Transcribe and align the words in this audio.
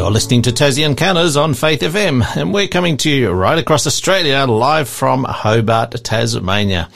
You're 0.00 0.10
listening 0.10 0.40
to 0.42 0.50
Tassie 0.50 0.82
Encounters 0.86 1.36
on 1.36 1.52
Faith 1.52 1.82
FM, 1.82 2.24
and 2.34 2.54
we're 2.54 2.68
coming 2.68 2.96
to 2.96 3.10
you 3.10 3.32
right 3.32 3.58
across 3.58 3.86
Australia, 3.86 4.46
live 4.46 4.88
from 4.88 5.24
Hobart, 5.24 5.90
Tasmania. 6.02 6.88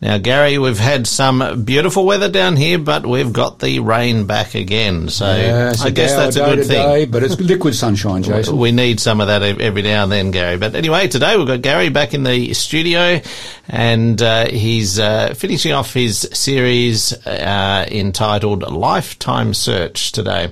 Now, 0.00 0.18
Gary, 0.18 0.58
we've 0.58 0.76
had 0.76 1.06
some 1.06 1.62
beautiful 1.64 2.04
weather 2.04 2.28
down 2.28 2.56
here, 2.56 2.80
but 2.80 3.06
we've 3.06 3.32
got 3.32 3.60
the 3.60 3.78
rain 3.78 4.26
back 4.26 4.56
again. 4.56 5.08
So 5.08 5.24
Yeah, 5.36 5.72
I 5.80 5.90
guess 5.90 6.16
that's 6.16 6.34
a 6.34 6.40
good 6.56 6.66
thing. 6.66 6.84
day, 6.84 7.04
but 7.04 7.22
it's 7.22 7.38
liquid 7.38 7.76
sunshine, 7.76 8.24
Jason. 8.24 8.56
We 8.58 8.72
need 8.72 8.98
some 8.98 9.20
of 9.20 9.28
that 9.28 9.40
every 9.40 9.82
now 9.82 10.02
and 10.02 10.10
then, 10.10 10.32
Gary. 10.32 10.56
But 10.56 10.74
anyway, 10.74 11.06
today 11.06 11.36
we've 11.36 11.46
got 11.46 11.62
Gary 11.62 11.90
back 11.90 12.12
in 12.12 12.24
the 12.24 12.54
studio, 12.54 13.20
and 13.68 14.20
uh, 14.20 14.48
he's 14.48 14.98
uh, 14.98 15.32
finishing 15.34 15.70
off 15.70 15.94
his 15.94 16.28
series 16.32 17.12
uh, 17.24 17.86
entitled 17.88 18.64
Lifetime 18.64 19.54
Search 19.54 20.10
today. 20.10 20.50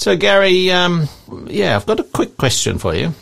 So, 0.00 0.16
Gary, 0.16 0.70
um, 0.70 1.10
yeah, 1.46 1.76
I've 1.76 1.84
got 1.84 2.00
a 2.00 2.04
quick 2.04 2.38
question 2.38 2.78
for 2.78 2.94
you. 2.94 3.12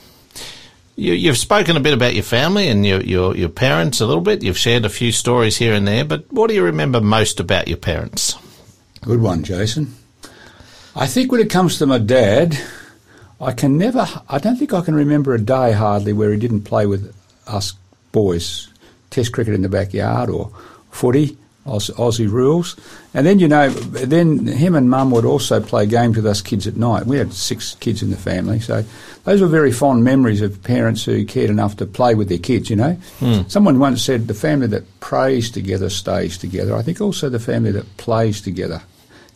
You, 0.94 1.12
you've 1.12 1.36
spoken 1.36 1.76
a 1.76 1.80
bit 1.80 1.92
about 1.92 2.14
your 2.14 2.22
family 2.22 2.68
and 2.68 2.86
your, 2.86 3.00
your, 3.00 3.36
your 3.36 3.48
parents 3.48 4.00
a 4.00 4.06
little 4.06 4.22
bit. 4.22 4.44
You've 4.44 4.56
shared 4.56 4.84
a 4.84 4.88
few 4.88 5.10
stories 5.10 5.56
here 5.56 5.74
and 5.74 5.88
there, 5.88 6.04
but 6.04 6.32
what 6.32 6.46
do 6.46 6.54
you 6.54 6.62
remember 6.62 7.00
most 7.00 7.40
about 7.40 7.66
your 7.66 7.78
parents? 7.78 8.36
Good 9.00 9.20
one, 9.20 9.42
Jason. 9.42 9.92
I 10.94 11.08
think 11.08 11.32
when 11.32 11.40
it 11.40 11.50
comes 11.50 11.78
to 11.78 11.86
my 11.86 11.98
dad, 11.98 12.56
I 13.40 13.54
can 13.54 13.76
never, 13.76 14.06
I 14.28 14.38
don't 14.38 14.56
think 14.56 14.72
I 14.72 14.82
can 14.82 14.94
remember 14.94 15.34
a 15.34 15.40
day 15.40 15.72
hardly 15.72 16.12
where 16.12 16.30
he 16.30 16.38
didn't 16.38 16.62
play 16.62 16.86
with 16.86 17.12
us 17.48 17.74
boys, 18.12 18.68
test 19.10 19.32
cricket 19.32 19.54
in 19.54 19.62
the 19.62 19.68
backyard 19.68 20.30
or 20.30 20.52
footy, 20.92 21.37
Aus- 21.68 21.90
Aussie 21.90 22.30
rules. 22.30 22.76
And 23.14 23.26
then, 23.26 23.38
you 23.38 23.48
know, 23.48 23.70
then 23.70 24.46
him 24.46 24.74
and 24.74 24.90
mum 24.90 25.10
would 25.10 25.24
also 25.24 25.60
play 25.60 25.86
games 25.86 26.16
with 26.16 26.26
us 26.26 26.40
kids 26.42 26.66
at 26.66 26.76
night. 26.76 27.06
We 27.06 27.18
had 27.18 27.32
six 27.32 27.74
kids 27.76 28.02
in 28.02 28.10
the 28.10 28.16
family, 28.16 28.60
so 28.60 28.84
those 29.24 29.40
were 29.40 29.46
very 29.46 29.72
fond 29.72 30.04
memories 30.04 30.40
of 30.40 30.62
parents 30.62 31.04
who 31.04 31.24
cared 31.24 31.50
enough 31.50 31.76
to 31.76 31.86
play 31.86 32.14
with 32.14 32.28
their 32.28 32.38
kids, 32.38 32.70
you 32.70 32.76
know. 32.76 32.94
Hmm. 33.18 33.42
Someone 33.48 33.78
once 33.78 34.02
said 34.02 34.26
the 34.26 34.34
family 34.34 34.66
that 34.68 35.00
prays 35.00 35.50
together 35.50 35.90
stays 35.90 36.38
together. 36.38 36.74
I 36.74 36.82
think 36.82 37.00
also 37.00 37.28
the 37.28 37.38
family 37.38 37.72
that 37.72 37.96
plays 37.96 38.40
together 38.40 38.82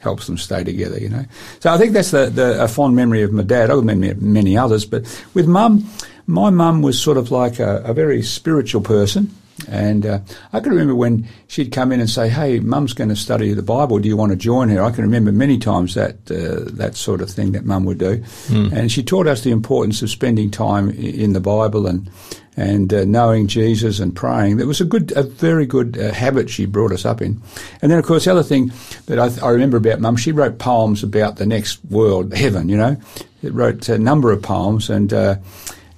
helps 0.01 0.27
them 0.27 0.37
stay 0.37 0.65
together, 0.65 0.99
you 0.99 1.09
know. 1.09 1.25
So 1.61 1.73
I 1.73 1.79
think 1.79 1.93
that's 1.93 2.11
the, 2.11 2.27
the 2.27 2.63
a 2.63 2.69
fond 2.69 2.97
memory 2.97 3.23
of 3.23 3.33
my 3.33 3.43
dad. 3.43 3.71
I 3.71 3.75
remember 3.75 4.15
many 4.17 4.57
others, 4.57 4.85
but 4.85 5.05
with 5.33 5.47
mum, 5.47 5.89
my 6.27 6.51
mum 6.51 6.83
was 6.83 7.01
sort 7.01 7.17
of 7.17 7.31
like 7.31 7.59
a, 7.59 7.79
a 7.85 7.95
very 7.95 8.23
spiritual 8.23 8.81
person. 8.81 9.35
And 9.69 10.07
uh, 10.07 10.21
I 10.53 10.61
can 10.61 10.71
remember 10.73 10.95
when 10.95 11.29
she'd 11.47 11.73
come 11.73 11.93
in 11.93 12.01
and 12.01 12.11
say, 12.11 12.29
"Hey, 12.29 12.59
Mum's 12.61 12.95
going 12.95 13.11
to 13.11 13.17
study 13.17 13.53
the 13.53 13.63
Bible. 13.63 13.99
Do 13.99 14.09
you 14.09 14.17
want 14.17 14.33
to 14.33 14.37
join 14.37 14.69
her?" 14.71 14.83
I 14.83 14.91
can 14.91 15.05
remember 15.05 15.31
many 15.33 15.59
times 15.59 15.95
that 15.95 16.31
uh, 16.31 16.71
that 16.75 16.97
sort 16.97 17.21
of 17.21 17.31
thing 17.31 17.53
that 17.53 17.65
Mum 17.65 17.85
would 17.85 17.99
do, 17.99 18.25
and 18.73 18.91
she 18.91 19.03
taught 19.03 19.27
us 19.27 19.43
the 19.43 19.51
importance 19.51 20.03
of 20.03 20.11
spending 20.11 20.51
time 20.51 20.91
in 20.91 21.33
the 21.33 21.41
Bible 21.41 21.87
and 21.87 22.11
and 22.57 22.93
uh, 22.93 23.05
knowing 23.05 23.47
Jesus 23.47 23.99
and 23.99 24.15
praying. 24.15 24.61
It 24.61 24.67
was 24.67 24.81
a 24.81 24.85
good, 24.85 25.13
a 25.17 25.23
very 25.23 25.65
good 25.65 25.99
uh, 25.99 26.13
habit 26.13 26.51
she 26.51 26.67
brought 26.67 26.93
us 26.93 27.05
up 27.05 27.23
in. 27.23 27.41
And 27.81 27.91
then, 27.91 27.99
of 27.99 28.05
course, 28.05 28.27
the 28.27 28.31
other 28.31 28.43
thing 28.43 28.73
that 29.07 29.19
I, 29.19 29.47
I 29.47 29.51
remember 29.51 29.79
about 29.79 30.01
Mum, 30.01 30.17
she 30.17 30.33
wrote 30.33 30.59
poems 30.59 31.03
about 31.03 31.37
the 31.37 31.47
next 31.47 31.83
world, 31.87 32.35
heaven. 32.35 32.69
You 32.69 32.77
know, 32.77 32.97
it 33.43 33.53
wrote 33.55 33.89
a 33.89 33.99
number 33.99 34.33
of 34.33 34.43
poems, 34.43 34.91
and 34.91 35.13
uh, 35.13 35.37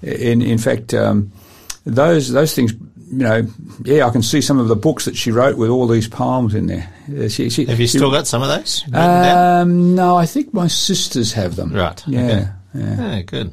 in 0.03 0.43
in 0.43 0.59
fact, 0.59 0.95
um, 0.95 1.33
those 1.85 2.31
those 2.31 2.55
things. 2.55 2.73
You 3.11 3.19
know, 3.19 3.47
yeah, 3.85 4.07
I 4.07 4.11
can 4.11 4.23
see 4.23 4.41
some 4.41 4.59
of 4.59 4.69
the 4.69 4.77
books 4.77 5.05
that 5.05 5.17
she 5.17 5.31
wrote 5.31 5.57
with 5.57 5.71
all 5.71 5.87
these 5.87 6.09
poems 6.09 6.55
in 6.55 6.67
there. 6.67 6.89
Uh, 7.09 7.29
she, 7.29 7.51
she, 7.51 7.65
Have 7.67 7.79
you 7.81 7.87
she- 7.87 7.99
still 7.99 8.11
got 8.11 8.27
some 8.27 8.43
of 8.43 8.49
those? 8.49 8.83
Um, 8.95 9.95
no, 9.95 10.17
I 10.17 10.27
think 10.27 10.53
my 10.55 10.67
sisters 10.69 11.33
have 11.35 11.57
them. 11.57 11.73
Right, 11.73 12.03
Yeah. 12.07 12.21
okay. 12.25 12.49
yeah. 12.75 13.17
Yeah, 13.17 13.23
good. 13.23 13.53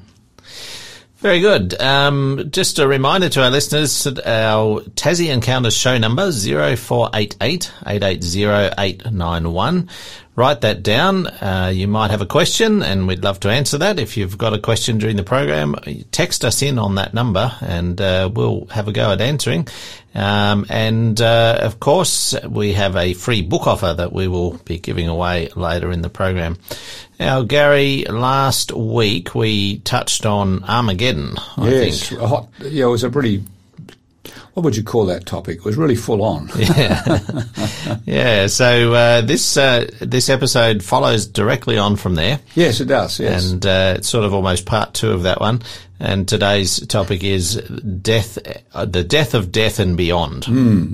Very 1.17 1.39
good. 1.39 1.79
Um, 1.79 2.47
just 2.49 2.79
a 2.79 2.87
reminder 2.87 3.29
to 3.29 3.43
our 3.43 3.51
listeners 3.51 4.05
that 4.05 4.25
our 4.27 4.81
Tassie 4.95 5.31
Encounters 5.31 5.75
show 5.77 5.95
number 5.99 6.31
0488 6.31 7.71
880 7.85 8.73
891. 8.79 9.87
Write 10.35 10.61
that 10.61 10.81
down. 10.81 11.27
Uh, 11.27 11.71
you 11.73 11.89
might 11.89 12.09
have 12.09 12.21
a 12.21 12.25
question 12.25 12.81
and 12.81 13.05
we'd 13.05 13.23
love 13.23 13.41
to 13.41 13.49
answer 13.49 13.77
that. 13.79 13.99
If 13.99 14.15
you've 14.15 14.37
got 14.37 14.53
a 14.53 14.59
question 14.59 14.97
during 14.97 15.17
the 15.17 15.23
program, 15.23 15.75
text 16.11 16.45
us 16.45 16.61
in 16.61 16.79
on 16.79 16.95
that 16.95 17.13
number 17.13 17.51
and 17.59 17.99
uh, 17.99 18.29
we'll 18.33 18.65
have 18.67 18.87
a 18.87 18.93
go 18.93 19.11
at 19.11 19.19
answering. 19.19 19.67
Um, 20.15 20.65
and 20.69 21.19
uh, 21.19 21.59
of 21.61 21.81
course, 21.81 22.33
we 22.47 22.73
have 22.73 22.95
a 22.95 23.13
free 23.13 23.41
book 23.41 23.67
offer 23.67 23.93
that 23.93 24.13
we 24.13 24.29
will 24.29 24.53
be 24.59 24.79
giving 24.79 25.09
away 25.09 25.49
later 25.55 25.91
in 25.91 26.01
the 26.01 26.09
program. 26.09 26.57
Now, 27.19 27.43
Gary, 27.43 28.05
last 28.05 28.71
week 28.71 29.35
we 29.35 29.79
touched 29.79 30.25
on 30.25 30.63
Armageddon, 30.63 31.35
I 31.57 31.69
yes, 31.69 32.07
think. 32.09 32.21
hot, 32.21 32.49
yeah, 32.59 32.85
it 32.85 32.89
was 32.89 33.03
a 33.03 33.09
pretty. 33.09 33.43
What 34.53 34.63
would 34.63 34.75
you 34.75 34.83
call 34.83 35.05
that 35.05 35.25
topic? 35.25 35.57
It 35.59 35.63
was 35.65 35.77
really 35.77 35.95
full 35.95 36.23
on. 36.23 36.49
Yeah, 36.57 37.19
yeah. 38.05 38.47
so 38.47 38.93
uh, 38.93 39.21
this 39.21 39.55
uh, 39.57 39.89
this 39.99 40.29
episode 40.29 40.83
follows 40.83 41.25
directly 41.25 41.77
on 41.77 41.95
from 41.95 42.15
there, 42.15 42.39
yes, 42.55 42.79
it 42.81 42.85
does. 42.85 43.19
Yes, 43.19 43.51
and 43.51 43.65
uh, 43.65 43.95
it's 43.97 44.09
sort 44.09 44.25
of 44.25 44.33
almost 44.33 44.65
part 44.65 44.93
two 44.93 45.11
of 45.11 45.23
that 45.23 45.39
one. 45.39 45.61
And 46.03 46.27
today's 46.27 46.79
topic 46.87 47.23
is 47.23 47.57
death, 48.01 48.39
uh, 48.73 48.85
the 48.85 49.03
death 49.03 49.35
of 49.35 49.51
death 49.51 49.77
and 49.77 49.95
beyond. 49.95 50.47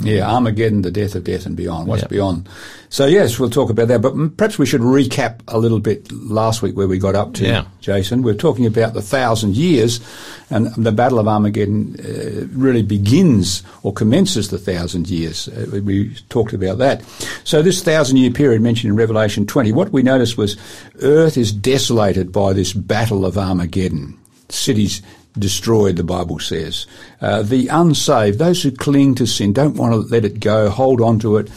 yeah, 0.03 0.29
Armageddon, 0.29 0.81
the 0.81 0.91
death 0.91 1.15
of 1.15 1.23
death 1.23 1.45
and 1.45 1.55
beyond. 1.55 1.87
What's 1.87 2.01
Yep. 2.01 2.09
beyond? 2.09 2.49
So 2.89 3.05
yes, 3.05 3.39
we'll 3.39 3.49
talk 3.49 3.69
about 3.69 3.87
that. 3.87 4.01
But 4.01 4.15
mm, 4.15 4.35
perhaps 4.35 4.59
we 4.59 4.65
should 4.65 4.81
recap 4.81 5.39
a 5.47 5.59
little 5.59 5.79
bit 5.79 6.11
last 6.11 6.61
week 6.61 6.75
where 6.75 6.89
we 6.89 6.97
got 6.99 7.15
up 7.15 7.33
to. 7.35 7.45
Yeah. 7.45 7.63
Jason, 7.79 8.21
we're 8.21 8.33
talking 8.33 8.65
about 8.65 8.93
the 8.95 9.01
thousand 9.01 9.55
years, 9.55 10.01
and 10.49 10.67
the 10.75 10.91
Battle 10.91 11.19
of 11.19 11.27
Armageddon 11.27 11.95
uh, 12.03 12.47
really 12.51 12.81
begins 12.83 13.63
or 13.83 13.93
commences 13.93 14.49
the 14.49 14.57
thousand 14.57 15.09
years. 15.09 15.47
Uh, 15.47 15.67
we- 15.71 15.79
we 15.79 16.15
talked 16.27 16.51
about 16.51 16.79
that. 16.79 17.01
So 17.45 17.61
this 17.61 17.81
thousand 17.81 18.17
year 18.17 18.31
period 18.31 18.61
mentioned 18.61 18.89
in 18.91 18.97
Revelation 18.97 19.45
20, 19.45 19.71
what 19.71 19.93
we 19.93 20.03
noticed 20.03 20.37
was 20.37 20.57
Earth 21.01 21.37
is 21.37 21.53
desolated 21.53 22.33
by 22.33 22.51
this 22.51 22.73
Battle 22.73 23.25
of 23.25 23.37
Armageddon. 23.37 24.17
Cities 24.49 25.01
destroyed, 25.37 25.97
the 25.97 26.03
Bible 26.03 26.39
says. 26.39 26.87
Uh, 27.21 27.43
the 27.43 27.67
unsaved, 27.67 28.39
those 28.39 28.63
who 28.63 28.71
cling 28.71 29.15
to 29.15 29.27
sin, 29.27 29.53
don't 29.53 29.75
want 29.75 29.93
to 29.93 29.99
let 30.11 30.25
it 30.25 30.39
go, 30.39 30.69
hold 30.69 31.01
on 31.01 31.19
to 31.19 31.37
it. 31.37 31.49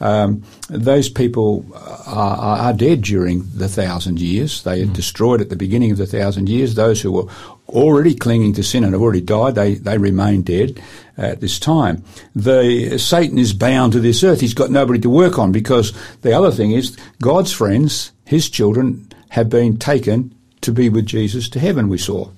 Um, 0.00 0.44
those 0.68 1.08
people 1.08 1.66
are, 1.74 2.36
are, 2.36 2.58
are 2.58 2.72
dead 2.72 3.02
during 3.02 3.48
the 3.54 3.68
thousand 3.68 4.20
years. 4.20 4.62
They 4.62 4.82
are 4.82 4.86
destroyed 4.86 5.40
at 5.40 5.50
the 5.50 5.56
beginning 5.56 5.90
of 5.90 5.98
the 5.98 6.06
thousand 6.06 6.48
years. 6.48 6.74
Those 6.74 7.00
who 7.00 7.12
were 7.12 7.26
already 7.68 8.14
clinging 8.14 8.54
to 8.54 8.62
sin 8.62 8.84
and 8.84 8.92
have 8.92 9.02
already 9.02 9.20
died, 9.20 9.56
they, 9.56 9.74
they 9.74 9.98
remain 9.98 10.42
dead 10.42 10.80
at 11.16 11.40
this 11.40 11.58
time. 11.58 12.04
The 12.34 12.96
Satan 12.98 13.38
is 13.38 13.52
bound 13.52 13.92
to 13.92 14.00
this 14.00 14.22
earth. 14.22 14.40
He's 14.40 14.54
got 14.54 14.70
nobody 14.70 15.00
to 15.00 15.10
work 15.10 15.38
on 15.38 15.50
because 15.50 15.92
the 16.22 16.32
other 16.32 16.52
thing 16.52 16.70
is 16.70 16.96
God's 17.20 17.52
friends, 17.52 18.12
his 18.24 18.48
children, 18.48 19.10
have 19.30 19.50
been 19.50 19.78
taken 19.78 20.34
to 20.60 20.72
be 20.72 20.88
with 20.88 21.06
Jesus 21.06 21.48
to 21.50 21.60
heaven. 21.60 21.88
We 21.88 21.98
saw 21.98 22.30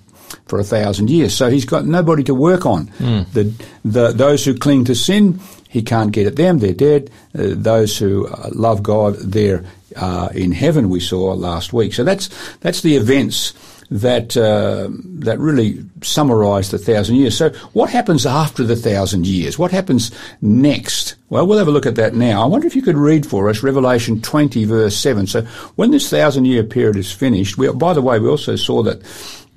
for 0.51 0.59
a 0.59 0.65
thousand 0.65 1.09
years. 1.09 1.33
So 1.35 1.49
he's 1.49 1.65
got 1.65 1.87
nobody 1.87 2.25
to 2.25 2.35
work 2.35 2.67
on. 2.67 2.91
The, 3.33 3.45
the 3.85 4.13
those 4.13 4.45
who 4.45 4.55
cling 4.55 4.85
to 4.87 4.95
sin, 4.95 5.41
he 5.69 5.81
can't 5.83 6.13
get 6.13 6.27
at 6.27 6.37
them. 6.37 6.59
They're 6.59 6.75
dead. 6.75 7.11
Uh, 7.35 7.55
those 7.57 7.97
who 7.97 8.27
uh, 8.27 8.51
love 8.53 8.83
God, 8.83 9.15
they're 9.15 9.65
uh, 9.97 10.29
in 10.35 10.53
heaven. 10.53 10.91
We 10.91 11.01
saw 11.01 11.33
last 11.33 11.73
week. 11.73 11.95
So 11.95 12.05
that's 12.05 12.29
that's 12.59 12.83
the 12.83 12.97
events 12.97 13.55
that 13.91 14.37
uh, 14.37 14.89
that 15.21 15.39
really 15.39 15.85
summarise 16.03 16.71
the 16.71 16.79
thousand 16.79 17.17
years. 17.17 17.37
So 17.37 17.51
what 17.73 17.91
happens 17.91 18.25
after 18.25 18.63
the 18.63 18.77
thousand 18.77 19.27
years? 19.27 19.59
What 19.59 19.73
happens 19.73 20.13
next? 20.41 21.17
Well, 21.29 21.47
we'll 21.47 21.59
have 21.59 21.69
a 21.69 21.73
look 21.73 21.87
at 21.87 21.97
that 21.97 22.15
now. 22.15 22.43
I 22.43 22.47
wonder 22.47 22.67
if 22.67 22.77
you 22.77 22.83
could 22.83 22.97
read 22.97 23.27
for 23.27 23.49
us 23.49 23.63
Revelation 23.63 24.23
20 24.23 24.65
verse 24.65 24.97
7. 24.97 25.27
So 25.27 25.43
when 25.75 25.91
this 25.91 26.09
thousand 26.09 26.45
year 26.45 26.63
period 26.63 26.97
is 26.97 27.13
finished, 27.13 27.59
we, 27.59 27.71
by 27.73 27.93
the 27.93 28.03
way, 28.03 28.19
we 28.21 28.29
also 28.29 28.57
saw 28.57 28.83
that 28.85 29.03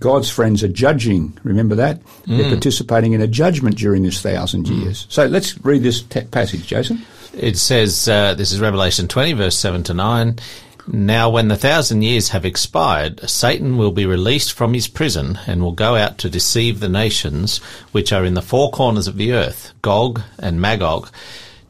God's 0.04 0.30
friends 0.30 0.62
are 0.64 0.68
judging. 0.68 1.38
Remember 1.44 1.76
that? 1.76 2.02
They're 2.28 2.50
participating 2.50 3.14
in 3.14 3.22
a 3.22 3.28
judgment 3.28 3.78
during 3.78 4.04
this 4.04 4.22
thousand 4.22 4.68
years. 4.68 5.06
So 5.08 5.28
let's 5.28 5.58
read 5.64 5.82
this 5.82 6.02
te- 6.02 6.26
passage, 6.26 6.68
Jason. 6.68 7.06
It 7.34 7.58
says, 7.58 8.10
uh, 8.10 8.34
this 8.34 8.52
is 8.52 8.60
Revelation 8.60 9.08
20, 9.08 9.32
verse 9.32 9.58
7 9.58 9.82
to 9.84 9.94
9. 9.94 10.40
Now, 10.88 11.30
when 11.30 11.48
the 11.48 11.56
thousand 11.56 12.02
years 12.02 12.28
have 12.30 12.44
expired, 12.44 13.30
Satan 13.30 13.78
will 13.78 13.94
be 13.94 14.06
released 14.06 14.52
from 14.52 14.74
his 14.74 14.90
prison 14.90 15.40
and 15.48 15.62
will 15.62 15.72
go 15.72 15.96
out 15.96 16.18
to 16.18 16.30
deceive 16.30 16.82
the 16.82 16.90
nations 16.90 17.60
which 17.94 18.12
are 18.12 18.26
in 18.26 18.34
the 18.34 18.42
four 18.42 18.72
corners 18.72 19.08
of 19.08 19.16
the 19.16 19.32
earth, 19.32 19.72
Gog 19.82 20.22
and 20.38 20.60
Magog, 20.60 21.10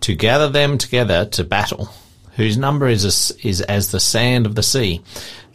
to 0.01 0.15
gather 0.15 0.49
them 0.49 0.79
together 0.79 1.25
to 1.25 1.43
battle, 1.43 1.93
whose 2.35 2.57
number 2.57 2.87
is 2.87 3.05
as, 3.05 3.31
is 3.43 3.61
as 3.61 3.91
the 3.91 3.99
sand 3.99 4.47
of 4.47 4.55
the 4.55 4.63
sea. 4.63 5.03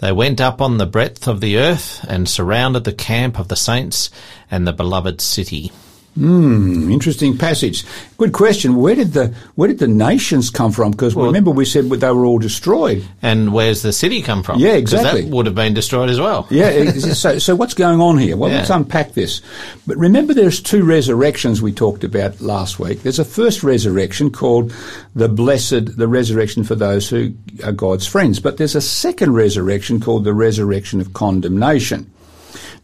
They 0.01 0.13
went 0.13 0.41
up 0.41 0.61
on 0.61 0.79
the 0.79 0.87
breadth 0.87 1.27
of 1.27 1.41
the 1.41 1.59
earth 1.59 2.05
and 2.09 2.29
surrounded 2.29 2.85
the 2.85 2.93
camp 2.93 3.39
of 3.39 3.49
the 3.49 3.57
saints 3.57 4.11
and 4.49 4.67
the 4.67 4.73
beloved 4.73 5.21
city. 5.21 5.73
Hmm, 6.19 6.91
interesting 6.91 7.39
passage. 7.39 7.85
Good 8.17 8.33
question. 8.33 8.75
Where 8.75 8.97
did 8.97 9.13
the 9.13 9.33
where 9.55 9.69
did 9.69 9.79
the 9.79 9.87
nations 9.87 10.51
come 10.51 10.73
from? 10.73 10.91
Because 10.91 11.15
remember 11.15 11.53
we 11.53 11.65
said 11.65 11.89
they 11.89 12.11
were 12.11 12.25
all 12.27 12.41
destroyed. 12.41 13.05
And 13.23 13.53
where's 13.53 13.83
the 13.83 13.93
city 13.93 14.21
come 14.21 14.43
from? 14.43 14.59
Yeah, 14.59 14.73
exactly. 14.73 15.23
That 15.23 15.31
would 15.31 15.47
have 15.47 15.55
been 15.55 15.75
destroyed 15.75 16.11
as 16.11 16.19
well. 16.19 16.49
Yeah. 16.51 16.91
so, 16.91 17.39
so 17.39 17.55
what's 17.55 17.75
going 17.75 18.01
on 18.01 18.19
here? 18.19 18.37
Well, 18.37 18.51
Yeah. 18.51 18.57
let's 18.59 18.71
unpack 18.71 19.13
this. 19.15 19.41
But 19.87 19.97
remember, 19.97 20.35
there's 20.35 20.61
two 20.61 20.83
resurrections 20.83 21.63
we 21.63 21.73
talked 21.73 22.03
about 22.03 22.41
last 22.41 22.81
week. 22.81 23.03
There's 23.05 23.21
a 23.21 23.25
first 23.25 23.63
resurrection 23.63 24.31
called 24.31 24.75
the 25.15 25.29
blessed, 25.29 25.97
the 25.99 26.09
resurrection 26.09 26.65
for 26.65 26.75
those 26.75 27.09
who 27.09 27.33
are 27.63 27.71
God's 27.71 28.09
friends. 28.09 28.41
But 28.41 28.57
there's 28.57 28.75
a 28.75 28.81
second 28.81 29.35
resurrection 29.35 30.01
called 30.01 30.25
the 30.25 30.35
resurrection 30.35 31.01
of 31.01 31.13
condemnation. 31.13 32.11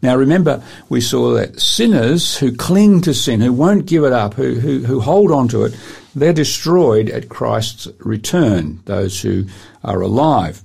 Now 0.05 0.15
remember, 0.15 0.61
we 0.87 1.01
saw 1.01 1.33
that 1.33 1.59
sinners 1.59 2.37
who 2.37 2.55
cling 2.55 3.01
to 3.01 3.13
sin, 3.13 3.41
who 3.41 3.51
won't 3.51 3.87
give 3.87 4.03
it 4.03 4.13
up, 4.13 4.35
who, 4.35 4.55
who, 4.59 4.79
who 4.85 4.99
hold 4.99 5.31
on 5.31 5.47
to 5.47 5.65
it, 5.65 5.75
they're 6.13 6.31
destroyed 6.31 7.09
at 7.09 7.29
Christ's 7.29 7.87
return, 7.99 8.81
those 8.85 9.19
who 9.19 9.45
are 9.83 10.01
alive. 10.01 10.61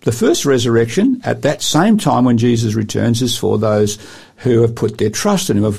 The 0.00 0.12
first 0.12 0.46
resurrection 0.46 1.20
at 1.22 1.42
that 1.42 1.60
same 1.60 1.98
time 1.98 2.24
when 2.24 2.38
Jesus 2.38 2.74
returns 2.74 3.20
is 3.20 3.36
for 3.36 3.58
those 3.58 3.98
who 4.38 4.62
have 4.62 4.74
put 4.74 4.96
their 4.96 5.10
trust 5.10 5.50
in 5.50 5.62
him, 5.62 5.74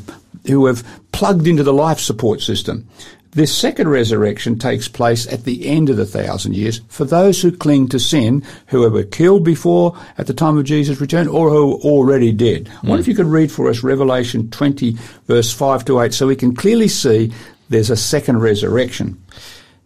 who 0.46 0.68
have 0.68 0.86
plugged 1.12 1.48
into 1.48 1.64
the 1.64 1.74
life 1.74 2.00
support 2.00 2.42
system. 2.42 2.88
This 3.32 3.56
second 3.56 3.90
resurrection 3.90 4.58
takes 4.58 4.88
place 4.88 5.32
at 5.32 5.44
the 5.44 5.68
end 5.68 5.90
of 5.90 5.98
the 5.98 6.06
thousand 6.06 6.56
years 6.56 6.82
for 6.88 7.06
those 7.06 7.42
who 7.42 7.52
cling 7.52 7.88
to 7.90 8.00
sin, 8.00 8.44
who 8.68 8.90
were 8.90 9.04
killed 9.04 9.44
before 9.44 9.96
at 10.18 10.26
the 10.26 10.34
time 10.34 10.58
of 10.58 10.66
Jesus' 10.66 11.00
return 11.00 11.28
or 11.28 11.50
who 11.50 11.74
are 11.74 11.80
already 11.82 12.32
dead. 12.32 12.72
I 12.84 12.88
wonder 12.88 13.02
if 13.02 13.08
you 13.08 13.16
could 13.16 13.28
read 13.28 13.52
for 13.52 13.70
us 13.70 13.84
Revelation 13.84 14.50
20 14.50 14.98
verse 15.28 15.54
5 15.54 15.86
to 15.86 16.02
8 16.02 16.14
so 16.14 16.28
we 16.28 16.36
can 16.36 16.56
clearly 16.56 16.88
see 16.88 17.32
there's 17.70 17.92
a 17.92 17.96
second 17.96 18.40
resurrection. 18.40 19.22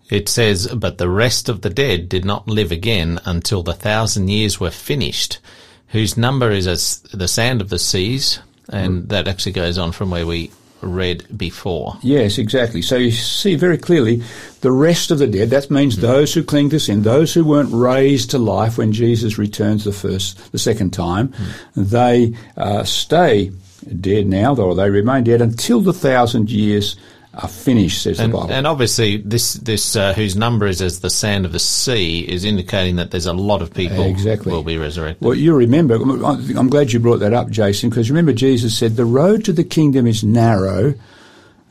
It 0.10 0.30
says, 0.30 0.68
But 0.68 0.98
the 0.98 1.10
rest 1.10 1.50
of 1.50 1.62
the 1.62 1.70
dead 1.70 2.08
did 2.08 2.24
not 2.24 2.48
live 2.48 2.72
again 2.72 3.20
until 3.26 3.62
the 3.62 3.74
thousand 3.74 4.30
years 4.30 4.60
were 4.60 4.72
finished, 4.72 5.40
whose 5.88 6.18
number 6.18 6.52
is 6.52 6.68
as 6.68 7.00
the 7.14 7.28
sand 7.28 7.62
of 7.62 7.70
the 7.70 7.80
seas. 7.80 8.40
And 8.70 9.04
mm. 9.04 9.10
that 9.10 9.28
actually 9.28 9.52
goes 9.52 9.78
on 9.78 9.92
from 9.92 10.10
where 10.10 10.26
we 10.26 10.52
read 10.84 11.26
before. 11.38 11.98
Yes, 12.02 12.38
exactly. 12.38 12.82
So 12.82 12.96
you 12.96 13.12
see 13.12 13.56
very 13.56 13.78
clearly 13.78 14.22
the 14.62 14.72
rest 14.72 15.12
of 15.12 15.20
the 15.20 15.28
dead, 15.28 15.50
that 15.50 15.72
means 15.72 15.98
those 15.98 16.34
who 16.34 16.44
cling 16.44 16.70
to 16.72 16.80
sin, 16.80 17.04
those 17.04 17.34
who 17.34 17.44
weren't 17.44 17.74
raised 17.74 18.32
to 18.32 18.38
life 18.38 18.78
when 18.78 18.92
Jesus 18.92 19.38
returns 19.38 19.84
the 19.84 19.92
first, 19.92 20.52
the 20.52 20.60
second 20.60 20.92
time, 20.92 21.34
they 21.76 22.36
uh, 22.58 22.84
stay 22.84 23.52
dead 24.00 24.28
now, 24.28 24.56
or 24.56 24.76
they 24.76 24.90
remain 24.90 25.24
dead 25.24 25.42
until 25.42 25.82
the 25.82 25.94
thousand 25.94 26.50
years 26.50 26.96
are 27.36 27.48
finished, 27.48 28.04
says 28.04 28.20
And, 28.20 28.32
the 28.32 28.38
Bible. 28.38 28.52
and 28.54 28.68
obviously, 28.68 29.18
this 29.18 29.54
this 29.56 29.96
uh, 29.96 30.14
whose 30.14 30.36
number 30.36 30.68
is 30.68 30.82
as 30.82 31.00
the 31.00 31.10
sand 31.10 31.46
of 31.46 31.52
the 31.52 31.60
sea 31.60 32.20
is 32.22 32.46
indicating 32.46 32.98
that 32.98 33.10
there's 33.12 33.26
a 33.26 33.34
lot 33.34 33.62
of 33.62 33.74
people 33.74 34.04
Exactly. 34.06 34.52
will 34.52 34.64
be 34.64 34.78
resurrected. 34.78 35.26
Well, 35.26 35.36
you 35.36 35.56
remember, 35.56 35.96
I'm 35.96 36.70
glad 36.70 36.94
you 36.94 37.00
brought 37.00 37.22
that 37.22 37.34
up, 37.34 37.50
Jason, 37.50 37.90
because 37.90 38.12
remember 38.12 38.34
Jesus 38.34 38.78
said, 38.78 38.96
the 38.96 39.06
road 39.06 39.46
to 39.46 39.54
the 39.54 39.64
kingdom 39.64 40.06
is 40.06 40.24
narrow, 40.24 40.94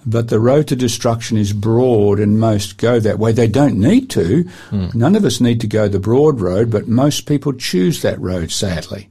but 0.05 0.29
the 0.31 0.41
road 0.41 0.67
to 0.67 0.75
destruction 0.75 1.37
is 1.39 1.53
broad 1.53 2.19
and 2.19 2.41
most 2.41 2.77
go 2.77 2.99
that 2.99 3.21
way. 3.21 3.31
They 3.31 3.47
don't 3.47 3.79
need 3.79 4.11
to. 4.11 4.49
None 4.73 5.15
of 5.15 5.25
us 5.25 5.41
need 5.41 5.61
to 5.61 5.69
go 5.69 5.87
the 5.87 6.01
broad 6.01 6.41
road, 6.41 6.73
but 6.73 6.89
most 6.89 7.27
people 7.27 7.53
choose 7.53 8.03
that 8.03 8.19
road, 8.21 8.51
sadly. 8.51 9.09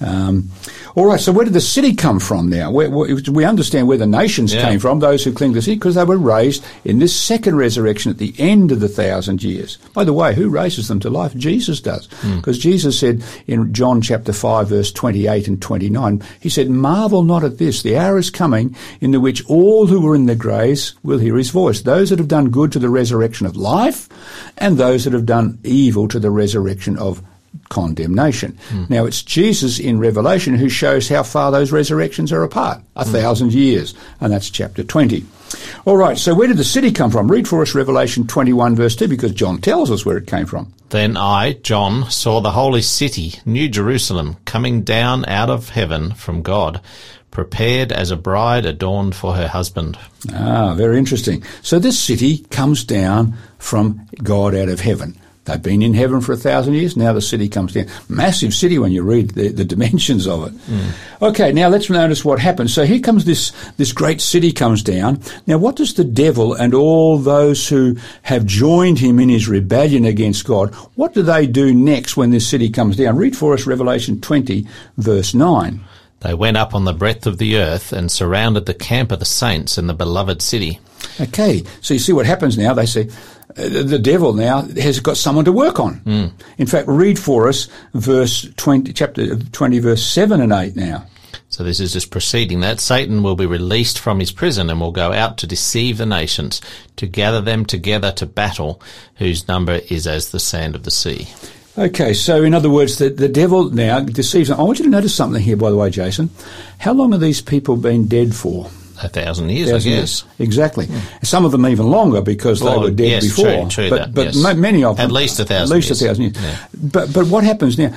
Um, 0.00 0.50
all 0.94 1.06
right, 1.06 1.18
so 1.20 1.32
where 1.32 1.44
did 1.44 1.54
the 1.54 1.60
city 1.60 1.94
come 1.94 2.20
from 2.20 2.48
now? 2.48 2.70
Where, 2.70 2.90
where, 2.90 3.16
we 3.32 3.44
understand 3.44 3.88
where 3.88 3.96
the 3.98 4.06
nations 4.06 4.52
Yeah. 4.54 4.62
came 4.68 4.78
from, 4.78 5.00
those 5.00 5.24
who 5.24 5.32
cling 5.32 5.52
to 5.52 5.56
the 5.56 5.62
city, 5.62 5.76
because 5.76 5.94
they 5.94 6.04
were 6.04 6.18
raised 6.18 6.64
in 6.84 6.98
this 6.98 7.14
second 7.16 7.56
resurrection 7.56 8.10
at 8.10 8.18
the 8.18 8.34
end 8.38 8.70
of 8.70 8.80
the 8.80 8.88
thousand 8.88 9.42
years. 9.42 9.78
By 9.92 10.04
the 10.04 10.12
way, 10.12 10.34
who 10.34 10.48
raises 10.48 10.88
them 10.88 11.00
to 11.00 11.10
life? 11.10 11.34
Jesus 11.36 11.80
does. 11.80 12.06
Because 12.36 12.58
Jesus 12.58 12.98
said 12.98 13.24
in 13.46 13.72
John 13.72 14.00
chapter 14.02 14.32
5 14.32 14.68
verse 14.68 14.92
28 14.92 15.48
and 15.48 15.60
29, 15.62 16.22
he 16.40 16.48
said, 16.48 16.70
Marvel 16.70 17.22
not 17.22 17.44
at 17.44 17.58
this, 17.58 17.82
the 17.82 17.96
hour 17.96 18.18
is 18.18 18.30
coming 18.30 18.76
in 19.00 19.10
the 19.10 19.20
which 19.20 19.44
all 19.46 19.86
who 19.86 20.00
were 20.00 20.14
in 20.14 20.26
the 20.26 20.34
graves 20.36 20.94
will 21.02 21.18
hear 21.18 21.36
his 21.36 21.50
voice. 21.50 21.80
Those 21.82 22.10
that 22.10 22.18
have 22.18 22.28
done 22.28 22.50
good 22.50 22.70
to 22.72 22.78
the 22.78 22.90
resurrection 22.90 23.46
of 23.46 23.56
life, 23.56 24.08
and 24.58 24.76
those 24.76 25.04
that 25.04 25.12
have 25.12 25.26
done 25.26 25.58
evil 25.64 26.08
to 26.08 26.18
the 26.20 26.30
resurrection 26.30 26.96
of 26.98 27.22
condemnation. 27.74 28.56
Now 28.88 29.04
it's 29.04 29.22
Jesus 29.22 29.80
in 29.80 29.98
Revelation 29.98 30.54
who 30.54 30.68
shows 30.68 31.08
how 31.08 31.24
far 31.24 31.50
those 31.50 31.72
resurrections 31.72 32.32
are 32.32 32.44
apart, 32.44 32.80
a 32.94 33.04
thousand 33.04 33.52
years, 33.52 33.94
and 34.20 34.32
that's 34.32 34.48
chapter 34.48 34.84
20. 34.84 35.24
All 35.84 35.96
right, 35.96 36.16
so 36.16 36.34
where 36.34 36.48
did 36.48 36.56
the 36.56 36.64
city 36.64 36.90
come 36.92 37.10
from? 37.10 37.30
Read 37.30 37.46
for 37.48 37.62
us 37.62 37.74
Revelation 37.74 38.26
21 38.26 38.76
verse 38.76 38.96
2 38.96 39.08
because 39.08 39.32
John 39.32 39.58
tells 39.58 39.90
us 39.90 40.06
where 40.06 40.16
it 40.16 40.26
came 40.26 40.46
from. 40.46 40.72
Then 40.90 41.16
I, 41.16 41.54
John, 41.54 42.10
saw 42.10 42.40
the 42.40 42.52
holy 42.52 42.82
city, 42.82 43.34
New 43.44 43.68
Jerusalem, 43.68 44.36
coming 44.44 44.82
down 44.82 45.24
out 45.26 45.50
of 45.50 45.70
heaven 45.70 46.14
from 46.14 46.42
God, 46.42 46.80
prepared 47.32 47.90
as 47.90 48.10
a 48.12 48.16
bride 48.16 48.64
adorned 48.64 49.14
for 49.16 49.34
her 49.34 49.48
husband. 49.48 49.98
Ah, 50.32 50.74
very 50.74 50.96
interesting. 50.98 51.42
So 51.62 51.78
this 51.78 51.98
city 51.98 52.38
comes 52.50 52.84
down 52.84 53.34
from 53.58 54.06
God 54.22 54.54
out 54.54 54.68
of 54.68 54.80
heaven. 54.80 55.18
They've 55.44 55.60
been 55.60 55.82
in 55.82 55.92
heaven 55.92 56.22
for 56.22 56.32
a 56.32 56.36
thousand 56.36 56.74
years. 56.74 56.96
Now 56.96 57.12
the 57.12 57.20
city 57.20 57.48
comes 57.48 57.74
down. 57.74 57.86
Massive 58.08 58.54
city 58.54 58.78
when 58.78 58.92
you 58.92 59.02
read 59.02 59.30
the, 59.30 59.48
the 59.48 59.64
dimensions 59.64 60.26
of 60.26 60.46
it. 60.46 60.50
Hmm. 60.50 61.24
Okay, 61.24 61.52
now 61.52 61.68
let's 61.68 61.90
notice 61.90 62.24
what 62.24 62.38
happens. 62.38 62.72
So 62.72 62.84
here 62.84 63.00
comes 63.00 63.26
this, 63.26 63.52
this 63.76 63.92
great 63.92 64.22
city 64.22 64.52
comes 64.52 64.82
down. 64.82 65.20
Now 65.46 65.58
what 65.58 65.76
does 65.76 65.94
the 65.94 66.04
devil 66.04 66.54
and 66.54 66.72
all 66.72 67.18
those 67.18 67.68
who 67.68 67.96
have 68.22 68.46
joined 68.46 68.98
him 68.98 69.20
in 69.20 69.28
his 69.28 69.46
rebellion 69.46 70.06
against 70.06 70.46
God, 70.46 70.74
what 70.94 71.12
do 71.12 71.22
they 71.22 71.46
do 71.46 71.74
next 71.74 72.16
when 72.16 72.30
this 72.30 72.48
city 72.48 72.70
comes 72.70 72.96
down? 72.96 73.16
Read 73.16 73.36
for 73.36 73.52
us 73.52 73.66
Revelation 73.66 74.20
20 74.20 74.66
verse 74.96 75.34
9. 75.34 75.80
They 76.20 76.32
went 76.32 76.56
up 76.56 76.74
on 76.74 76.84
the 76.84 76.94
breadth 76.94 77.26
of 77.26 77.36
the 77.36 77.58
earth 77.58 77.92
and 77.92 78.10
surrounded 78.10 78.64
the 78.64 78.72
camp 78.72 79.12
of 79.12 79.18
the 79.18 79.26
saints 79.26 79.76
in 79.76 79.88
the 79.88 79.94
beloved 79.94 80.40
city. 80.40 80.80
Okay, 81.20 81.62
so 81.82 81.94
you 81.94 82.00
see 82.00 82.14
what 82.14 82.24
happens 82.26 82.56
now. 82.56 82.72
They 82.72 82.86
say 82.86 83.10
the 83.54 83.98
devil 83.98 84.32
now 84.32 84.62
has 84.62 85.00
got 85.00 85.16
someone 85.16 85.44
to 85.44 85.52
work 85.52 85.78
on. 85.80 85.94
Hmm. 85.98 86.26
In 86.58 86.66
fact, 86.66 86.88
read 86.88 87.18
for 87.18 87.48
us 87.48 87.68
verse 87.94 88.48
twenty, 88.56 88.92
chapter 88.92 89.36
twenty, 89.36 89.78
verse 89.78 90.04
seven 90.04 90.40
and 90.40 90.52
eight. 90.52 90.74
Now, 90.76 91.06
So 91.48 91.62
this 91.62 91.78
is 91.80 91.92
just 91.92 92.10
preceding 92.10 92.60
that. 92.60 92.80
Satan 92.80 93.22
will 93.22 93.36
be 93.36 93.46
released 93.46 93.98
from 93.98 94.18
his 94.20 94.32
prison 94.32 94.70
and 94.70 94.80
will 94.80 94.90
go 94.92 95.12
out 95.12 95.38
to 95.38 95.46
deceive 95.46 95.98
the 95.98 96.06
nations, 96.06 96.60
to 96.96 97.06
gather 97.06 97.40
them 97.40 97.64
together 97.64 98.10
to 98.12 98.26
battle, 98.26 98.80
whose 99.16 99.46
number 99.46 99.80
is 99.88 100.06
as 100.06 100.30
the 100.30 100.40
sand 100.40 100.74
of 100.74 100.82
the 100.82 100.90
sea. 100.90 101.28
okay. 101.78 102.12
So 102.14 102.42
in 102.42 102.54
other 102.54 102.70
words, 102.70 102.98
the 102.98 103.08
the 103.10 103.28
devil 103.28 103.70
now 103.70 104.00
deceives. 104.00 104.50
I 104.50 104.60
want 104.62 104.78
you 104.80 104.84
to 104.86 104.90
notice 104.90 105.14
something 105.14 105.40
here, 105.42 105.56
by 105.56 105.70
the 105.70 105.76
way, 105.76 105.90
Jason. 105.90 106.30
How 106.78 106.92
long 106.92 107.12
have 107.12 107.20
these 107.20 107.40
people 107.40 107.76
been 107.76 108.08
dead 108.08 108.34
for? 108.34 108.68
A 109.02 109.08
thousand 109.08 109.48
years, 109.50 109.70
Thousand 109.70 109.92
I 109.92 109.94
years. 109.96 110.22
guess. 110.22 110.30
Exactly. 110.40 110.88
Some 111.22 111.44
of 111.44 111.52
them 111.52 111.66
even 111.66 111.86
longer 111.90 112.20
because 112.20 112.60
they 112.60 112.76
were 112.76 112.90
dead 112.90 113.08
yes, 113.22 113.24
before. 113.24 113.44
true, 113.46 113.68
true 113.68 113.90
but 113.90 113.96
that, 113.98 114.14
but 114.14 114.34
yes. 114.34 114.56
many 114.56 114.84
of 114.84 114.96
them 114.96 115.04
At 115.06 115.12
least 115.12 115.40
a 115.40 115.44
thousand 115.44 115.72
At 115.72 115.76
least 115.76 115.88
years. 115.88 116.02
a 116.02 116.06
thousand 116.06 116.22
years. 116.24 116.36
Yeah. 116.40 116.66
But 116.92 117.12
but 117.12 117.26
what 117.26 117.42
happens 117.44 117.76
now? 117.78 117.92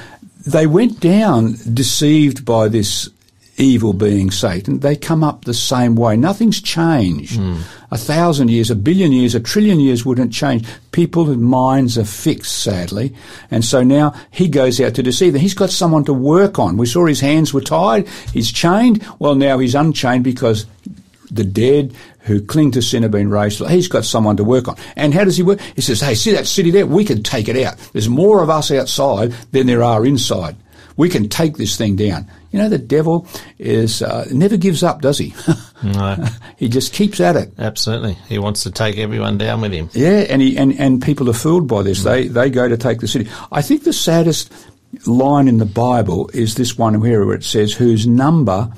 They 0.47 0.65
went 0.65 0.99
down 0.99 1.55
deceived 1.73 2.45
by 2.45 2.67
this 2.69 3.09
evil 3.57 3.93
being 3.93 4.31
Satan. 4.31 4.79
They 4.79 4.95
come 4.95 5.23
up 5.23 5.45
the 5.45 5.53
same 5.53 5.95
way. 5.95 6.15
Nothing's 6.15 6.61
changed. 6.61 7.37
Hmm. 7.37 7.57
A 7.89 7.97
thousand 7.97 8.49
years, 8.49 8.69
a 8.69 8.75
billion 8.75 9.11
years, 9.11 9.33
a 9.33 9.39
trillion 9.39 9.79
years 9.79 10.05
wouldn't 10.05 10.33
change. 10.33 10.67
People's 10.91 11.37
minds 11.37 11.97
are 11.97 12.05
fixed, 12.05 12.61
sadly, 12.61 13.15
and 13.49 13.63
so 13.63 13.81
now 13.81 14.13
he 14.29 14.47
goes 14.47 14.79
out 14.81 14.93
to 14.95 15.03
deceive 15.03 15.33
them. 15.33 15.41
He's 15.41 15.53
got 15.53 15.69
someone 15.69 16.03
to 16.05 16.13
work 16.13 16.59
on. 16.59 16.77
We 16.77 16.85
saw 16.85 17.05
his 17.05 17.21
hands 17.21 17.53
were 17.53 17.61
tied. 17.61 18.07
He's 18.33 18.51
chained. 18.51 19.05
Well, 19.19 19.35
now 19.35 19.57
he's 19.59 19.75
unchained 19.75 20.23
because 20.23 20.65
the 21.31 21.43
dead 21.43 21.93
who 22.21 22.41
cling 22.41 22.71
to 22.71 22.81
sin 22.81 23.03
have 23.03 23.11
been 23.11 23.29
raised. 23.29 23.65
He's 23.67 23.87
got 23.87 24.03
someone 24.03 24.35
to 24.37 24.43
work 24.43 24.67
on. 24.67 24.75
And 24.97 25.13
how 25.13 25.23
does 25.23 25.37
he 25.37 25.43
work? 25.43 25.61
He 25.75 25.81
says, 25.81 26.01
hey, 26.01 26.13
see 26.13 26.33
that 26.33 26.45
city 26.45 26.71
there? 26.71 26.85
We 26.85 27.05
can 27.05 27.23
take 27.23 27.47
it 27.47 27.55
out. 27.65 27.77
There's 27.93 28.09
more 28.09 28.43
of 28.43 28.49
us 28.49 28.69
outside 28.69 29.31
than 29.51 29.67
there 29.67 29.83
are 29.83 30.05
inside. 30.05 30.57
We 30.97 31.09
can 31.09 31.29
take 31.29 31.55
this 31.55 31.77
thing 31.77 31.95
down. 31.95 32.29
You 32.51 32.59
know, 32.59 32.69
the 32.69 32.77
devil 32.77 33.27
is, 33.59 34.01
uh, 34.01 34.25
never 34.31 34.57
gives 34.57 34.83
up, 34.83 35.01
does 35.01 35.17
he? 35.17 35.33
No, 35.83 36.17
he 36.57 36.69
just 36.69 36.91
keeps 36.91 37.19
at 37.19 37.35
it. 37.35 37.53
absolutely. 37.59 38.13
He 38.27 38.39
wants 38.39 38.63
to 38.63 38.71
take 38.71 38.97
everyone 38.97 39.37
down 39.37 39.61
with 39.61 39.71
him. 39.71 39.91
Yeah, 39.93 40.25
and 40.27 40.41
he, 40.41 40.57
and, 40.57 40.73
and 40.79 41.03
people 41.03 41.29
are 41.29 41.33
fooled 41.33 41.67
by 41.67 41.83
this. 41.83 42.01
They, 42.03 42.27
they 42.27 42.49
go 42.49 42.67
to 42.67 42.77
take 42.77 42.99
the 42.99 43.07
city. 43.07 43.29
I 43.51 43.61
think 43.61 43.83
the 43.83 43.93
saddest 43.93 44.51
line 45.05 45.47
in 45.47 45.59
the 45.59 45.67
Bible 45.67 46.31
is 46.33 46.55
this 46.55 46.79
one 46.79 46.99
here 47.03 47.23
where 47.27 47.35
it 47.35 47.43
says, 47.43 47.73
whose 47.73 48.07
number 48.07 48.71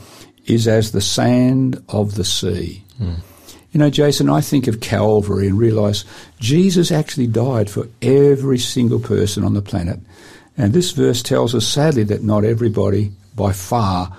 is 0.46 0.68
as 0.68 0.92
the 0.92 1.00
sand 1.00 1.82
of 1.88 2.16
the 2.16 2.26
sea. 2.26 2.84
You 3.00 3.80
know, 3.80 3.90
Jason, 3.90 4.30
I 4.30 4.42
think 4.42 4.68
of 4.68 4.82
Calvary 4.82 5.48
and 5.48 5.58
realise 5.58 6.04
Jesus 6.42 6.92
actually 6.92 7.28
died 7.28 7.70
for 7.70 7.88
every 8.02 8.58
single 8.60 9.00
person 9.00 9.46
on 9.46 9.54
the 9.54 9.62
planet. 9.62 10.02
And 10.58 10.74
this 10.74 10.92
verse 10.92 11.24
tells 11.24 11.56
us 11.56 11.66
sadly 11.66 12.04
that 12.04 12.24
not 12.24 12.44
everybody 12.44 13.14
by 13.39 13.53
far 13.53 14.15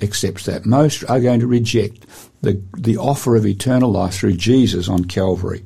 accepts 0.00 0.46
that. 0.46 0.64
Most 0.64 1.04
are 1.08 1.20
going 1.20 1.40
to 1.40 1.46
reject 1.46 2.06
the, 2.40 2.60
the 2.76 2.96
offer 2.96 3.36
of 3.36 3.46
eternal 3.46 3.92
life 3.92 4.14
through 4.14 4.34
Jesus 4.34 4.88
on 4.88 5.04
Calvary. 5.04 5.62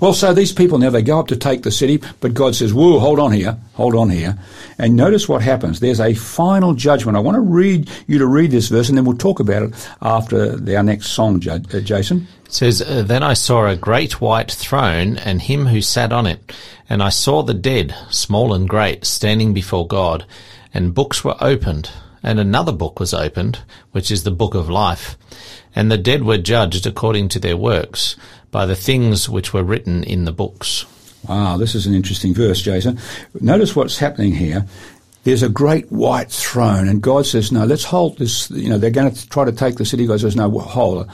Well, 0.00 0.12
so 0.12 0.32
these 0.34 0.52
people 0.52 0.78
now 0.78 0.90
they 0.90 1.02
go 1.02 1.18
up 1.18 1.28
to 1.28 1.36
take 1.36 1.62
the 1.62 1.70
city, 1.70 2.00
but 2.20 2.34
God 2.34 2.54
says, 2.54 2.74
"Whoa, 2.74 3.00
hold 3.00 3.18
on 3.18 3.32
here, 3.32 3.56
hold 3.74 3.94
on 3.94 4.10
here," 4.10 4.38
and 4.78 4.94
notice 4.94 5.28
what 5.28 5.42
happens. 5.42 5.80
There's 5.80 6.00
a 6.00 6.14
final 6.14 6.74
judgment. 6.74 7.16
I 7.16 7.20
want 7.20 7.36
to 7.36 7.40
read 7.40 7.90
you 8.06 8.18
to 8.18 8.26
read 8.26 8.50
this 8.50 8.68
verse, 8.68 8.88
and 8.88 8.98
then 8.98 9.04
we'll 9.04 9.16
talk 9.16 9.40
about 9.40 9.62
it 9.62 9.88
after 10.00 10.60
our 10.76 10.82
next 10.82 11.08
song, 11.08 11.42
uh, 11.48 11.58
Jason. 11.80 12.28
It 12.46 12.52
says, 12.52 12.82
uh, 12.82 13.02
"Then 13.02 13.22
I 13.22 13.34
saw 13.34 13.66
a 13.66 13.74
great 13.74 14.20
white 14.20 14.52
throne, 14.52 15.16
and 15.16 15.42
him 15.42 15.66
who 15.66 15.80
sat 15.80 16.12
on 16.12 16.26
it, 16.26 16.52
and 16.88 17.02
I 17.02 17.08
saw 17.08 17.42
the 17.42 17.54
dead, 17.54 17.94
small 18.10 18.54
and 18.54 18.68
great, 18.68 19.04
standing 19.04 19.52
before 19.52 19.86
God, 19.86 20.24
and 20.74 20.94
books 20.94 21.24
were 21.24 21.36
opened." 21.40 21.88
And 22.22 22.38
another 22.38 22.72
book 22.72 23.00
was 23.00 23.12
opened, 23.12 23.60
which 23.92 24.10
is 24.10 24.22
the 24.22 24.30
book 24.30 24.54
of 24.54 24.68
life. 24.68 25.16
And 25.74 25.90
the 25.90 25.98
dead 25.98 26.22
were 26.22 26.38
judged 26.38 26.86
according 26.86 27.28
to 27.30 27.38
their 27.38 27.56
works 27.56 28.16
by 28.50 28.66
the 28.66 28.76
things 28.76 29.28
which 29.28 29.52
were 29.52 29.64
written 29.64 30.04
in 30.04 30.24
the 30.24 30.32
books. 30.32 30.84
Wow, 31.26 31.56
this 31.56 31.74
is 31.74 31.86
an 31.86 31.94
interesting 31.94 32.34
verse, 32.34 32.60
Jason. 32.60 32.98
Notice 33.40 33.74
what's 33.74 33.98
happening 33.98 34.34
here. 34.34 34.66
There's 35.24 35.44
a 35.44 35.48
great 35.48 35.90
white 35.92 36.30
throne, 36.30 36.88
and 36.88 37.00
God 37.00 37.26
says, 37.26 37.52
No, 37.52 37.64
let's 37.64 37.84
hold 37.84 38.18
this. 38.18 38.50
You 38.50 38.68
know, 38.68 38.78
they're 38.78 38.90
going 38.90 39.12
to 39.12 39.28
try 39.28 39.44
to 39.44 39.52
take 39.52 39.76
the 39.76 39.84
city. 39.84 40.06
God 40.06 40.20
says, 40.20 40.34
No, 40.34 40.50
hold 40.58 41.08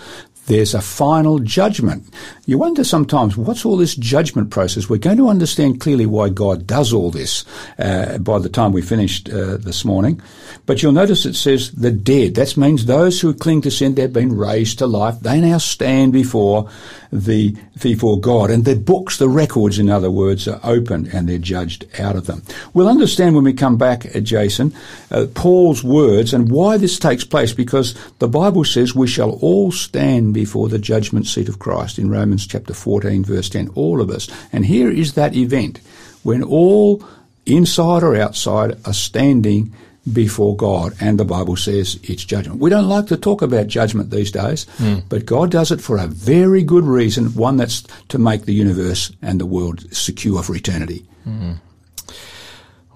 there's 0.49 0.75
a 0.75 0.81
final 0.81 1.39
judgment. 1.39 2.05
You 2.47 2.59
wonder 2.59 2.83
sometimes, 2.83 3.37
what's 3.37 3.65
all 3.65 3.77
this 3.77 3.95
judgment 3.95 4.51
process? 4.51 4.89
We're 4.89 4.97
going 4.97 5.19
to 5.19 5.29
understand 5.29 5.81
clearly 5.81 6.07
why 6.07 6.31
God 6.31 6.67
does 6.67 6.93
all 6.93 7.11
this 7.11 7.45
uh, 7.79 8.19
by 8.19 8.39
the 8.39 8.49
time 8.49 8.73
we 8.73 8.83
finished 8.83 9.29
uh, 9.29 9.59
this 9.59 9.85
morning. 9.85 10.21
But 10.65 10.83
you'll 10.83 10.93
notice 10.93 11.27
it 11.27 11.35
says 11.35 11.71
the 11.73 11.91
dead. 11.91 12.35
That 12.35 12.57
means 12.57 12.87
those 12.87 13.21
who 13.21 13.35
cling 13.35 13.63
to 13.63 13.71
sin, 13.71 13.95
they've 13.95 14.13
been 14.13 14.37
raised 14.37 14.79
to 14.79 14.87
life. 14.87 15.21
They 15.21 15.41
now 15.41 15.59
stand 15.59 16.13
before 16.13 16.71
the 17.13 17.57
before 17.81 18.21
God, 18.21 18.51
and 18.51 18.65
the 18.65 18.75
books, 18.75 19.19
the 19.19 19.29
records, 19.29 19.79
in 19.79 19.89
other 19.89 20.11
words, 20.11 20.49
are 20.49 20.61
opened 20.65 21.09
and 21.15 21.29
they're 21.29 21.39
judged 21.39 21.87
out 22.01 22.17
of 22.17 22.27
them. 22.27 22.43
We'll 22.75 22.89
understand 22.89 23.35
when 23.35 23.45
we 23.45 23.53
come 23.53 23.79
back, 23.79 24.05
uh, 24.15 24.21
Jason, 24.21 24.75
uh, 25.11 25.27
Paul's 25.33 25.85
words 25.85 26.35
and 26.35 26.51
why 26.51 26.77
this 26.77 26.99
takes 26.99 27.25
place, 27.25 27.53
because 27.53 27.95
the 28.19 28.29
Bible 28.29 28.65
says 28.65 28.95
we 28.95 29.07
shall 29.07 29.31
all 29.41 29.71
stand 29.71 30.35
before 30.39 30.69
the 30.69 30.79
judgment 30.79 31.27
seat 31.27 31.49
of 31.49 31.59
Christ 31.59 31.99
in 31.99 32.11
Romans 32.11 32.47
chapter 32.47 32.73
14, 32.73 33.25
verse 33.25 33.49
10. 33.49 33.71
All 33.75 34.01
of 34.01 34.09
us, 34.09 34.29
and 34.53 34.65
here 34.65 34.89
is 34.89 35.15
that 35.15 35.35
event 35.35 35.81
when 36.23 36.45
all, 36.45 37.05
inside 37.45 38.05
or 38.05 38.15
outside, 38.15 38.79
are 38.85 38.93
standing 38.93 39.75
before 40.13 40.55
God, 40.55 40.95
and 41.01 41.19
the 41.19 41.25
Bible 41.25 41.57
says 41.57 41.99
it's 42.05 42.25
judgment. 42.25 42.61
We 42.61 42.71
don't 42.71 42.89
like 42.89 43.09
to 43.09 43.17
talk 43.17 43.43
about 43.43 43.67
judgment 43.67 44.11
these 44.11 44.31
days, 44.31 44.65
mm. 44.79 45.03
but 45.09 45.27
God 45.27 45.51
does 45.51 45.73
it 45.73 45.81
for 45.81 45.99
a 45.99 46.07
very 46.07 46.63
good 46.63 46.85
reason, 46.85 47.35
one 47.35 47.57
that's 47.57 47.83
to 48.11 48.19
make 48.19 48.45
the 48.45 48.55
universe 48.55 49.11
and 49.21 49.41
the 49.41 49.47
world 49.47 49.93
secure 49.93 50.45
for 50.45 50.55
eternity. 50.55 51.05
Mm. 51.27 51.59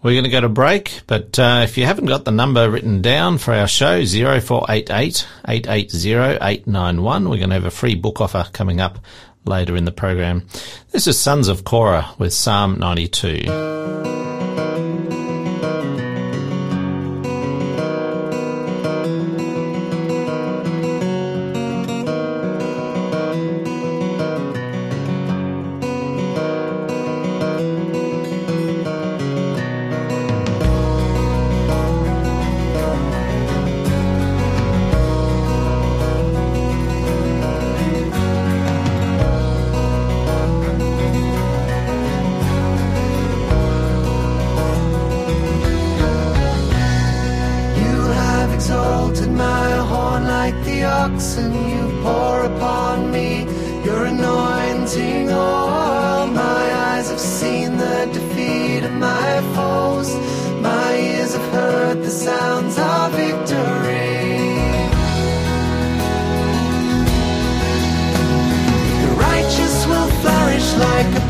We're 0.02 0.14
going 0.14 0.24
to 0.24 0.30
go 0.30 0.40
to 0.40 0.48
break, 0.48 1.02
but 1.06 1.38
uh, 1.38 1.60
if 1.62 1.78
you 1.78 1.86
haven't 1.86 2.06
got 2.06 2.24
the 2.24 2.32
number 2.32 2.68
written 2.68 3.02
down 3.02 3.38
for 3.38 3.54
our 3.54 3.68
show, 3.68 4.04
0488 4.04 5.28
880 5.46 6.12
891, 6.42 7.28
we're 7.28 7.36
going 7.36 7.50
to 7.50 7.54
have 7.54 7.64
a 7.64 7.70
free 7.70 7.94
book 7.94 8.20
offer 8.20 8.48
coming 8.52 8.80
up 8.80 8.98
later 9.44 9.76
in 9.76 9.84
the 9.84 9.92
program. 9.92 10.44
This 10.90 11.06
is 11.06 11.16
Sons 11.18 11.46
of 11.46 11.62
Korah 11.62 12.10
with 12.18 12.32
Psalm 12.34 12.80
92. 12.80 14.31
exalted 48.62 49.32
my 49.32 49.70
horn 49.90 50.22
like 50.28 50.54
the 50.64 50.84
oxen. 50.84 51.52
You 51.52 52.00
pour 52.04 52.44
upon 52.44 53.10
me 53.10 53.42
your 53.84 54.04
anointing 54.04 55.28
oil. 55.30 56.28
My 56.28 56.64
eyes 56.90 57.10
have 57.10 57.18
seen 57.18 57.76
the 57.76 58.08
defeat 58.12 58.84
of 58.84 58.92
my 58.92 59.32
foes. 59.56 60.14
My 60.60 60.94
ears 60.94 61.32
have 61.34 61.48
heard 61.52 62.02
the 62.04 62.14
sounds 62.26 62.78
of 62.78 63.10
victory. 63.22 64.30
The 69.02 69.12
righteous 69.28 69.76
will 69.90 70.10
flourish 70.22 70.68
like 70.86 71.21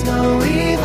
Snowy. 0.00 0.79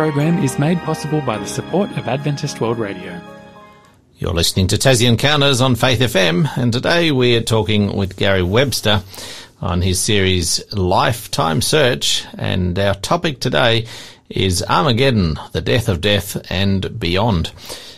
Program 0.00 0.42
is 0.42 0.58
made 0.58 0.78
possible 0.80 1.20
by 1.20 1.38
the 1.38 1.46
support 1.46 1.90
of 1.98 2.08
Adventist 2.08 2.60
World 2.60 2.78
Radio. 2.78 3.20
You're 4.18 4.34
listening 4.34 4.66
to 4.68 4.76
Tassie 4.76 5.08
Encounters 5.08 5.60
on 5.60 5.76
Faith 5.76 6.00
FM, 6.00 6.48
and 6.56 6.72
today 6.72 7.12
we 7.12 7.36
are 7.36 7.42
talking 7.42 7.96
with 7.96 8.16
Gary 8.16 8.42
Webster 8.42 9.02
on 9.60 9.80
his 9.80 10.00
series 10.00 10.60
Lifetime 10.72 11.62
Search, 11.62 12.24
and 12.36 12.78
our 12.78 12.94
topic 12.94 13.40
today 13.40 13.86
is 14.28 14.62
Armageddon, 14.62 15.38
the 15.52 15.60
death 15.60 15.88
of 15.88 16.00
death 16.00 16.36
and 16.50 16.98
beyond. 16.98 17.52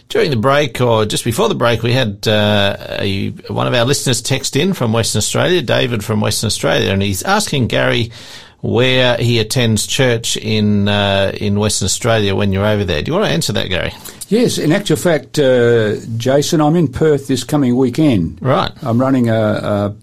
During 0.09 0.31
the 0.31 0.37
break, 0.37 0.81
or 0.81 1.07
just 1.07 1.25
before 1.25 1.49
the 1.49 1.55
break, 1.55 1.83
we 1.83 1.93
had 1.93 2.29
uh, 2.29 2.77
a, 2.99 3.31
one 3.49 3.67
of 3.67 3.75
our 3.75 3.87
listeners 3.87 4.21
text 4.21 4.57
in 4.57 4.75
from 4.75 4.93
Western 4.93 5.19
Australia, 5.19 5.63
David 5.63 6.05
from 6.05 6.21
Western 6.21 6.49
Australia, 6.49 6.93
and 6.93 7.03
he's 7.03 7.23
asking 7.23 7.69
Gary 7.69 8.13
where 8.63 9.17
he 9.19 9.41
attends 9.41 9.87
church 9.87 10.37
in 10.37 10.89
uh, 10.89 11.33
in 11.35 11.59
Western 11.59 11.87
Australia 11.87 12.35
when 12.35 12.53
you're 12.53 12.65
over 12.65 12.85
there. 12.85 13.03
Do 13.03 13.11
you 13.11 13.19
want 13.19 13.27
to 13.27 13.33
answer 13.33 13.53
that, 13.53 13.69
Gary? 13.69 13.93
Yes, 14.29 14.57
in 14.57 14.73
actual 14.73 14.97
fact, 14.97 15.39
uh, 15.39 15.97
Jason, 16.17 16.63
I'm 16.63 16.77
in 16.77 16.89
Perth 16.89 17.27
this 17.29 17.45
coming 17.45 17.77
weekend. 17.77 18.41
Right. 18.41 18.73
I'm 18.83 18.99
running 18.99 19.29
a, 19.29 19.35
a 19.35 19.97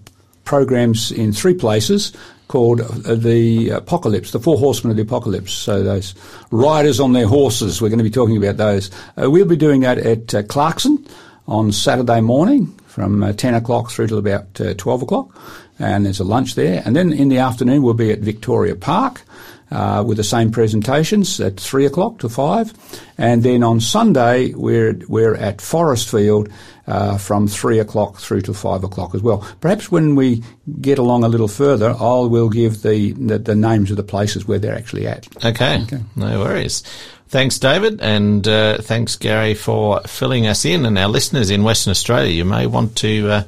programs 0.44 1.10
in 1.10 1.32
three 1.32 1.54
places. 1.54 2.12
called 2.46 2.80
uh, 2.80 3.14
the 3.14 3.70
Apocalypse, 3.70 4.32
the 4.32 4.40
Four 4.40 4.58
Horsemen 4.58 4.90
of 4.90 4.96
the 4.96 5.04
Apocalypse. 5.04 5.52
So 5.52 5.82
those 5.82 6.14
riders 6.50 7.00
on 7.00 7.12
their 7.12 7.26
horses, 7.26 7.80
we're 7.80 7.88
going 7.88 7.98
to 7.98 8.04
be 8.04 8.10
talking 8.10 8.36
about 8.36 8.56
those. 8.56 8.90
Uh, 9.20 9.30
we'll 9.30 9.46
be 9.46 9.56
doing 9.56 9.80
that 9.82 9.98
at 9.98 10.34
uh, 10.34 10.42
Clarkson 10.42 11.06
on 11.46 11.72
Saturday 11.72 12.20
morning 12.20 12.66
from 12.86 13.22
uh, 13.22 13.32
10 13.32 13.54
o'clock 13.54 13.90
through 13.90 14.08
till 14.08 14.18
about 14.18 14.60
uh, 14.60 14.74
12 14.74 15.02
o'clock. 15.02 15.40
And 15.80 16.04
there's 16.04 16.20
a 16.20 16.24
lunch 16.24 16.54
there. 16.54 16.82
And 16.84 16.94
then 16.94 17.12
in 17.12 17.30
the 17.30 17.38
afternoon, 17.38 17.82
we'll 17.82 17.94
be 17.94 18.12
at 18.12 18.20
Victoria 18.20 18.76
Park 18.76 19.22
uh, 19.70 20.02
with 20.06 20.16
the 20.16 20.24
same 20.24 20.50
presentations 20.50 21.40
at 21.40 21.58
three 21.58 21.86
o'clock 21.86 22.18
to 22.18 22.28
five, 22.28 22.72
and 23.18 23.42
then 23.42 23.62
on 23.62 23.80
Sunday 23.80 24.52
we're 24.54 24.98
we're 25.08 25.34
at 25.36 25.58
Forestfield 25.58 26.50
uh, 26.86 27.16
from 27.18 27.46
three 27.46 27.78
o'clock 27.78 28.16
through 28.16 28.40
to 28.42 28.54
five 28.54 28.82
o'clock 28.82 29.14
as 29.14 29.22
well. 29.22 29.46
Perhaps 29.60 29.90
when 29.90 30.16
we 30.16 30.42
get 30.80 30.98
along 30.98 31.24
a 31.24 31.28
little 31.28 31.48
further, 31.48 31.90
I 31.90 32.20
will 32.20 32.48
give 32.48 32.82
the, 32.82 33.12
the, 33.12 33.38
the 33.38 33.54
names 33.54 33.90
of 33.90 33.96
the 33.96 34.02
places 34.02 34.46
where 34.46 34.58
they're 34.58 34.76
actually 34.76 35.06
at. 35.06 35.28
Okay, 35.44 35.82
okay. 35.82 36.00
no 36.16 36.40
worries. 36.40 36.82
Thanks, 37.28 37.60
David, 37.60 38.00
and 38.00 38.46
uh, 38.48 38.78
thanks, 38.78 39.14
Gary, 39.14 39.54
for 39.54 40.00
filling 40.00 40.48
us 40.48 40.64
in. 40.64 40.84
And 40.84 40.98
our 40.98 41.06
listeners 41.06 41.50
in 41.50 41.62
Western 41.62 41.92
Australia, 41.92 42.32
you 42.32 42.44
may 42.44 42.66
want 42.66 42.96
to 42.96 43.30
uh, 43.30 43.42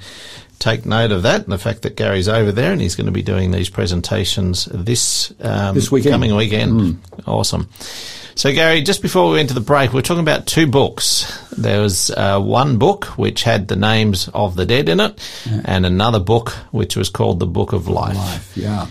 take 0.62 0.86
note 0.86 1.10
of 1.10 1.24
that 1.24 1.42
and 1.42 1.52
the 1.52 1.58
fact 1.58 1.82
that 1.82 1.96
Gary's 1.96 2.28
over 2.28 2.52
there 2.52 2.72
and 2.72 2.80
he's 2.80 2.94
going 2.94 3.06
to 3.06 3.12
be 3.12 3.22
doing 3.22 3.50
these 3.50 3.68
presentations 3.68 4.66
this 4.66 5.32
um, 5.40 5.74
this 5.74 5.90
weekend. 5.90 6.12
coming 6.12 6.36
weekend. 6.36 6.80
Mm. 6.80 6.98
Awesome. 7.26 7.68
So, 8.34 8.50
Gary, 8.52 8.80
just 8.80 9.02
before 9.02 9.28
we 9.28 9.36
went 9.36 9.48
to 9.48 9.54
the 9.54 9.60
break, 9.60 9.92
we 9.92 9.98
are 9.98 10.02
talking 10.02 10.22
about 10.22 10.46
two 10.46 10.66
books. 10.66 11.38
There 11.50 11.82
was 11.82 12.10
uh, 12.10 12.40
one 12.40 12.78
book 12.78 13.04
which 13.18 13.42
had 13.42 13.68
the 13.68 13.76
names 13.76 14.28
of 14.28 14.56
the 14.56 14.64
dead 14.64 14.88
in 14.88 15.00
it, 15.00 15.20
yeah. 15.44 15.60
and 15.66 15.84
another 15.84 16.18
book 16.20 16.50
which 16.70 16.96
was 16.96 17.10
called 17.10 17.40
the 17.40 17.46
Book 17.46 17.74
of 17.74 17.88
Life. 17.88 18.16
Life, 18.16 18.56
yeah. 18.56 18.86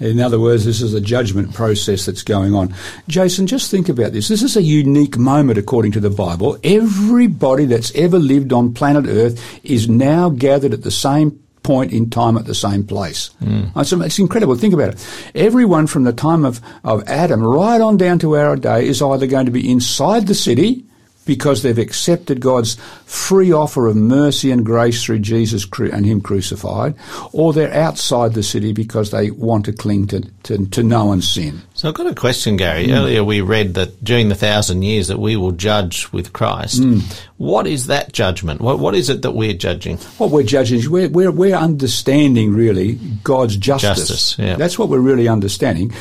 In 0.00 0.20
other 0.20 0.40
words, 0.40 0.64
this 0.64 0.80
is 0.80 0.94
a 0.94 1.00
judgment 1.00 1.54
process 1.54 2.06
that's 2.06 2.22
going 2.22 2.54
on. 2.54 2.74
Jason, 3.08 3.46
just 3.46 3.70
think 3.70 3.88
about 3.88 4.12
this. 4.12 4.28
This 4.28 4.42
is 4.42 4.56
a 4.56 4.62
unique 4.62 5.16
moment 5.16 5.58
according 5.58 5.92
to 5.92 6.00
the 6.00 6.10
Bible. 6.10 6.58
Everybody 6.64 7.64
that's 7.66 7.94
ever 7.94 8.18
lived 8.18 8.52
on 8.52 8.74
planet 8.74 9.06
Earth 9.06 9.60
is 9.64 9.88
now 9.88 10.30
gathered 10.30 10.72
at 10.72 10.82
the 10.82 10.90
same 10.90 11.38
point 11.62 11.92
in 11.92 12.10
time 12.10 12.36
at 12.36 12.46
the 12.46 12.54
same 12.54 12.84
place. 12.84 13.30
Mm. 13.40 13.70
It's, 13.76 13.92
it's, 13.92 14.18
incredible. 14.18 14.56
Think 14.56 14.74
about 14.74 14.94
it. 14.94 15.06
Everyone 15.34 15.86
from 15.86 16.04
the 16.04 16.12
time 16.12 16.44
of, 16.44 16.60
of 16.84 17.06
Adam 17.08 17.42
right 17.42 17.80
on 17.80 17.96
down 17.96 18.18
to 18.20 18.36
our 18.36 18.56
day 18.56 18.86
is 18.86 19.00
either 19.00 19.26
going 19.26 19.46
to 19.46 19.52
be 19.52 19.70
inside 19.70 20.26
the 20.26 20.34
city 20.34 20.84
because 21.24 21.62
they've 21.62 21.78
accepted 21.78 22.40
God's 22.40 22.76
free 23.06 23.52
offer 23.52 23.86
of 23.86 23.96
mercy 23.96 24.50
and 24.50 24.64
grace 24.64 25.04
through 25.04 25.20
Jesus 25.20 25.66
and 25.78 26.04
Him 26.04 26.20
crucified, 26.20 26.94
or 27.32 27.52
they're 27.52 27.72
outside 27.72 28.34
the 28.34 28.42
city 28.42 28.72
because 28.72 29.10
they 29.10 29.30
want 29.30 29.64
to 29.66 29.72
cling 29.72 30.06
to, 30.08 30.20
to, 30.44 30.66
to 30.66 30.82
no 30.82 31.06
one's 31.06 31.28
sin. 31.28 31.62
So 31.74 31.88
I've 31.88 31.94
got 31.94 32.06
a 32.06 32.14
question, 32.14 32.56
Gary. 32.56 32.86
Mm. 32.86 32.96
Earlier 32.96 33.24
we 33.24 33.40
read 33.40 33.74
that 33.74 34.02
during 34.02 34.28
the 34.28 34.34
thousand 34.34 34.82
years 34.82 35.08
that 35.08 35.18
we 35.18 35.36
will 35.36 35.52
judge 35.52 36.10
with 36.12 36.32
Christ. 36.32 36.80
Mm. 36.80 37.02
What 37.36 37.66
is 37.66 37.86
that 37.86 38.12
judgment? 38.12 38.60
What, 38.60 38.78
what 38.78 38.94
is 38.94 39.08
it 39.08 39.22
that 39.22 39.32
we're 39.32 39.52
judging? 39.52 39.96
What 40.18 40.30
we're 40.30 40.44
judging 40.44 40.78
is 40.78 40.88
we're, 40.88 41.08
we're, 41.08 41.32
we're 41.32 41.56
understanding 41.56 42.52
really 42.52 42.94
God's 43.24 43.56
justice. 43.56 44.08
Justice, 44.08 44.38
yeah. 44.38 44.56
That's 44.56 44.78
what 44.78 44.88
we're 44.88 45.00
really 45.00 45.28
understanding. 45.28 45.92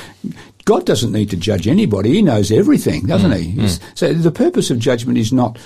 God 0.65 0.85
doesn't 0.85 1.11
need 1.11 1.29
to 1.31 1.37
judge 1.37 1.67
anybody. 1.67 2.13
He 2.13 2.21
knows 2.21 2.51
everything, 2.51 3.05
doesn't 3.05 3.31
mm, 3.31 3.37
he? 3.37 3.53
Mm. 3.53 3.81
So 3.95 4.13
the 4.13 4.31
purpose 4.31 4.69
of 4.69 4.79
judgment 4.79 5.17
is 5.17 5.33
not 5.33 5.57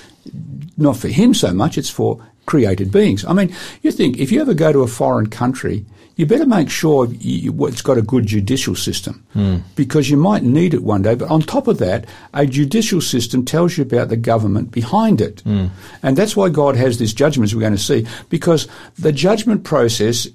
not 0.76 0.96
for 0.96 1.08
him 1.08 1.34
so 1.34 1.52
much; 1.52 1.78
it's 1.78 1.90
for 1.90 2.24
created 2.46 2.92
beings. 2.92 3.24
I 3.24 3.32
mean, 3.32 3.54
you 3.82 3.92
think 3.92 4.18
if 4.18 4.32
you 4.32 4.40
ever 4.40 4.54
go 4.54 4.72
to 4.72 4.82
a 4.82 4.86
foreign 4.86 5.28
country, 5.28 5.84
you 6.16 6.24
better 6.24 6.46
make 6.46 6.70
sure 6.70 7.06
you, 7.06 7.66
it's 7.66 7.82
got 7.82 7.98
a 7.98 8.02
good 8.02 8.26
judicial 8.26 8.74
system 8.74 9.24
mm. 9.34 9.62
because 9.74 10.08
you 10.08 10.16
might 10.16 10.42
need 10.42 10.72
it 10.72 10.82
one 10.82 11.02
day. 11.02 11.14
But 11.14 11.30
on 11.30 11.42
top 11.42 11.68
of 11.68 11.78
that, 11.78 12.06
a 12.32 12.46
judicial 12.46 13.02
system 13.02 13.44
tells 13.44 13.76
you 13.76 13.82
about 13.82 14.08
the 14.08 14.16
government 14.16 14.70
behind 14.70 15.20
it. 15.20 15.44
Mm. 15.44 15.70
And 16.02 16.16
that's 16.16 16.34
why 16.34 16.48
God 16.48 16.74
has 16.76 16.98
this 16.98 17.12
judgment, 17.12 17.50
as 17.50 17.54
we're 17.54 17.60
going 17.60 17.74
to 17.74 17.78
see, 17.78 18.06
because 18.30 18.66
the 18.98 19.12
judgment 19.12 19.64
process 19.64 20.26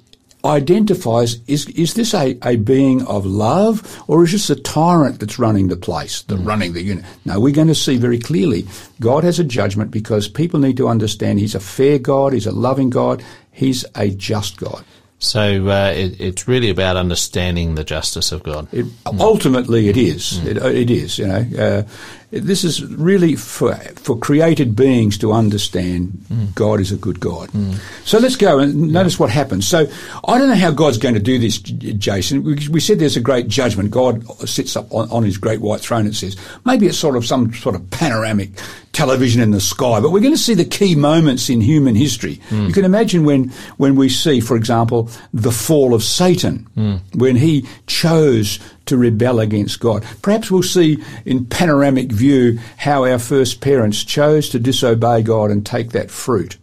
identifies 0.44 1.40
is 1.48 1.68
is 1.70 1.94
this 1.94 2.14
a, 2.14 2.38
a 2.44 2.56
being 2.56 3.06
of 3.06 3.26
love 3.26 4.04
or 4.08 4.24
is 4.24 4.32
this 4.32 4.50
a 4.50 4.56
tyrant 4.56 5.20
that's 5.20 5.40
running 5.40 5.68
the 5.68 5.78
place, 5.78 6.24
the 6.24 6.36
mm. 6.36 6.46
running 6.46 6.74
the 6.74 6.82
unit? 6.82 7.06
No, 7.26 7.40
we're 7.40 7.54
going 7.54 7.68
to 7.68 7.76
see 7.76 7.98
very 7.98 8.20
clearly 8.20 8.66
God 9.00 9.24
has 9.24 9.40
a 9.40 9.44
judgment 9.44 9.92
because 9.92 10.28
people 10.28 10.60
need 10.60 10.78
to 10.78 10.88
understand 10.88 11.40
He's 11.40 11.56
a 11.56 11.60
fair 11.60 12.00
God, 12.00 12.34
He's 12.34 12.48
a 12.48 12.52
loving 12.52 12.90
God, 12.90 13.24
He's 13.52 13.86
a 13.96 14.10
just 14.10 14.58
God. 14.58 14.84
So 15.20 15.68
uh, 15.68 15.94
it, 15.96 16.20
it's 16.20 16.48
really 16.48 16.72
about 16.72 16.98
understanding 16.98 17.76
the 17.76 17.84
justice 17.84 18.32
of 18.32 18.42
God. 18.42 18.68
It, 18.72 18.88
ultimately, 19.06 19.88
it 19.88 19.96
is. 19.96 20.40
Mm. 20.40 20.48
It, 20.48 20.76
it 20.76 20.90
is. 20.90 21.20
You 21.20 21.28
know, 21.28 21.46
uh, 21.60 21.84
this 22.32 22.64
is 22.64 22.84
really 22.86 23.36
for 23.36 23.76
for 23.98 24.18
created 24.18 24.76
beings 24.76 25.18
to 25.18 25.34
understand 25.34 26.12
mm. 26.32 26.56
God 26.56 26.80
is 26.80 26.92
a 26.92 26.96
good 26.96 27.20
God. 27.20 27.50
Mm. 27.50 27.78
So 28.06 28.20
let's 28.20 28.38
go 28.38 28.60
and 28.60 28.92
notice 28.92 29.16
yeah. 29.16 29.20
what 29.20 29.30
happens. 29.30 29.68
So 29.68 29.86
I 30.26 30.38
don't 30.38 30.48
know 30.48 30.56
how 30.56 30.72
God's 30.72 30.98
going 30.98 31.16
to 31.16 31.20
do 31.20 31.38
this, 31.38 31.60
Jason. 31.60 32.44
We, 32.44 32.68
we 32.70 32.80
said 32.80 33.00
there's 33.00 33.18
a 33.18 33.22
great 33.22 33.50
judgment. 33.50 33.92
God 33.92 34.26
sits 34.48 34.78
up 34.78 34.92
on, 34.94 35.12
on, 35.12 35.24
his 35.24 35.38
great 35.38 35.60
white 35.60 35.82
throne. 35.82 36.06
and 36.06 36.16
says 36.16 36.38
maybe 36.66 36.88
it's 36.88 36.98
sort 36.98 37.18
of 37.18 37.26
some 37.26 37.54
sort 37.54 37.76
of 37.76 37.90
panoramic 37.92 38.52
television 38.94 39.42
in 39.42 39.52
the 39.52 39.62
sky, 39.62 40.00
but 40.00 40.12
we're 40.12 40.22
going 40.22 40.34
to 40.34 40.38
see 40.38 40.54
the 40.54 40.66
key 40.66 40.96
moments 40.96 41.50
in 41.50 41.62
human 41.62 41.96
history. 41.96 42.42
Mm. 42.50 42.68
You 42.68 42.74
can 42.74 42.86
imagine 42.86 43.26
when 43.26 43.50
when 43.78 43.96
we 43.96 44.08
see, 44.08 44.40
for 44.40 44.56
example, 44.56 45.10
the 45.34 45.52
fall 45.52 45.94
of 45.94 46.04
Satan, 46.04 46.68
mm. 46.78 47.00
when 47.16 47.36
he 47.36 47.66
chose 47.88 48.60
to 48.86 48.98
rebel 48.98 49.40
against 49.40 49.80
God. 49.80 50.06
Perhaps 50.22 50.52
we'll 50.52 50.64
see 50.64 51.04
in 51.26 51.46
panoramic 51.46 52.12
view 52.12 52.60
how 52.78 53.06
our 53.06 53.20
first 53.20 53.62
parents 53.62 54.04
chose 54.04 54.50
to 54.50 54.60
disobey 54.60 55.22
God 55.22 55.52
and 55.52 55.66
take 55.66 55.92
that 55.92 56.12
fruit. 56.12 56.58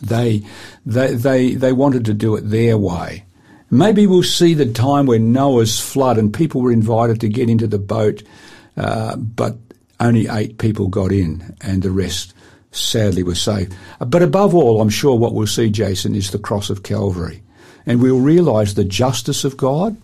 They, 0.00 0.42
they, 0.84 1.14
they, 1.14 1.54
they 1.54 1.72
wanted 1.72 2.04
to 2.06 2.14
do 2.14 2.36
it 2.36 2.42
their 2.42 2.76
way. 2.78 3.24
Maybe 3.70 4.06
we'll 4.06 4.22
see 4.22 4.54
the 4.54 4.70
time 4.70 5.06
when 5.06 5.32
Noah's 5.32 5.80
flood 5.80 6.18
and 6.18 6.32
people 6.32 6.60
were 6.60 6.72
invited 6.72 7.20
to 7.20 7.28
get 7.28 7.48
into 7.48 7.66
the 7.66 7.78
boat, 7.78 8.22
uh, 8.76 9.16
but 9.16 9.56
only 9.98 10.28
eight 10.28 10.58
people 10.58 10.88
got 10.88 11.12
in 11.12 11.56
and 11.60 11.82
the 11.82 11.90
rest 11.90 12.34
sadly 12.72 13.22
were 13.22 13.34
saved. 13.34 13.74
But 13.98 14.22
above 14.22 14.54
all, 14.54 14.80
I'm 14.80 14.88
sure 14.88 15.16
what 15.16 15.34
we'll 15.34 15.46
see, 15.46 15.70
Jason, 15.70 16.14
is 16.14 16.30
the 16.30 16.38
cross 16.38 16.70
of 16.70 16.82
Calvary. 16.82 17.42
And 17.86 18.00
we'll 18.00 18.20
realise 18.20 18.74
the 18.74 18.84
justice 18.84 19.44
of 19.44 19.56
God, 19.56 19.96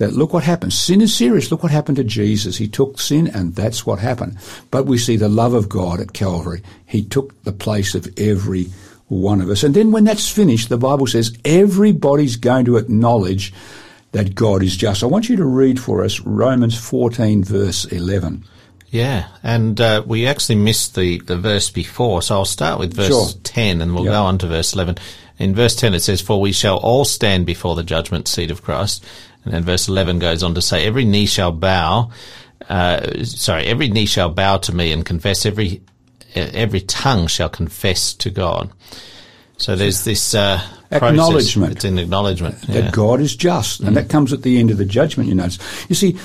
that 0.00 0.14
look 0.14 0.32
what 0.32 0.44
happened. 0.44 0.72
Sin 0.72 1.02
is 1.02 1.14
serious. 1.14 1.50
Look 1.50 1.62
what 1.62 1.70
happened 1.70 1.96
to 1.96 2.04
Jesus. 2.04 2.56
He 2.56 2.66
took 2.66 2.98
sin 2.98 3.26
and 3.28 3.54
that's 3.54 3.84
what 3.84 3.98
happened. 3.98 4.38
But 4.70 4.86
we 4.86 4.96
see 4.96 5.16
the 5.16 5.28
love 5.28 5.52
of 5.52 5.68
God 5.68 6.00
at 6.00 6.14
Calvary. 6.14 6.62
He 6.86 7.04
took 7.04 7.40
the 7.42 7.52
place 7.52 7.94
of 7.94 8.08
every 8.18 8.68
one 9.08 9.42
of 9.42 9.50
us. 9.50 9.62
And 9.62 9.74
then 9.74 9.92
when 9.92 10.04
that's 10.04 10.30
finished, 10.30 10.70
the 10.70 10.78
Bible 10.78 11.06
says 11.06 11.36
everybody's 11.44 12.36
going 12.36 12.64
to 12.64 12.78
acknowledge 12.78 13.52
that 14.12 14.34
God 14.34 14.62
is 14.62 14.74
just. 14.74 15.02
I 15.02 15.06
want 15.06 15.28
you 15.28 15.36
to 15.36 15.44
read 15.44 15.78
for 15.78 16.02
us 16.02 16.18
Romans 16.20 16.78
14 16.80 17.44
verse 17.44 17.84
11. 17.84 18.46
Yeah, 18.88 19.28
and 19.42 19.78
uh, 19.80 20.02
we 20.06 20.26
actually 20.26 20.56
missed 20.56 20.94
the, 20.94 21.20
the 21.20 21.36
verse 21.36 21.70
before, 21.70 22.22
so 22.22 22.36
I'll 22.36 22.44
start 22.46 22.80
with 22.80 22.94
verse 22.94 23.08
sure. 23.08 23.40
10 23.44 23.82
and 23.82 23.94
we'll 23.94 24.04
yep. 24.04 24.14
go 24.14 24.22
on 24.22 24.38
to 24.38 24.46
verse 24.46 24.72
11. 24.72 24.96
In 25.38 25.54
verse 25.54 25.76
10 25.76 25.94
it 25.94 26.00
says, 26.00 26.20
For 26.20 26.40
we 26.40 26.52
shall 26.52 26.78
all 26.78 27.04
stand 27.04 27.46
before 27.46 27.76
the 27.76 27.82
judgment 27.82 28.28
seat 28.28 28.50
of 28.50 28.62
Christ. 28.62 29.04
And 29.44 29.54
then 29.54 29.64
verse 29.64 29.88
11 29.88 30.18
goes 30.18 30.42
on 30.42 30.54
to 30.54 30.62
say, 30.62 30.86
every 30.86 31.04
knee 31.04 31.26
shall 31.26 31.52
bow, 31.52 32.10
uh, 32.68 33.24
sorry, 33.24 33.66
every 33.66 33.88
knee 33.88 34.06
shall 34.06 34.30
bow 34.30 34.58
to 34.58 34.74
me 34.74 34.92
and 34.92 35.04
confess 35.04 35.46
every, 35.46 35.82
every 36.34 36.80
tongue 36.82 37.26
shall 37.26 37.48
confess 37.48 38.14
to 38.14 38.30
God. 38.30 38.70
So 39.56 39.76
there's 39.76 40.04
this, 40.04 40.34
uh, 40.34 40.60
acknowledgement. 40.90 41.72
It's 41.72 41.84
an 41.84 41.98
acknowledgement. 41.98 42.60
That 42.62 42.84
yeah. 42.84 42.90
God 42.90 43.20
is 43.20 43.36
just. 43.36 43.80
And 43.80 43.90
mm. 43.90 43.94
that 43.94 44.08
comes 44.08 44.32
at 44.32 44.42
the 44.42 44.58
end 44.58 44.70
of 44.70 44.78
the 44.78 44.84
judgment, 44.84 45.28
you 45.28 45.34
notice. 45.34 45.58
You 45.88 45.94
see, 45.94 46.18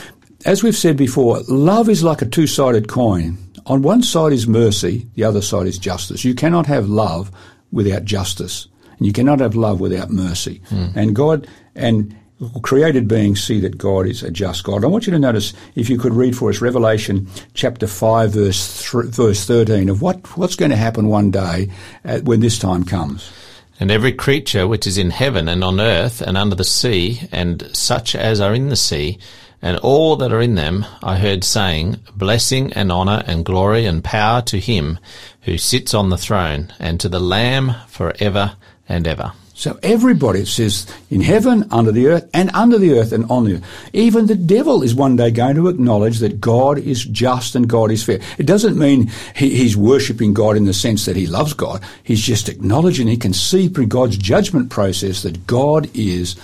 as 0.45 0.63
we've 0.63 0.75
said 0.75 0.97
before, 0.97 1.39
love 1.47 1.89
is 1.89 2.04
like 2.04 2.21
a 2.21 2.25
two-sided 2.25 2.88
coin. 2.88 3.38
On 3.65 3.82
one 3.82 4.04
side 4.04 4.32
is 4.32 4.47
mercy, 4.47 5.08
the 5.15 5.23
other 5.23 5.41
side 5.41 5.67
is 5.67 5.80
justice. 5.80 6.23
You 6.23 6.36
cannot 6.36 6.67
have 6.67 6.88
love 6.88 7.32
without 7.71 8.06
justice. 8.06 8.67
And 8.97 9.08
you 9.08 9.13
cannot 9.13 9.39
have 9.39 9.56
love 9.56 9.80
without 9.80 10.12
mercy. 10.12 10.62
Mm. 10.69 10.95
And 10.95 11.15
God, 11.15 11.47
and 11.75 12.15
created 12.62 13.08
beings 13.08 13.43
see 13.43 13.60
that 13.62 13.78
God 13.78 14.08
is 14.08 14.24
a 14.24 14.32
just 14.32 14.63
God. 14.63 14.84
I 14.84 14.88
want 14.88 15.08
you 15.08 15.12
to 15.12 15.19
notice, 15.19 15.54
if 15.76 15.89
you 15.89 15.98
could 15.98 16.13
read 16.13 16.36
for 16.36 16.50
us 16.50 16.62
Revelation 16.62 17.28
chapter 17.54 17.88
5 17.88 18.32
verse, 18.32 18.91
th- 18.91 19.06
verse 19.06 19.45
13 19.45 19.89
of 19.89 20.02
what, 20.02 20.38
what's 20.38 20.56
going 20.56 20.71
to 20.71 20.78
happen 20.78 21.08
one 21.08 21.32
day 21.32 21.69
at, 22.04 22.24
when 22.24 22.41
this 22.41 22.60
time 22.60 22.84
comes. 22.84 23.32
And 23.80 23.91
every 23.91 24.13
creature 24.13 24.67
which 24.67 24.88
is 24.88 24.98
in 24.98 25.10
heaven 25.10 25.48
and 25.50 25.63
on 25.63 25.80
earth 25.80 26.21
and 26.21 26.38
under 26.38 26.56
the 26.56 26.63
sea 26.63 27.21
and 27.32 27.69
such 27.76 28.15
as 28.15 28.39
are 28.39 28.54
in 28.54 28.69
the 28.69 28.76
sea 28.76 29.17
and 29.62 29.78
all 29.78 30.15
that 30.17 30.32
are 30.32 30.41
in 30.41 30.56
them, 30.56 30.86
I 31.02 31.17
heard 31.17 31.43
saying, 31.43 31.98
Blessing 32.15 32.71
and 32.74 32.91
honour 32.91 33.24
and 33.26 33.43
glory 33.43 33.86
and 33.86 34.04
power 34.04 34.41
to 34.43 34.60
him 34.60 35.00
who 35.41 35.58
sits 35.58 35.93
on 35.93 36.10
the 36.10 36.17
throne 36.17 36.71
and 36.80 37.00
to 37.00 37.10
the 37.10 37.19
Lamb 37.19 37.76
for 37.88 38.13
ever 38.19 38.58
and 38.88 39.08
ever. 39.08 39.34
So 39.58 39.80
everybody, 39.82 40.44
says, 40.44 40.86
in 41.10 41.22
heaven, 41.22 41.65
under 41.72 41.94
the 41.94 42.08
earth, 42.08 42.30
and 42.34 42.52
under 42.54 42.78
the 42.78 43.00
earth 43.00 43.13
and 43.13 43.24
on 43.32 43.46
the 43.46 43.56
earth. 43.56 43.89
Even 43.94 44.26
the 44.26 44.36
devil 44.36 44.84
is 44.84 44.94
one 44.94 45.15
day 45.15 45.32
going 45.32 45.56
to 45.56 45.70
acknowledge 45.70 46.20
that 46.20 46.41
God 46.41 46.78
is 46.78 47.06
just 47.06 47.56
and 47.56 47.65
God 47.65 47.89
is 47.89 48.04
fair. 48.04 48.20
It 48.38 48.48
doesn't 48.48 48.78
mean 48.78 49.10
he, 49.34 49.52
he's 49.52 49.78
worshipping 49.78 50.34
God 50.34 50.58
in 50.58 50.65
the 50.65 50.74
sense 50.74 51.06
that 51.06 51.15
he 51.15 51.26
loves 51.26 51.54
God. 51.54 51.82
He's 52.04 52.20
just 52.20 52.50
acknowledging 52.50 53.08
he 53.08 53.15
can 53.15 53.32
see 53.32 53.70
through 53.70 53.88
God's 53.88 54.18
judgment 54.18 54.70
process 54.70 55.24
that 55.24 55.48
God 55.48 55.89
is 55.94 56.36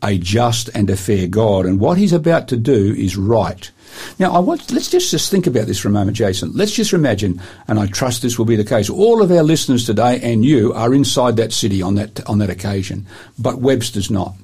a 0.00 0.16
just 0.18 0.70
and 0.72 0.88
a 0.88 0.96
fair 0.96 1.26
God. 1.26 1.66
And 1.66 1.80
what 1.80 1.98
he's 1.98 2.12
about 2.12 2.46
to 2.48 2.56
do 2.56 2.94
is 2.94 3.16
right. 3.16 3.72
Now, 4.18 4.32
I 4.32 4.38
want, 4.38 4.70
let's 4.72 4.90
just, 4.90 5.10
just 5.10 5.30
think 5.30 5.46
about 5.46 5.66
this 5.66 5.78
for 5.78 5.88
a 5.88 5.92
moment, 5.92 6.16
Jason. 6.16 6.52
Let's 6.54 6.72
just 6.72 6.92
imagine, 6.92 7.40
and 7.68 7.78
I 7.78 7.86
trust 7.86 8.22
this 8.22 8.38
will 8.38 8.46
be 8.46 8.56
the 8.56 8.64
case, 8.64 8.90
all 8.90 9.22
of 9.22 9.30
our 9.30 9.42
listeners 9.42 9.86
today 9.86 10.20
and 10.22 10.44
you 10.44 10.72
are 10.72 10.94
inside 10.94 11.36
that 11.36 11.52
city 11.52 11.82
on 11.82 11.94
that, 11.96 12.26
on 12.28 12.38
that 12.38 12.50
occasion, 12.50 13.06
but 13.38 13.58
Webster's 13.58 14.10
not. 14.10 14.34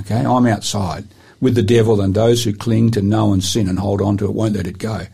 Okay, 0.00 0.24
I'm 0.24 0.46
outside 0.46 1.04
with 1.40 1.54
the 1.54 1.62
devil 1.62 2.00
and 2.00 2.14
those 2.14 2.44
who 2.44 2.52
cling 2.52 2.90
to 2.92 3.02
known 3.02 3.40
sin 3.40 3.68
and 3.68 3.78
hold 3.78 4.00
on 4.00 4.16
to 4.18 4.24
it, 4.24 4.32
won't 4.32 4.56
let 4.56 4.66
it 4.66 4.78
go. 4.78 5.06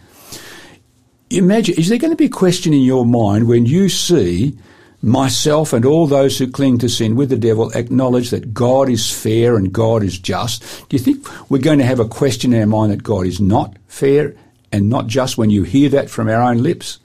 Imagine, 1.31 1.75
is 1.79 1.89
there 1.89 1.99
going 1.99 2.11
to 2.11 2.17
be 2.17 2.27
a 2.27 2.31
question 2.31 2.73
in 2.73 2.83
your 2.83 3.07
mind 3.07 3.49
when 3.49 3.67
you 3.67 3.89
see 3.89 4.57
myself 5.03 5.73
and 5.73 5.85
all 5.85 6.07
those 6.07 6.39
who 6.39 6.49
cling 6.49 6.79
to 6.79 6.89
sin 6.89 7.17
with 7.17 7.29
the 7.29 7.37
devil 7.37 7.71
acknowledge 7.73 8.31
that 8.31 8.55
God 8.55 8.89
is 8.89 9.11
fair 9.11 9.57
and 9.57 9.73
God 9.73 10.03
is 10.03 10.19
just. 10.19 10.63
Do 10.89 10.97
you 10.97 11.03
think 11.03 11.51
we're 11.51 11.59
going 11.59 11.81
to 11.81 11.85
have 11.85 12.01
a 12.01 12.09
question 12.09 12.53
in 12.53 12.61
our 12.61 12.67
mind 12.67 12.93
that 12.93 13.03
God 13.03 13.27
is 13.27 13.41
not 13.41 13.77
fair 13.89 14.35
and 14.71 14.89
not 14.89 15.09
just 15.09 15.37
when 15.37 15.51
you 15.51 15.65
hear 15.65 15.89
that 15.91 16.09
from 16.09 16.29
our 16.29 16.41
own 16.41 16.63
lips? 16.63 17.01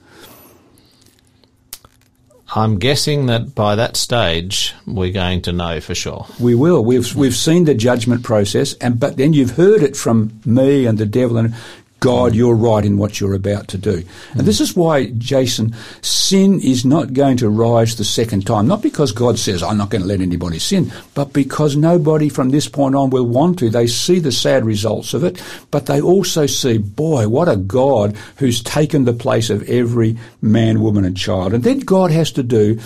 I'm 2.54 2.78
guessing 2.78 3.26
that 3.26 3.54
by 3.54 3.74
that 3.74 3.96
stage 3.96 4.74
we're 4.86 5.12
going 5.12 5.42
to 5.42 5.52
know 5.52 5.80
for 5.80 5.94
sure. 5.94 6.26
We 6.40 6.54
will. 6.54 6.82
We've 6.82 7.14
we've 7.14 7.36
seen 7.36 7.64
the 7.64 7.74
judgment 7.74 8.22
process, 8.22 8.72
and 8.74 8.98
but 8.98 9.18
then 9.18 9.34
you've 9.34 9.50
heard 9.50 9.82
it 9.82 9.98
from 9.98 10.40
me 10.46 10.86
and 10.86 10.96
the 10.96 11.04
devil, 11.04 11.36
and 11.36 11.54
God, 12.00 12.34
you're 12.34 12.54
right 12.54 12.84
in 12.84 12.96
what 12.96 13.18
you're 13.18 13.34
about 13.34 13.68
to 13.68 13.78
do. 13.78 14.04
And 14.32 14.42
this 14.42 14.60
is 14.60 14.76
why, 14.76 15.06
Jason, 15.18 15.74
sin 16.00 16.60
is 16.60 16.84
not 16.84 17.12
going 17.12 17.36
to 17.38 17.48
rise 17.48 17.96
the 17.96 18.04
second 18.04 18.46
time. 18.46 18.68
Not 18.68 18.82
because 18.82 19.10
God 19.10 19.38
says, 19.38 19.62
I'm 19.62 19.78
not 19.78 19.90
going 19.90 20.02
to 20.02 20.08
let 20.08 20.20
anybody 20.20 20.60
sin, 20.60 20.92
but 21.14 21.32
because 21.32 21.76
nobody 21.76 22.28
from 22.28 22.50
this 22.50 22.68
point 22.68 22.94
on 22.94 23.10
will 23.10 23.26
want 23.26 23.58
to. 23.58 23.70
They 23.70 23.88
see 23.88 24.20
the 24.20 24.30
sad 24.30 24.64
results 24.64 25.12
of 25.12 25.24
it, 25.24 25.42
but 25.70 25.86
they 25.86 26.00
also 26.00 26.46
see, 26.46 26.78
boy, 26.78 27.28
what 27.28 27.48
a 27.48 27.56
God 27.56 28.16
who's 28.36 28.62
taken 28.62 29.04
the 29.04 29.12
place 29.12 29.50
of 29.50 29.68
every 29.68 30.16
man, 30.40 30.80
woman, 30.80 31.04
and 31.04 31.16
child. 31.16 31.52
And 31.52 31.64
then 31.64 31.80
God 31.80 32.12
has 32.12 32.30
to 32.32 32.42
do 32.44 32.78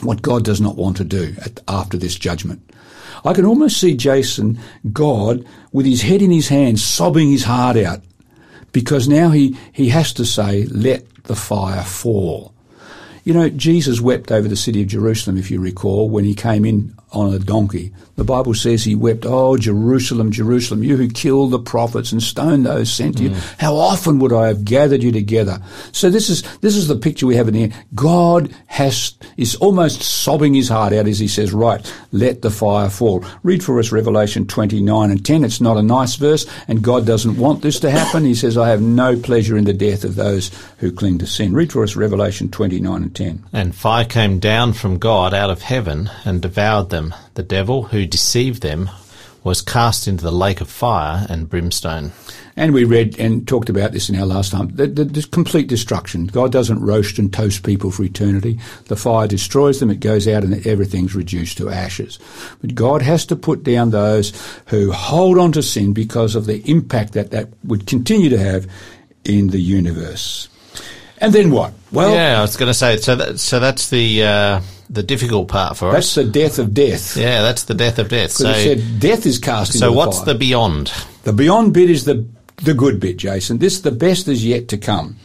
what 0.00 0.22
God 0.22 0.44
does 0.44 0.60
not 0.60 0.76
want 0.76 0.96
to 0.96 1.04
do 1.04 1.34
after 1.68 1.96
this 1.96 2.16
judgment. 2.16 2.62
I 3.24 3.34
can 3.34 3.44
almost 3.44 3.78
see 3.78 3.96
Jason, 3.96 4.58
God, 4.92 5.46
with 5.72 5.86
his 5.86 6.02
head 6.02 6.22
in 6.22 6.30
his 6.30 6.48
hands, 6.48 6.82
sobbing 6.82 7.30
his 7.30 7.44
heart 7.44 7.76
out 7.76 8.00
because 8.72 9.08
now 9.08 9.30
he, 9.30 9.56
he 9.72 9.88
has 9.88 10.12
to 10.14 10.24
say, 10.24 10.64
let 10.66 11.24
the 11.24 11.36
fire 11.36 11.82
fall. 11.82 12.54
You 13.24 13.34
know, 13.34 13.48
Jesus 13.50 14.00
wept 14.00 14.32
over 14.32 14.48
the 14.48 14.56
city 14.56 14.82
of 14.82 14.88
Jerusalem, 14.88 15.36
if 15.36 15.50
you 15.50 15.60
recall, 15.60 16.08
when 16.08 16.24
he 16.24 16.34
came 16.34 16.64
in 16.64 16.94
on 17.12 17.34
a 17.34 17.38
donkey. 17.38 17.92
The 18.16 18.24
Bible 18.24 18.54
says 18.54 18.84
he 18.84 18.94
wept, 18.94 19.24
Oh, 19.26 19.56
Jerusalem, 19.56 20.30
Jerusalem, 20.30 20.84
you 20.84 20.96
who 20.96 21.08
killed 21.08 21.50
the 21.50 21.58
prophets 21.58 22.12
and 22.12 22.22
stoned 22.22 22.66
those 22.66 22.92
sent 22.92 23.16
to 23.16 23.24
you. 23.24 23.30
Mm. 23.30 23.58
How 23.58 23.74
often 23.74 24.18
would 24.18 24.32
I 24.32 24.48
have 24.48 24.64
gathered 24.64 25.02
you 25.02 25.10
together? 25.10 25.60
So 25.92 26.10
this 26.10 26.28
is, 26.28 26.42
this 26.58 26.76
is 26.76 26.86
the 26.86 26.96
picture 26.96 27.26
we 27.26 27.36
have 27.36 27.48
in 27.48 27.54
here. 27.54 27.70
God 27.94 28.54
has, 28.66 29.14
is 29.36 29.56
almost 29.56 30.02
sobbing 30.02 30.54
his 30.54 30.68
heart 30.68 30.92
out 30.92 31.08
as 31.08 31.18
he 31.18 31.28
says, 31.28 31.52
right, 31.52 31.80
let 32.12 32.42
the 32.42 32.50
fire 32.50 32.90
fall. 32.90 33.24
Read 33.42 33.64
for 33.64 33.78
us 33.78 33.90
Revelation 33.90 34.46
29 34.46 35.10
and 35.10 35.24
10. 35.24 35.44
It's 35.44 35.60
not 35.60 35.78
a 35.78 35.82
nice 35.82 36.16
verse 36.16 36.46
and 36.68 36.82
God 36.82 37.06
doesn't 37.06 37.38
want 37.38 37.62
this 37.62 37.80
to 37.80 37.90
happen. 37.90 38.24
He 38.24 38.34
says, 38.34 38.58
I 38.58 38.68
have 38.68 38.82
no 38.82 39.18
pleasure 39.18 39.56
in 39.56 39.64
the 39.64 39.72
death 39.72 40.04
of 40.04 40.14
those 40.14 40.50
who 40.78 40.92
cling 40.92 41.18
to 41.18 41.26
sin. 41.26 41.54
Read 41.54 41.72
for 41.72 41.82
us 41.82 41.96
Revelation 41.96 42.50
29 42.50 43.02
and 43.02 43.16
10. 43.16 43.44
And 43.52 43.74
fire 43.74 44.04
came 44.04 44.38
down 44.38 44.74
from 44.74 44.98
God 44.98 45.32
out 45.32 45.48
of 45.48 45.62
heaven 45.62 46.10
and 46.26 46.42
devoured 46.42 46.90
them 46.90 46.99
them, 47.00 47.14
the 47.34 47.42
devil 47.42 47.84
who 47.84 48.06
deceived 48.06 48.62
them 48.62 48.90
was 49.42 49.62
cast 49.62 50.06
into 50.06 50.22
the 50.22 50.30
lake 50.30 50.60
of 50.60 50.68
fire 50.68 51.26
and 51.30 51.48
brimstone. 51.48 52.12
And 52.56 52.74
we 52.74 52.84
read 52.84 53.18
and 53.18 53.48
talked 53.48 53.70
about 53.70 53.92
this 53.92 54.10
in 54.10 54.16
our 54.16 54.26
last 54.26 54.52
time. 54.52 54.68
The, 54.76 54.86
the, 54.86 55.04
the, 55.04 55.22
complete 55.22 55.66
destruction. 55.66 56.26
God 56.26 56.52
doesn't 56.52 56.82
roast 56.82 57.18
and 57.18 57.32
toast 57.32 57.62
people 57.62 57.90
for 57.90 58.02
eternity. 58.02 58.60
The 58.88 58.96
fire 58.96 59.26
destroys 59.26 59.80
them. 59.80 59.90
It 59.90 60.00
goes 60.00 60.28
out 60.28 60.44
and 60.44 60.66
everything's 60.66 61.14
reduced 61.14 61.56
to 61.56 61.70
ashes. 61.70 62.18
But 62.60 62.74
God 62.74 63.00
has 63.00 63.24
to 63.26 63.36
put 63.36 63.62
down 63.62 63.90
those 63.90 64.34
who 64.66 64.92
hold 64.92 65.38
on 65.38 65.52
to 65.52 65.62
sin 65.62 65.94
because 65.94 66.34
of 66.34 66.44
the 66.44 66.60
impact 66.70 67.14
that 67.14 67.30
that 67.30 67.48
would 67.64 67.86
continue 67.86 68.28
to 68.28 68.38
have 68.38 68.70
in 69.24 69.48
the 69.48 69.60
universe. 69.60 70.49
And 71.20 71.32
then 71.32 71.50
what? 71.50 71.72
Well, 71.92 72.14
yeah, 72.14 72.38
I 72.38 72.42
was 72.42 72.56
going 72.56 72.70
to 72.70 72.74
say. 72.74 72.96
So, 72.96 73.16
that, 73.16 73.40
so 73.40 73.60
that's 73.60 73.90
the. 73.90 74.24
Uh 74.24 74.60
the 74.90 75.02
difficult 75.04 75.46
part 75.48 75.76
for 75.76 75.92
that's 75.92 76.08
us. 76.08 76.14
That's 76.16 76.26
the 76.26 76.32
death 76.32 76.58
of 76.58 76.74
death. 76.74 77.16
Yeah, 77.16 77.42
that's 77.42 77.64
the 77.64 77.74
death 77.74 77.98
of 77.98 78.08
death. 78.08 78.32
So 78.32 78.52
said 78.52 78.82
death 78.98 79.24
is 79.24 79.38
cast. 79.38 79.78
So 79.78 79.86
the 79.86 79.92
what's 79.92 80.18
fire. 80.18 80.26
the 80.26 80.34
beyond? 80.34 80.92
The 81.22 81.32
beyond 81.32 81.72
bit 81.72 81.88
is 81.88 82.04
the 82.04 82.26
the 82.56 82.74
good 82.74 83.00
bit, 83.00 83.16
Jason. 83.16 83.58
This 83.58 83.80
the 83.80 83.92
best 83.92 84.28
is 84.28 84.44
yet 84.44 84.68
to 84.68 84.76
come. 84.76 85.16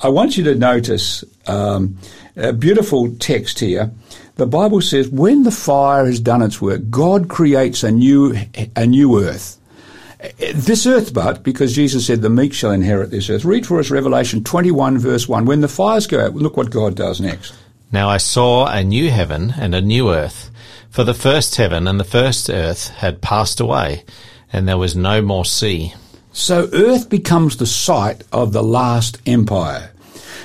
I 0.00 0.08
want 0.08 0.36
you 0.36 0.44
to 0.44 0.54
notice 0.54 1.24
um, 1.46 1.98
a 2.36 2.52
beautiful 2.52 3.14
text 3.16 3.58
here. 3.58 3.90
The 4.36 4.46
Bible 4.46 4.80
says, 4.80 5.08
"When 5.08 5.42
the 5.42 5.50
fire 5.50 6.06
has 6.06 6.20
done 6.20 6.40
its 6.40 6.62
work, 6.62 6.88
God 6.88 7.28
creates 7.28 7.82
a 7.82 7.90
new 7.90 8.36
a 8.76 8.86
new 8.86 9.20
earth." 9.20 9.58
This 10.54 10.84
earth, 10.84 11.14
but 11.14 11.44
because 11.44 11.74
Jesus 11.74 12.06
said, 12.06 12.22
"The 12.22 12.28
meek 12.30 12.52
shall 12.52 12.72
inherit 12.72 13.12
this 13.12 13.30
earth." 13.30 13.44
Read 13.44 13.66
for 13.66 13.78
us 13.78 13.90
Revelation 13.90 14.42
twenty-one, 14.42 14.98
verse 14.98 15.28
one. 15.28 15.44
When 15.44 15.60
the 15.60 15.68
fires 15.68 16.08
go 16.08 16.24
out, 16.24 16.34
look 16.34 16.56
what 16.56 16.70
God 16.70 16.96
does 16.96 17.20
next. 17.20 17.54
Now 17.92 18.08
I 18.08 18.16
saw 18.16 18.66
a 18.66 18.82
new 18.82 19.10
heaven 19.10 19.54
and 19.56 19.74
a 19.74 19.80
new 19.80 20.10
earth, 20.10 20.50
for 20.90 21.04
the 21.04 21.14
first 21.14 21.54
heaven 21.54 21.86
and 21.86 22.00
the 22.00 22.04
first 22.04 22.50
earth 22.50 22.88
had 22.88 23.22
passed 23.22 23.60
away, 23.60 24.02
and 24.52 24.66
there 24.66 24.76
was 24.76 24.96
no 24.96 25.22
more 25.22 25.44
sea. 25.44 25.94
So 26.32 26.68
earth 26.72 27.08
becomes 27.08 27.56
the 27.56 27.66
site 27.66 28.24
of 28.32 28.52
the 28.52 28.62
last 28.62 29.18
empire. 29.24 29.92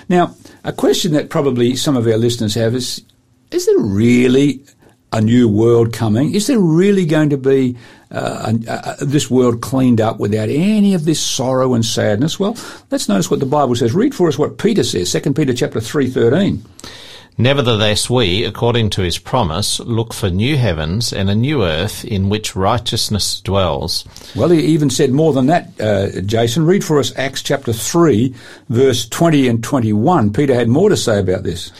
Now, 0.08 0.36
a 0.64 0.72
question 0.72 1.14
that 1.14 1.30
probably 1.30 1.76
some 1.76 1.98
of 1.98 2.06
our 2.06 2.18
listeners 2.18 2.54
have 2.54 2.76
is, 2.76 3.02
is 3.52 3.66
there 3.66 3.80
really 3.80 4.64
a 5.12 5.22
new 5.22 5.48
world 5.48 5.94
coming? 5.94 6.34
Is 6.34 6.48
there 6.48 6.60
really 6.60 7.06
going 7.06 7.30
to 7.32 7.38
be 7.38 7.76
uh, 8.13 8.54
uh, 8.67 8.95
this 9.02 9.30
world 9.30 9.62
cleaned 9.62 9.99
up 9.99 10.19
without 10.19 10.49
any 10.49 10.93
of 10.93 11.06
this 11.06 11.19
sorrow 11.19 11.73
and 11.73 11.86
sadness? 11.86 12.39
Well, 12.39 12.56
let's 12.91 13.10
notice 13.10 13.32
what 13.32 13.39
the 13.39 13.45
Bible 13.45 13.76
says. 13.76 13.93
Read 13.93 14.13
for 14.13 14.28
us 14.28 14.38
what 14.38 14.58
Peter 14.58 14.84
says, 14.84 15.12
2 15.12 15.34
Peter 15.34 15.54
chapter 15.54 15.82
3, 15.82 16.10
13. 16.10 16.63
Nevertheless, 17.38 18.12
we, 18.12 18.43
according 18.43 18.91
to 18.91 19.02
his 19.02 19.17
promise, 19.17 19.80
look 19.80 20.13
for 20.13 20.30
new 20.30 20.56
heavens 20.56 21.12
and 21.12 21.32
a 21.32 21.36
new 21.36 21.63
earth 21.63 22.06
in 22.06 22.30
which 22.30 22.56
righteousness 22.56 23.41
dwells. 23.41 24.06
Well, 24.36 24.49
he 24.49 24.60
even 24.60 24.91
said 24.91 25.12
more 25.12 25.34
than 25.34 25.47
that, 25.47 25.71
uh, 25.82 26.21
Jason. 26.21 26.67
Read 26.67 26.84
for 26.84 26.99
us 26.99 27.17
Acts 27.17 27.41
chapter 27.41 27.73
3, 27.73 28.36
verse 28.69 29.10
20 29.10 29.47
and 29.47 29.63
21. 29.63 30.32
Peter 30.32 30.54
had 30.54 30.69
more 30.69 30.89
to 30.89 30.97
say 30.97 31.19
about 31.19 31.41
this. 31.41 31.71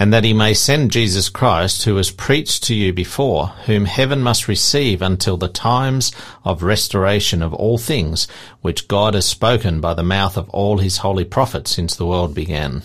And 0.00 0.14
that 0.14 0.24
he 0.24 0.32
may 0.32 0.54
send 0.54 0.90
Jesus 0.90 1.28
Christ, 1.28 1.84
who 1.84 1.94
was 1.94 2.10
preached 2.10 2.64
to 2.64 2.74
you 2.74 2.90
before, 2.90 3.48
whom 3.66 3.84
heaven 3.84 4.22
must 4.22 4.48
receive 4.48 5.02
until 5.02 5.36
the 5.36 5.46
times 5.46 6.10
of 6.42 6.62
restoration 6.62 7.42
of 7.42 7.52
all 7.52 7.76
things, 7.76 8.26
which 8.62 8.88
God 8.88 9.12
has 9.12 9.26
spoken 9.26 9.78
by 9.82 9.92
the 9.92 10.02
mouth 10.02 10.38
of 10.38 10.48
all 10.48 10.78
his 10.78 10.96
holy 10.96 11.26
prophets 11.26 11.72
since 11.72 11.94
the 11.94 12.06
world 12.06 12.34
began. 12.34 12.82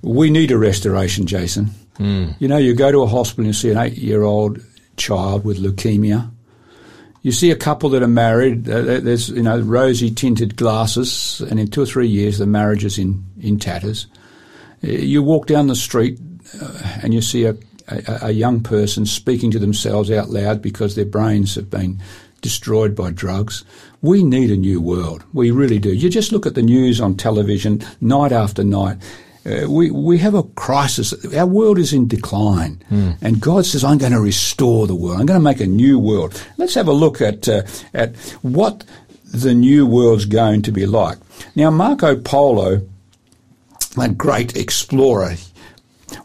We 0.00 0.30
need 0.30 0.52
a 0.52 0.58
restoration, 0.58 1.26
Jason. 1.26 1.70
Mm. 1.98 2.36
You 2.38 2.46
know, 2.46 2.56
you 2.56 2.72
go 2.72 2.92
to 2.92 3.02
a 3.02 3.08
hospital 3.08 3.40
and 3.40 3.48
you 3.48 3.52
see 3.52 3.70
an 3.70 3.78
eight 3.78 3.98
year 3.98 4.22
old 4.22 4.60
child 4.96 5.44
with 5.44 5.58
leukemia. 5.58 6.30
You 7.22 7.32
see 7.32 7.50
a 7.50 7.56
couple 7.56 7.90
that 7.90 8.02
are 8.04 8.06
married, 8.06 8.70
uh, 8.70 9.00
there's, 9.00 9.28
you 9.28 9.42
know, 9.42 9.58
rosy 9.58 10.12
tinted 10.12 10.54
glasses, 10.54 11.40
and 11.50 11.58
in 11.58 11.66
two 11.66 11.82
or 11.82 11.86
three 11.86 12.06
years 12.06 12.38
the 12.38 12.46
marriage 12.46 12.84
is 12.84 12.96
in, 12.96 13.24
in 13.40 13.58
tatters. 13.58 14.06
Uh, 14.84 14.90
you 14.90 15.20
walk 15.20 15.48
down 15.48 15.66
the 15.66 15.74
street 15.74 16.20
uh, 16.60 16.98
and 17.02 17.14
you 17.14 17.20
see 17.20 17.44
a, 17.44 17.56
a, 17.88 18.18
a 18.22 18.30
young 18.30 18.60
person 18.60 19.06
speaking 19.06 19.50
to 19.50 19.58
themselves 19.58 20.10
out 20.10 20.30
loud 20.30 20.62
because 20.62 20.94
their 20.94 21.04
brains 21.04 21.54
have 21.54 21.70
been 21.70 22.00
destroyed 22.40 22.94
by 22.94 23.10
drugs. 23.10 23.64
We 24.00 24.22
need 24.22 24.50
a 24.50 24.56
new 24.56 24.80
world. 24.80 25.24
We 25.32 25.50
really 25.50 25.78
do. 25.78 25.92
You 25.92 26.08
just 26.08 26.32
look 26.32 26.46
at 26.46 26.54
the 26.54 26.62
news 26.62 27.00
on 27.00 27.16
television 27.16 27.82
night 28.00 28.32
after 28.32 28.62
night 28.62 28.98
uh, 29.48 29.70
we, 29.70 29.90
we 29.90 30.18
have 30.18 30.34
a 30.34 30.42
crisis. 30.42 31.14
Our 31.34 31.46
world 31.46 31.78
is 31.78 31.92
in 31.92 32.08
decline. 32.08 32.82
Mm. 32.90 33.16
And 33.22 33.40
God 33.40 33.64
says, 33.64 33.84
I'm 33.84 33.98
going 33.98 34.12
to 34.12 34.20
restore 34.20 34.86
the 34.86 34.94
world. 34.94 35.20
I'm 35.20 35.26
going 35.26 35.40
to 35.40 35.44
make 35.44 35.60
a 35.60 35.66
new 35.66 35.98
world. 35.98 36.42
Let's 36.58 36.74
have 36.74 36.88
a 36.88 36.92
look 36.92 37.20
at, 37.20 37.48
uh, 37.48 37.62
at 37.94 38.16
what 38.42 38.84
the 39.24 39.54
new 39.54 39.86
world's 39.86 40.26
going 40.26 40.62
to 40.62 40.72
be 40.72 40.86
like. 40.86 41.18
Now, 41.54 41.70
Marco 41.70 42.16
Polo, 42.16 42.86
a 43.98 44.08
great 44.08 44.56
explorer 44.56 45.36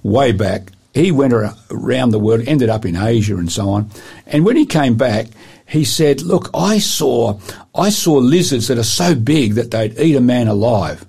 way 0.03 0.31
back, 0.31 0.71
he 0.93 1.11
went 1.11 1.33
around 1.33 2.11
the 2.11 2.19
world, 2.19 2.43
ended 2.47 2.69
up 2.69 2.85
in 2.85 2.95
Asia 2.95 3.35
and 3.35 3.51
so 3.51 3.69
on. 3.69 3.89
And 4.27 4.45
when 4.45 4.55
he 4.55 4.65
came 4.65 4.95
back, 4.95 5.27
he 5.67 5.83
said, 5.83 6.21
"Look, 6.21 6.49
I 6.53 6.77
saw, 6.77 7.39
I 7.73 7.89
saw 7.89 8.13
lizards 8.15 8.67
that 8.67 8.77
are 8.77 8.83
so 8.83 9.15
big 9.15 9.55
that 9.55 9.71
they'd 9.71 9.97
eat 9.99 10.15
a 10.15 10.21
man 10.21 10.47
alive." 10.47 11.05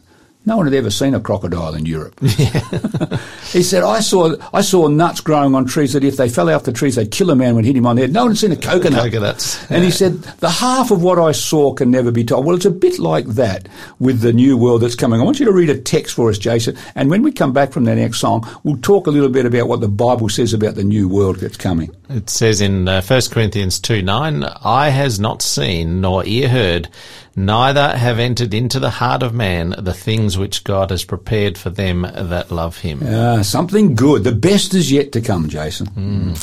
No 0.47 0.59
one 0.59 0.67
had 0.67 0.75
ever 0.75 0.91
seen 0.91 1.15
a 1.15 1.21
crocodile 1.21 1.75
in 1.75 1.87
Europe. 1.87 2.21
he 2.21 3.63
said, 3.63 3.83
I 3.83 4.01
saw, 4.01 4.35
I 4.53 4.61
saw 4.61 4.89
nuts 4.89 5.23
growing 5.23 5.55
on 5.55 5.65
trees 5.65 5.95
that 5.95 6.05
if 6.05 6.19
they 6.19 6.29
fell 6.29 6.51
off 6.51 6.65
the 6.65 6.73
trees, 6.73 6.97
they'd 6.97 7.11
kill 7.11 7.31
a 7.31 7.37
man 7.37 7.55
when 7.55 7.65
hit 7.65 7.77
him 7.77 7.87
on 7.87 7.97
the 7.97 8.03
head. 8.03 8.13
No 8.13 8.25
one 8.25 8.33
had 8.33 8.39
seen 8.39 8.53
a 8.53 8.57
coconut. 8.57 9.05
Coconuts. 9.05 9.71
And 9.71 9.83
he 9.83 9.91
said, 9.91 10.23
the 10.41 10.51
half 10.51 10.91
of 10.91 11.03
what 11.03 11.19
I 11.19 11.33
saw 11.33 11.73
can 11.73 11.91
never 11.91 12.11
be 12.11 12.25
told. 12.25 12.45
Well, 12.45 12.57
it's 12.57 12.67
a 12.67 12.71
bit 12.71 12.99
like 12.99 13.25
that 13.29 13.69
with 13.99 14.21
the 14.21 14.35
new 14.35 14.59
world 14.59 14.83
that's 14.83 14.95
coming. 14.95 15.19
I 15.19 15.25
want 15.25 15.41
you 15.41 15.47
to 15.47 15.53
read 15.53 15.71
a 15.71 15.81
text 15.81 16.15
for 16.15 16.29
us, 16.29 16.37
Jason. 16.37 16.77
And 16.95 17.09
when 17.09 17.23
we 17.23 17.33
come 17.33 17.55
back 17.55 17.73
from 17.73 17.85
the 17.85 17.95
next 17.95 18.21
song, 18.21 18.47
we'll 18.65 18.77
talk 18.77 19.07
a 19.07 19.11
little 19.11 19.31
bit 19.31 19.47
about 19.47 19.69
what 19.69 19.81
the 19.81 19.89
Bible 19.89 20.29
says 20.29 20.53
about 20.53 20.75
the 20.75 20.85
new 20.85 21.09
world 21.09 21.37
that's 21.37 21.57
coming. 21.57 21.95
It 22.11 22.29
says 22.29 22.61
in 22.61 22.87
uh, 22.87 23.01
1 23.01 23.23
Corinthians 23.31 23.81
2 23.81 24.03
9, 24.03 24.45
Eye 24.45 24.91
has 24.91 25.19
not 25.19 25.41
seen, 25.41 26.03
nor 26.03 26.23
ear 26.27 26.51
heard, 26.51 26.89
neither 27.37 27.97
have 27.97 28.19
entered 28.19 28.55
into 28.55 28.79
the 28.79 28.91
heart 28.91 29.23
of 29.23 29.35
man 29.35 29.75
the 29.79 29.95
things 29.95 30.39
which 30.39 30.65
God 30.65 30.91
has 30.91 31.05
prepared 31.05 31.59
for 31.59 31.71
them 31.71 32.03
that 32.03 32.51
love 32.51 32.79
him. 32.79 33.03
Ah, 33.05 33.43
something 33.43 33.95
good. 33.95 34.25
The 34.25 34.33
best 34.33 34.75
is 34.75 34.91
yet 34.91 35.13
to 35.13 35.21
come, 35.21 35.49
Jason. 35.49 36.35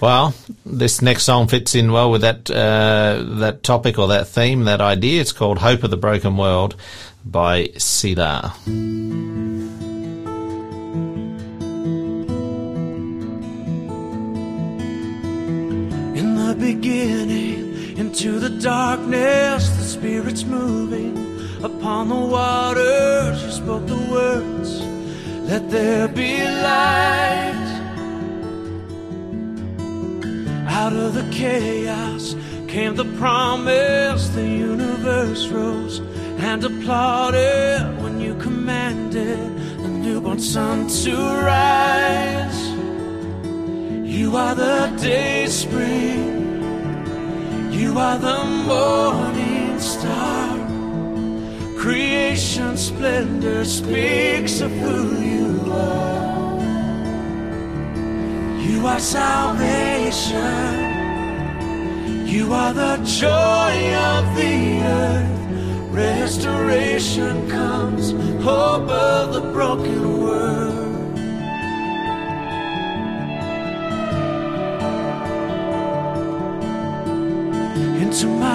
Well, 0.00 0.34
this 0.64 1.02
next 1.02 1.24
song 1.24 1.48
fits 1.48 1.74
in 1.74 1.90
well 1.90 2.10
with 2.10 2.20
that 2.20 2.50
uh, 2.50 3.24
that 3.40 3.62
topic 3.62 3.98
or 3.98 4.08
that 4.08 4.28
theme, 4.28 4.64
that 4.64 4.80
idea. 4.80 5.20
It's 5.20 5.32
called 5.32 5.58
"Hope 5.58 5.82
of 5.82 5.90
the 5.90 5.96
Broken 5.96 6.36
World" 6.36 6.76
by 7.24 7.70
Selah. 7.76 8.54
In 16.14 16.34
the 16.36 16.54
beginning, 16.58 17.57
into 17.98 18.38
the 18.38 18.50
darkness, 18.60 19.68
the 19.70 19.82
Spirit's 19.82 20.44
moving 20.44 21.16
upon 21.64 22.08
the 22.08 22.14
waters. 22.14 23.42
You 23.42 23.50
spoke 23.50 23.86
the 23.88 23.96
words, 23.96 24.80
let 25.50 25.68
there 25.68 26.06
be 26.06 26.38
light. 26.38 27.68
Out 30.68 30.92
of 30.92 31.14
the 31.14 31.28
chaos 31.32 32.36
came 32.68 32.94
the 32.94 33.10
promise, 33.18 34.28
the 34.28 34.46
universe 34.46 35.48
rose 35.48 35.98
and 36.38 36.62
applauded 36.62 37.80
when 38.00 38.20
you 38.20 38.36
commanded 38.36 39.38
the 39.82 39.88
newborn 39.88 40.38
sun 40.38 40.86
to 40.86 41.16
rise. 41.16 42.60
You 44.06 44.36
are 44.36 44.54
the 44.54 44.96
day 45.02 45.46
spring. 45.46 46.47
You 47.70 47.98
are 47.98 48.18
the 48.18 48.44
morning 48.44 49.78
star. 49.78 50.56
Creation 51.78 52.76
splendor 52.76 53.64
speaks 53.64 54.60
of 54.60 54.70
who 54.72 55.20
you 55.20 55.72
are. 55.72 56.60
You 58.60 58.86
are 58.86 59.00
salvation. 59.00 60.78
You 62.26 62.52
are 62.52 62.72
the 62.72 62.96
joy 63.04 63.94
of 63.94 64.36
the 64.36 64.80
earth. 64.82 65.38
Restoration 65.92 67.48
comes, 67.48 68.12
hope 68.42 68.88
of 68.88 69.32
the 69.32 69.40
broken 69.52 70.22
world. 70.22 70.67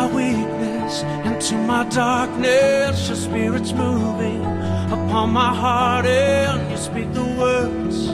My 0.04 0.16
weakness, 0.16 1.04
into 1.26 1.56
my 1.56 1.84
darkness. 1.86 3.08
Your 3.08 3.16
spirit's 3.16 3.72
moving 3.74 4.44
upon 4.92 5.32
my 5.32 5.54
heart, 5.54 6.06
and 6.06 6.72
you 6.72 6.78
speak 6.78 7.14
the 7.14 7.24
words. 7.24 8.10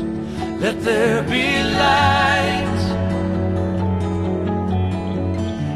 Let 0.62 0.82
there 0.84 1.24
be 1.24 1.48
light. 1.84 2.80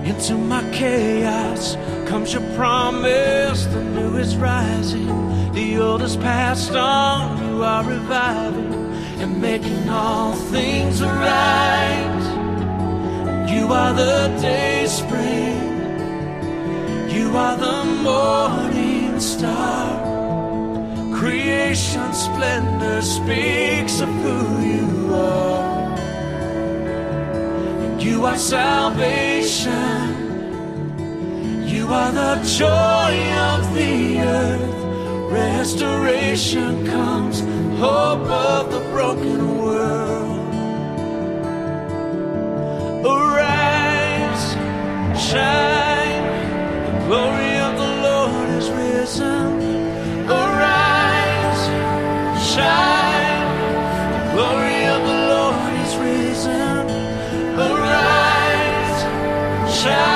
Into 0.05 0.35
my 0.35 0.61
chaos 0.71 1.77
comes 2.07 2.33
your 2.33 2.43
promise. 2.55 3.65
The 3.65 3.83
new 3.83 4.17
is 4.17 4.35
rising, 4.35 5.53
the 5.53 5.79
old 5.79 6.01
is 6.01 6.15
passed 6.17 6.75
on. 6.75 7.43
You 7.47 7.63
are 7.63 7.83
reviving 7.83 8.73
and 9.21 9.41
making 9.41 9.89
all 9.89 10.33
things 10.33 11.01
right. 11.01 12.19
You 13.49 13.67
are 13.73 13.93
the 13.93 14.37
day 14.41 14.85
spring. 14.87 15.72
You 17.13 17.37
are 17.37 17.57
the 17.57 17.83
morning 18.09 19.19
star. 19.19 19.87
Creation 21.19 22.13
splendor 22.13 23.01
speaks 23.01 24.01
of 24.01 24.09
who 24.23 24.61
you 24.61 25.13
are. 25.13 25.95
And 27.83 28.01
You 28.01 28.25
are 28.25 28.37
salvation. 28.37 30.13
You 31.73 31.87
are 31.87 32.11
the 32.11 32.35
joy 32.57 33.13
of 33.51 33.73
the 33.73 34.19
earth. 34.19 35.31
Restoration 35.31 36.85
comes, 36.85 37.41
hope 37.79 38.27
of 38.29 38.71
the 38.71 38.79
broken 38.91 39.57
world. 39.57 40.53
Arise, 43.05 44.45
shine, 45.29 46.02
glory 47.07 47.57
of 47.57 47.73
the 47.77 47.91
Lord 48.07 48.49
is 48.59 48.69
risen. 48.71 49.51
Arise, 50.29 51.63
shine, 52.53 53.47
the 54.13 54.21
glory 54.33 54.81
of 54.95 55.01
the 55.09 55.19
Lord 55.33 55.73
is 55.83 55.93
risen. 55.97 56.83
Arise, 57.59 58.99
shine, 59.79 60.12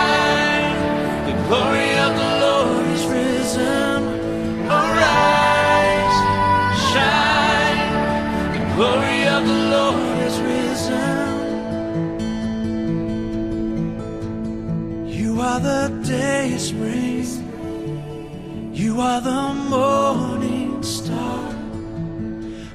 You 18.98 19.04
are 19.04 19.22
the 19.22 19.54
morning 19.70 20.82
star. 20.82 21.54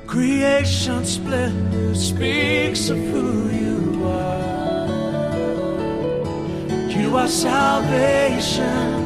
Creation 0.07 1.05
splendor 1.05 1.97
speaks 1.97 2.91
of 2.91 2.97
who 2.97 3.49
you 3.51 4.05
are. 4.05 4.87
You 6.97 7.17
are 7.17 7.27
salvation. 7.27 9.03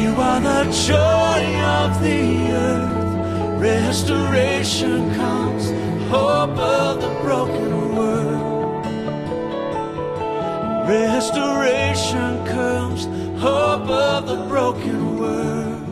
You 0.00 0.14
are 0.28 0.40
the 0.40 0.64
joy 0.88 1.42
of 1.76 2.00
the 2.00 2.52
earth. 2.52 3.60
Restoration 3.60 5.14
comes, 5.14 5.64
hope 6.08 6.58
of 6.58 7.02
the 7.02 7.10
broken 7.20 7.96
world. 7.96 8.86
Restoration 10.88 12.46
comes, 12.46 13.04
hope 13.40 13.88
of 13.88 14.26
the 14.26 14.36
broken 14.48 15.18
world. 15.18 15.88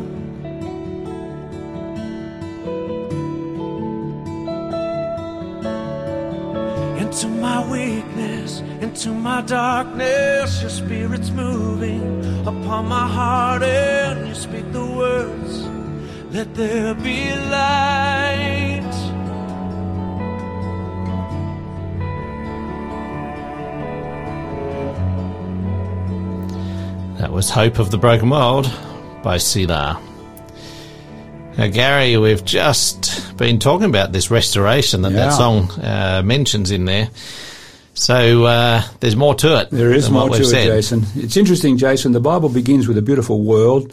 Into 7.01 7.29
my 7.29 7.59
weakness, 7.71 8.61
into 8.83 9.11
my 9.15 9.41
darkness, 9.41 10.61
your 10.61 10.71
spirit's 10.71 11.31
moving 11.31 12.03
upon 12.47 12.87
my 12.87 13.09
heart, 13.09 13.63
and 13.63 14.29
you 14.29 14.35
speak 14.35 14.71
the 14.73 14.85
words. 14.85 15.67
Let 16.31 16.55
there 16.55 16.95
be 16.95 17.35
light. 17.51 18.58
That 27.19 27.33
was 27.33 27.51
Hope 27.51 27.79
of 27.79 27.91
the 27.91 27.99
Broken 27.99 28.31
World 28.31 28.71
by 29.23 29.39
Selah. 29.39 30.01
Now, 31.57 31.67
Gary, 31.67 32.17
we've 32.17 32.45
just 32.45 33.37
been 33.37 33.59
talking 33.59 33.87
about 33.87 34.13
this 34.13 34.31
restoration 34.31 35.03
that 35.03 35.13
Yeah. 35.13 35.27
that 35.27 35.33
song 35.33 35.71
uh, 35.81 36.23
mentions 36.25 36.71
in 36.71 36.85
there. 36.85 37.11
So 37.95 38.45
uh, 38.45 38.83
there's 39.01 39.17
more 39.17 39.35
to 39.37 39.61
it. 39.61 39.71
There 39.71 39.93
is 39.93 40.09
more 40.09 40.29
to 40.29 40.41
it, 40.41 40.45
said. 40.45 40.67
Jason. 40.67 41.05
It's 41.17 41.37
interesting, 41.37 41.77
Jason. 41.77 42.13
The 42.13 42.21
Bible 42.21 42.49
begins 42.49 42.87
with 42.87 42.97
a 42.97 43.03
beautiful 43.03 43.43
world 43.43 43.93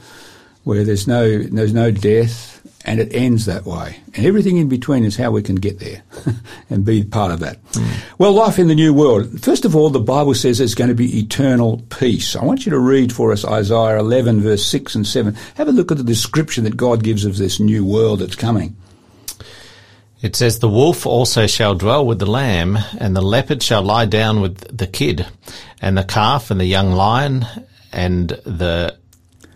where 0.64 0.84
there's 0.84 1.08
no 1.08 1.40
there's 1.40 1.74
no 1.74 1.90
death 1.90 2.55
and 2.86 3.00
it 3.00 3.14
ends 3.14 3.46
that 3.46 3.66
way. 3.66 3.98
And 4.14 4.26
everything 4.26 4.58
in 4.58 4.70
between 4.70 5.04
is 5.04 5.18
how 5.18 5.32
we 5.32 5.42
can 5.42 5.56
get 5.56 5.80
there 5.80 6.04
and 6.70 6.86
be 6.86 7.04
part 7.04 7.32
of 7.32 7.40
that. 7.40 7.58
Hmm. 7.74 7.92
Well, 8.20 8.32
life 8.32 8.60
in 8.60 8.68
the 8.68 8.76
new 8.76 8.94
world. 8.94 9.42
First 9.42 9.66
of 9.66 9.76
all, 9.76 9.90
the 9.90 10.00
Bible 10.00 10.36
says 10.36 10.60
there's 10.60 10.76
going 10.76 10.90
to 10.90 10.96
be 10.96 11.20
eternal 11.20 11.82
peace. 11.90 12.36
I 12.36 12.46
want 12.46 12.66
you 12.66 12.70
to 12.70 12.80
read 12.80 13.12
for 13.12 13.32
us 13.32 13.44
Isaiah 13.44 14.00
11 14.00 14.42
verse 14.42 14.66
6 14.66 14.96
and 14.96 15.06
7. 15.06 15.36
Have 15.56 15.68
a 15.68 15.72
look 15.72 15.92
at 15.92 15.98
the 15.98 16.04
description 16.04 16.64
that 16.64 16.78
God 16.78 17.04
gives 17.04 17.26
of 17.26 17.38
this 17.38 17.60
new 17.60 17.84
world 17.84 18.20
that's 18.20 18.36
coming. 18.36 18.76
It 20.22 20.36
says, 20.36 20.60
The 20.60 20.70
wolf 20.70 21.06
also 21.06 21.48
shall 21.48 21.76
dwell 21.76 22.06
with 22.06 22.20
the 22.20 22.26
lamb, 22.26 22.78
and 23.00 23.16
the 23.16 23.22
leopard 23.22 23.62
shall 23.62 23.84
lie 23.84 24.06
down 24.06 24.42
with 24.42 24.78
the 24.78 24.88
kid, 24.88 25.26
and 25.82 25.98
the 25.98 26.04
calf 26.04 26.52
and 26.52 26.60
the 26.60 26.66
young 26.66 26.92
lion 26.92 27.46
and 27.92 28.30
the 28.30 28.98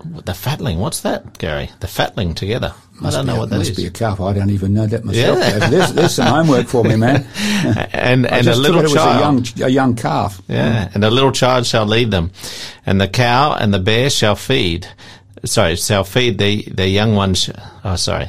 the 0.04 0.34
fatling. 0.34 0.80
What's 0.80 1.02
that, 1.02 1.38
Gary? 1.38 1.70
The 1.80 1.88
fatling 1.88 2.34
together. 2.36 2.74
I 3.02 3.12
don't 3.12 3.26
know 3.26 3.36
a, 3.36 3.40
what 3.40 3.50
that 3.50 3.60
must 3.60 3.72
is. 3.72 3.78
be 3.78 3.86
a 3.86 3.92
calf. 3.92 4.20
I 4.20 4.34
don't 4.34 4.50
even 4.50 4.74
know 4.74 4.86
that 4.86 5.06
myself. 5.06 5.40
Yeah. 5.40 5.70
There's, 5.70 5.94
there's 5.94 6.16
some 6.16 6.28
homework 6.28 6.68
for 6.68 6.84
me, 6.84 6.96
man. 6.98 7.26
and 7.94 8.26
and 8.26 8.48
a 8.48 8.56
little 8.56 8.76
thought 8.76 8.80
it 8.80 8.84
was 8.84 8.94
child. 8.94 9.18
a 9.18 9.60
young, 9.60 9.68
a 9.70 9.72
young 9.72 9.96
calf. 9.96 10.42
Yeah, 10.48 10.86
mm. 10.88 10.96
and 10.96 11.04
a 11.06 11.10
little 11.10 11.32
child 11.32 11.66
shall 11.66 11.86
lead 11.86 12.12
them, 12.12 12.32
and 12.86 13.00
the 13.00 13.08
cow 13.08 13.54
and 13.54 13.74
the 13.74 13.80
bear 13.80 14.10
shall 14.10 14.36
feed. 14.36 14.88
Sorry, 15.46 15.76
shall 15.78 16.04
feed 16.04 16.38
the 16.38 16.64
the 16.64 16.88
young 16.88 17.16
ones. 17.16 17.44
sh- 17.44 17.50
Oh, 17.84 17.96
sorry. 17.96 18.28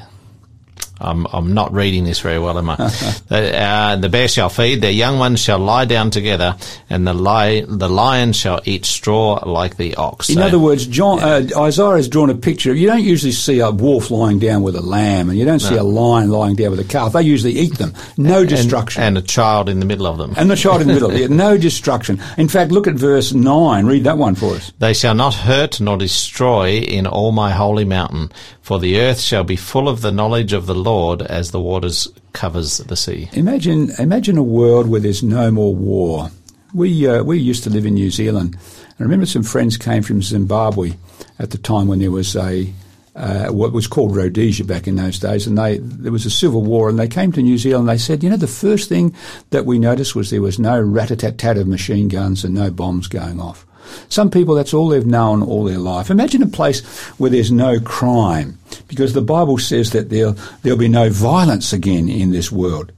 I'm 1.00 1.26
I'm 1.32 1.54
not 1.54 1.72
reading 1.72 2.04
this 2.04 2.20
very 2.20 2.38
well, 2.38 2.58
am 2.58 2.70
I? 2.70 2.76
the, 3.28 3.58
uh, 3.58 3.96
the 3.96 4.08
bear 4.08 4.28
shall 4.28 4.48
feed, 4.50 4.80
their 4.82 4.90
young 4.90 5.18
ones 5.18 5.40
shall 5.40 5.58
lie 5.58 5.84
down 5.86 6.10
together, 6.10 6.56
and 6.90 7.06
the 7.06 7.14
li- 7.14 7.64
the 7.66 7.88
lion 7.88 8.32
shall 8.32 8.60
eat 8.64 8.84
straw 8.84 9.42
like 9.48 9.76
the 9.76 9.94
ox. 9.94 10.28
In 10.28 10.36
So- 10.36 10.42
other 10.42 10.58
words, 10.58 10.86
John, 10.86 11.20
uh, 11.22 11.46
Isaiah 11.56 11.96
has 11.96 12.08
drawn 12.08 12.28
a 12.28 12.34
picture. 12.34 12.74
You 12.74 12.86
don't 12.86 13.02
usually 13.02 13.32
see 13.32 13.60
a 13.60 13.70
wolf 13.70 14.10
lying 14.10 14.38
down 14.38 14.62
with 14.62 14.76
a 14.76 14.82
lamb, 14.82 15.30
and 15.30 15.38
you 15.38 15.44
don't 15.46 15.60
see 15.60 15.76
a 15.76 15.82
lion 15.82 16.30
lying 16.30 16.54
down 16.56 16.70
with 16.72 16.80
a 16.80 16.84
calf. 16.84 17.14
They 17.14 17.22
usually 17.22 17.54
eat 17.54 17.78
them. 17.78 17.94
No 18.18 18.40
and, 18.40 18.48
destruction. 18.48 19.02
and 19.02 19.16
a 19.16 19.22
child 19.22 19.68
in 19.70 19.80
the 19.80 19.86
middle 19.86 20.06
of 20.06 20.18
them. 20.18 20.34
And 20.36 20.50
the 20.50 20.56
child 20.56 20.82
in 20.82 20.88
the 20.88 20.94
middle. 20.94 21.12
Yeah, 21.12 21.26
no 21.30 21.56
destruction. 21.56 22.20
In 22.36 22.48
fact, 22.48 22.72
look 22.72 22.86
at 22.86 22.94
verse 22.94 23.32
9. 23.32 23.86
Read 23.86 24.04
that 24.04 24.18
one 24.18 24.34
for 24.34 24.54
us. 24.54 24.72
They 24.78 24.92
shall 24.92 25.14
not 25.14 25.34
hurt 25.34 25.80
nor 25.80 25.96
destroy 25.96 26.72
in 26.78 27.06
all 27.06 27.32
my 27.32 27.52
holy 27.52 27.84
mountain, 27.84 28.30
for 28.60 28.78
the 28.78 29.00
earth 29.00 29.20
shall 29.20 29.44
be 29.44 29.56
full 29.56 29.88
of 29.88 30.00
the 30.02 30.12
knowledge 30.12 30.52
of 30.52 30.66
the 30.66 30.74
Lord 30.74 30.89
as 31.22 31.50
the 31.50 31.60
waters 31.60 32.08
covers 32.32 32.78
the 32.78 32.96
sea. 32.96 33.28
Imagine, 33.32 33.90
imagine 33.98 34.36
a 34.36 34.42
world 34.42 34.88
where 34.88 35.00
there's 35.00 35.22
no 35.22 35.50
more 35.50 35.74
war. 35.74 36.30
We, 36.74 37.06
uh, 37.06 37.22
we 37.22 37.38
used 37.38 37.64
to 37.64 37.70
live 37.70 37.86
in 37.86 37.94
New 37.94 38.10
Zealand. 38.10 38.56
I 38.98 39.02
remember 39.02 39.26
some 39.26 39.42
friends 39.42 39.76
came 39.76 40.02
from 40.02 40.22
Zimbabwe 40.22 40.92
at 41.38 41.50
the 41.50 41.58
time 41.58 41.88
when 41.88 41.98
there 42.00 42.10
was 42.10 42.36
a, 42.36 42.72
uh, 43.16 43.48
what 43.48 43.72
was 43.72 43.86
called 43.86 44.14
Rhodesia 44.14 44.64
back 44.64 44.86
in 44.86 44.96
those 44.96 45.18
days, 45.18 45.46
and 45.46 45.56
they, 45.56 45.78
there 45.78 46.12
was 46.12 46.26
a 46.26 46.30
civil 46.30 46.62
war, 46.62 46.88
and 46.88 46.98
they 46.98 47.08
came 47.08 47.32
to 47.32 47.42
New 47.42 47.58
Zealand. 47.58 47.88
They 47.88 47.98
said, 47.98 48.22
you 48.22 48.30
know, 48.30 48.36
the 48.36 48.46
first 48.46 48.88
thing 48.88 49.14
that 49.50 49.66
we 49.66 49.78
noticed 49.78 50.14
was 50.14 50.30
there 50.30 50.42
was 50.42 50.58
no 50.58 50.80
rat-a-tat-tat 50.80 51.56
of 51.56 51.66
machine 51.66 52.08
guns 52.08 52.44
and 52.44 52.54
no 52.54 52.70
bombs 52.70 53.08
going 53.08 53.40
off. 53.40 53.66
Some 54.08 54.30
people, 54.30 54.54
that's 54.54 54.74
all 54.74 54.88
they've 54.88 55.06
known 55.06 55.42
all 55.42 55.64
their 55.64 55.78
life. 55.78 56.10
Imagine 56.10 56.42
a 56.42 56.46
place 56.46 56.84
where 57.18 57.30
there's 57.30 57.52
no 57.52 57.80
crime, 57.80 58.58
because 58.88 59.12
the 59.12 59.20
Bible 59.20 59.58
says 59.58 59.90
that 59.90 60.10
there'll, 60.10 60.36
there'll 60.62 60.78
be 60.78 60.88
no 60.88 61.10
violence 61.10 61.72
again 61.72 62.08
in 62.08 62.32
this 62.32 62.50
world. 62.50 62.92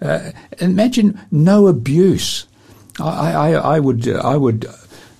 Uh, 0.00 0.32
imagine 0.58 1.20
no 1.30 1.68
abuse. 1.68 2.46
I, 3.00 3.32
I, 3.32 3.76
I 3.76 3.80
would, 3.80 4.08
I 4.08 4.36
would 4.36 4.66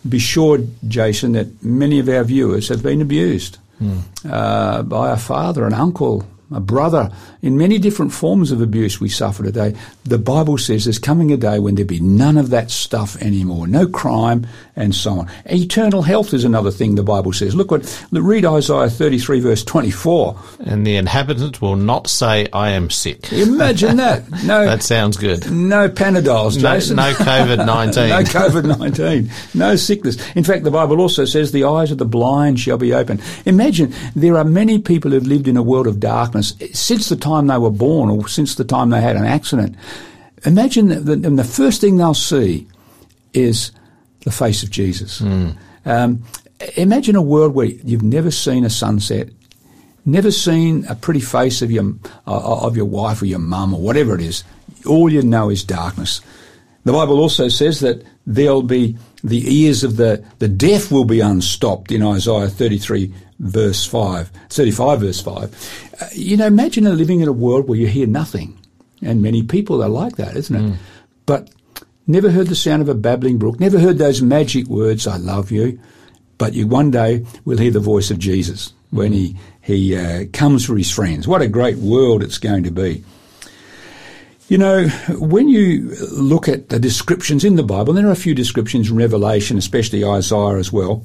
be 0.08 0.18
sure, 0.18 0.58
Jason, 0.88 1.32
that 1.32 1.62
many 1.62 1.98
of 2.00 2.08
our 2.08 2.24
viewers 2.24 2.68
have 2.68 2.82
been 2.82 3.00
abused 3.00 3.58
uh, 4.28 4.82
by 4.82 5.12
a 5.12 5.16
father, 5.16 5.64
an 5.64 5.72
uncle, 5.72 6.26
a 6.54 6.60
brother, 6.60 7.10
in 7.42 7.56
many 7.56 7.78
different 7.78 8.12
forms 8.12 8.50
of 8.52 8.60
abuse 8.60 9.00
we 9.00 9.08
suffer 9.08 9.42
today. 9.42 9.74
The 10.04 10.18
Bible 10.18 10.58
says 10.58 10.84
there's 10.84 10.98
coming 10.98 11.32
a 11.32 11.36
day 11.36 11.58
when 11.58 11.74
there'll 11.74 11.88
be 11.88 12.00
none 12.00 12.36
of 12.36 12.50
that 12.50 12.70
stuff 12.70 13.20
anymore. 13.22 13.66
No 13.66 13.86
crime 13.86 14.46
and 14.76 14.94
so 14.94 15.10
on. 15.20 15.30
Eternal 15.46 16.02
health 16.02 16.32
is 16.34 16.44
another 16.44 16.70
thing 16.70 16.94
the 16.94 17.02
Bible 17.02 17.32
says. 17.32 17.54
Look 17.54 17.70
what, 17.70 18.06
read 18.10 18.44
Isaiah 18.44 18.88
33 18.90 19.40
verse 19.40 19.64
24. 19.64 20.38
And 20.60 20.86
the 20.86 20.96
inhabitant 20.96 21.60
will 21.60 21.76
not 21.76 22.08
say, 22.08 22.48
I 22.52 22.70
am 22.70 22.90
sick. 22.90 23.32
Imagine 23.32 23.96
that. 23.98 24.22
No, 24.42 24.64
That 24.64 24.82
sounds 24.82 25.16
good. 25.16 25.50
no 25.52 25.88
Panadols, 25.88 26.56
No, 26.60 26.74
Jason. 26.74 26.96
no 26.96 27.12
COVID 27.12 27.64
19. 27.64 28.08
no 28.08 28.22
COVID 28.22 28.78
19. 28.78 29.30
No 29.54 29.76
sickness. 29.76 30.16
In 30.34 30.42
fact, 30.42 30.64
the 30.64 30.70
Bible 30.70 31.00
also 31.00 31.24
says 31.24 31.52
the 31.52 31.64
eyes 31.64 31.92
of 31.92 31.98
the 31.98 32.04
blind 32.04 32.58
shall 32.58 32.76
be 32.78 32.92
open. 32.92 33.20
Imagine 33.46 33.94
there 34.16 34.36
are 34.36 34.44
many 34.44 34.78
people 34.80 35.10
who've 35.12 35.26
lived 35.26 35.46
in 35.46 35.56
a 35.56 35.62
world 35.62 35.86
of 35.86 36.00
darkness 36.00 36.41
since 36.42 37.08
the 37.08 37.16
time 37.16 37.46
they 37.46 37.58
were 37.58 37.70
born 37.70 38.10
or 38.10 38.28
since 38.28 38.54
the 38.54 38.64
time 38.64 38.90
they 38.90 39.00
had 39.00 39.16
an 39.16 39.24
accident. 39.24 39.76
Imagine 40.44 40.88
that, 40.88 41.24
and 41.24 41.38
the 41.38 41.44
first 41.44 41.80
thing 41.80 41.96
they'll 41.96 42.14
see 42.14 42.66
is 43.32 43.72
the 44.24 44.30
face 44.30 44.62
of 44.62 44.70
Jesus. 44.70 45.20
Um, 45.84 46.22
imagine 46.76 47.16
a 47.16 47.22
world 47.22 47.54
where 47.54 47.66
you've 47.66 48.02
never 48.02 48.30
seen 48.30 48.64
a 48.64 48.70
sunset, 48.70 49.28
never 50.04 50.30
seen 50.30 50.84
a 50.88 50.94
pretty 50.94 51.20
face 51.20 51.62
of 51.62 51.70
your 51.70 51.94
uh, 52.26 52.66
of 52.66 52.76
your 52.76 52.86
wife 52.86 53.22
or 53.22 53.26
your 53.26 53.38
mum 53.38 53.74
or 53.74 53.80
whatever 53.80 54.14
it 54.14 54.20
is. 54.20 54.44
All 54.86 55.10
you 55.10 55.22
know 55.22 55.50
is 55.50 55.64
darkness. 55.64 56.20
The 56.84 56.92
Bible 56.92 57.20
also 57.20 57.48
says 57.48 57.80
that 57.80 58.04
there'll 58.26 58.62
be 58.62 58.96
the 59.22 59.62
ears 59.62 59.84
of 59.84 59.96
the 59.96 60.24
the 60.40 60.48
deaf 60.48 60.90
will 60.90 61.04
be 61.04 61.20
unstopped 61.20 61.92
in 61.92 62.02
Isaiah 62.02 62.48
33 62.48 63.12
verse 63.42 63.84
5, 63.84 64.30
35 64.48 65.00
verse 65.00 65.20
5. 65.20 65.92
Uh, 66.00 66.06
you 66.12 66.36
know, 66.36 66.46
imagine 66.46 66.84
living 66.96 67.20
in 67.20 67.28
a 67.28 67.32
world 67.32 67.68
where 67.68 67.78
you 67.78 67.88
hear 67.88 68.06
nothing. 68.06 68.56
And 69.02 69.20
many 69.20 69.42
people 69.42 69.82
are 69.82 69.88
like 69.88 70.16
that, 70.16 70.36
isn't 70.36 70.54
it? 70.54 70.78
But 71.26 71.50
never 72.06 72.30
heard 72.30 72.46
the 72.46 72.54
sound 72.54 72.82
of 72.82 72.88
a 72.88 72.94
babbling 72.94 73.38
brook, 73.38 73.58
never 73.58 73.78
heard 73.78 73.98
those 73.98 74.22
magic 74.22 74.66
words, 74.66 75.06
I 75.06 75.16
love 75.16 75.50
you. 75.50 75.80
But 76.38 76.54
you 76.54 76.66
one 76.66 76.90
day 76.90 77.26
will 77.44 77.58
hear 77.58 77.70
the 77.72 77.80
voice 77.80 78.10
of 78.10 78.18
Jesus 78.18 78.72
when 78.90 79.12
he, 79.12 79.36
he 79.60 79.96
uh, 79.96 80.26
comes 80.32 80.64
for 80.64 80.76
his 80.76 80.90
friends. 80.90 81.26
What 81.26 81.42
a 81.42 81.48
great 81.48 81.78
world 81.78 82.22
it's 82.22 82.38
going 82.38 82.62
to 82.64 82.70
be. 82.70 83.04
You 84.48 84.58
know, 84.58 84.88
when 85.18 85.48
you 85.48 85.94
look 86.12 86.48
at 86.48 86.68
the 86.68 86.78
descriptions 86.78 87.44
in 87.44 87.56
the 87.56 87.62
Bible, 87.62 87.92
there 87.92 88.06
are 88.06 88.12
a 88.12 88.16
few 88.16 88.34
descriptions 88.34 88.90
in 88.90 88.96
Revelation, 88.96 89.56
especially 89.56 90.04
Isaiah 90.04 90.58
as 90.58 90.72
well. 90.72 91.04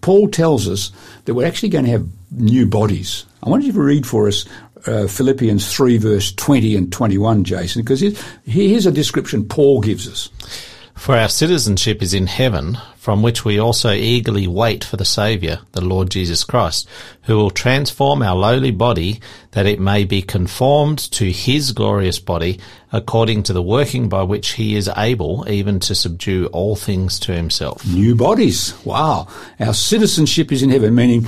Paul 0.00 0.28
tells 0.28 0.68
us 0.68 0.92
that 1.24 1.34
we're 1.34 1.46
actually 1.46 1.70
going 1.70 1.84
to 1.84 1.90
have 1.90 2.06
new 2.30 2.66
bodies. 2.66 3.26
I 3.42 3.48
want 3.48 3.64
you 3.64 3.72
to 3.72 3.80
read 3.80 4.06
for 4.06 4.28
us 4.28 4.44
uh, 4.86 5.06
Philippians 5.06 5.72
3, 5.72 5.98
verse 5.98 6.32
20 6.32 6.76
and 6.76 6.92
21, 6.92 7.44
Jason, 7.44 7.82
because 7.82 8.00
here's 8.44 8.86
a 8.86 8.92
description 8.92 9.46
Paul 9.46 9.80
gives 9.80 10.08
us. 10.08 10.30
For 10.94 11.16
our 11.16 11.30
citizenship 11.30 12.02
is 12.02 12.12
in 12.12 12.26
heaven, 12.26 12.76
from 12.98 13.22
which 13.22 13.42
we 13.42 13.58
also 13.58 13.90
eagerly 13.90 14.46
wait 14.46 14.84
for 14.84 14.98
the 14.98 15.04
Saviour, 15.06 15.60
the 15.72 15.80
Lord 15.80 16.10
Jesus 16.10 16.44
Christ, 16.44 16.86
who 17.22 17.36
will 17.36 17.50
transform 17.50 18.22
our 18.22 18.36
lowly 18.36 18.70
body 18.70 19.20
that 19.52 19.64
it 19.64 19.80
may 19.80 20.04
be 20.04 20.20
conformed 20.20 20.98
to 21.12 21.32
his 21.32 21.72
glorious 21.72 22.18
body, 22.18 22.60
according 22.92 23.42
to 23.44 23.52
the 23.52 23.62
working 23.62 24.08
by 24.08 24.22
which 24.22 24.52
he 24.52 24.76
is 24.76 24.90
able 24.96 25.44
even 25.48 25.80
to 25.80 25.94
subdue 25.94 26.46
all 26.52 26.76
things 26.76 27.18
to 27.20 27.32
himself. 27.32 27.86
New 27.86 28.14
bodies. 28.14 28.74
Wow. 28.84 29.28
Our 29.58 29.74
citizenship 29.74 30.50
is 30.52 30.62
in 30.62 30.70
heaven, 30.70 30.94
meaning 30.94 31.26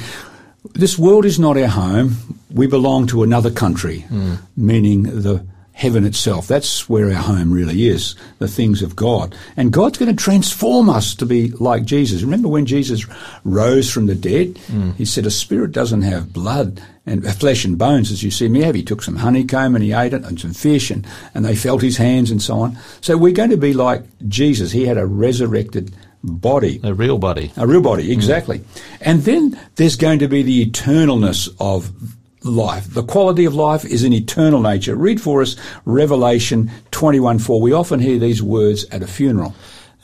this 0.75 0.99
world 0.99 1.25
is 1.25 1.39
not 1.39 1.57
our 1.57 1.69
home. 1.69 2.39
We 2.53 2.67
belong 2.67 3.07
to 3.09 3.23
another 3.23 3.51
country, 3.51 4.01
hmm. 4.01 4.35
meaning 4.57 5.03
the 5.05 5.45
heaven 5.73 6.05
itself. 6.05 6.47
That's 6.47 6.89
where 6.89 7.09
our 7.09 7.23
home 7.23 7.53
really 7.53 7.89
is, 7.89 8.15
the 8.39 8.49
things 8.49 8.83
of 8.83 8.95
God. 8.95 9.35
And 9.57 9.73
God's 9.73 9.99
going 9.99 10.15
to 10.15 10.23
transform 10.23 10.91
us 10.91 11.15
to 11.17 11.27
be 11.27 11.49
like 11.53 11.85
Jesus. 11.85 12.23
Remember 12.23 12.49
when 12.49 12.67
Jesus 12.67 13.07
rose 13.45 13.91
from 13.91 14.07
the 14.07 14.15
dead? 14.15 14.59
Hmm. 14.67 14.91
He 14.93 15.05
said, 15.05 15.27
A 15.27 15.31
spirit 15.31 15.73
doesn't 15.73 16.03
have 16.03 16.33
blood 16.33 16.83
and 17.07 17.27
flesh 17.35 17.65
and 17.65 17.79
bones 17.79 18.11
as 18.11 18.23
you 18.23 18.31
see 18.31 18.49
me 18.49 18.63
have. 18.63 18.75
He 18.75 18.83
took 18.83 19.03
some 19.03 19.17
honeycomb 19.17 19.75
and 19.75 19.83
he 19.85 19.93
ate 19.93 20.13
it 20.13 20.25
and 20.25 20.39
some 20.39 20.55
fish 20.55 20.91
and, 20.91 21.07
and 21.35 21.45
they 21.45 21.57
felt 21.57 21.83
his 21.83 21.97
hands 21.97 22.31
and 22.31 22.41
so 22.41 22.61
on. 22.61 22.79
So 23.01 23.17
we're 23.17 23.33
going 23.33 23.51
to 23.51 23.57
be 23.57 23.73
like 23.73 24.05
Jesus. 24.29 24.73
He 24.73 24.87
had 24.87 24.99
a 24.99 25.07
resurrected 25.07 25.95
body. 26.23 26.81
A 26.83 26.95
real 26.95 27.19
body. 27.19 27.53
A 27.57 27.67
real 27.67 27.83
body, 27.83 28.13
exactly. 28.13 28.59
Mm. 28.59 28.99
And 29.01 29.23
then 29.23 29.61
there's 29.77 29.97
going 29.97 30.21
to 30.21 30.29
be 30.29 30.43
the 30.43 30.67
eternalness 30.67 31.49
of 31.59 31.93
life. 32.45 32.93
The 32.93 33.05
quality 33.05 33.45
of 33.45 33.55
life 33.55 33.85
is 33.85 34.05
an 34.05 34.13
eternal 34.13 34.61
nature. 34.61 34.97
Read 34.97 35.21
for 35.21 35.43
us 35.43 35.57
Revelation 35.85 36.71
21:4. 36.91 37.61
We 37.61 37.73
often 37.73 38.01
hear 38.01 38.19
these 38.19 38.43
words 38.43 38.85
at 38.91 39.03
a 39.03 39.07
funeral. 39.07 39.55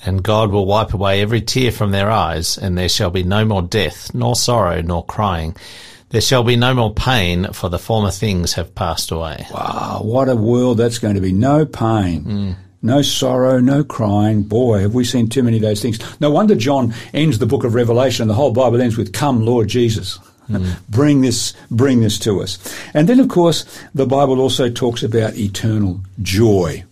And 0.04 0.22
God 0.22 0.52
will 0.52 0.66
wipe 0.66 0.94
away 0.94 1.20
every 1.20 1.40
tear 1.40 1.72
from 1.72 1.90
their 1.90 2.08
eyes, 2.08 2.56
and 2.56 2.78
there 2.78 2.88
shall 2.88 3.10
be 3.10 3.24
no 3.24 3.44
more 3.44 3.62
death, 3.62 4.14
nor 4.14 4.36
sorrow, 4.36 4.80
nor 4.80 5.04
crying. 5.04 5.56
There 6.10 6.20
shall 6.20 6.42
be 6.42 6.56
no 6.56 6.72
more 6.72 6.94
pain, 6.94 7.52
for 7.52 7.68
the 7.68 7.78
former 7.78 8.10
things 8.10 8.54
have 8.54 8.74
passed 8.74 9.10
away. 9.10 9.46
Wow, 9.52 10.00
what 10.02 10.28
a 10.28 10.36
world 10.36 10.78
that's 10.78 10.98
going 10.98 11.16
to 11.16 11.20
be. 11.20 11.32
No 11.32 11.66
pain. 11.66 12.56
No 12.80 13.02
sorrow, 13.02 13.58
no 13.60 13.82
crying. 13.82 14.42
Boy, 14.42 14.80
have 14.80 14.94
we 14.94 15.04
seen 15.04 15.28
too 15.28 15.42
many 15.42 15.56
of 15.56 15.62
those 15.62 15.82
things. 15.82 15.98
No 16.20 16.30
wonder 16.30 16.54
John 16.54 16.94
ends 17.12 17.38
the 17.38 17.46
book 17.46 17.64
of 17.64 17.74
Revelation 17.74 18.22
and 18.22 18.30
the 18.30 18.34
whole 18.34 18.52
Bible 18.52 18.80
ends 18.80 18.96
with, 18.96 19.12
Come, 19.12 19.44
Lord 19.44 19.68
Jesus. 19.68 20.18
Mm. 20.48 20.78
bring 20.88 21.20
this, 21.20 21.52
bring 21.70 22.00
this 22.00 22.18
to 22.20 22.40
us. 22.40 22.58
And 22.94 23.06
then, 23.06 23.20
of 23.20 23.28
course, 23.28 23.66
the 23.94 24.06
Bible 24.06 24.40
also 24.40 24.70
talks 24.70 25.02
about 25.02 25.36
eternal 25.36 26.00
joy. 26.22 26.84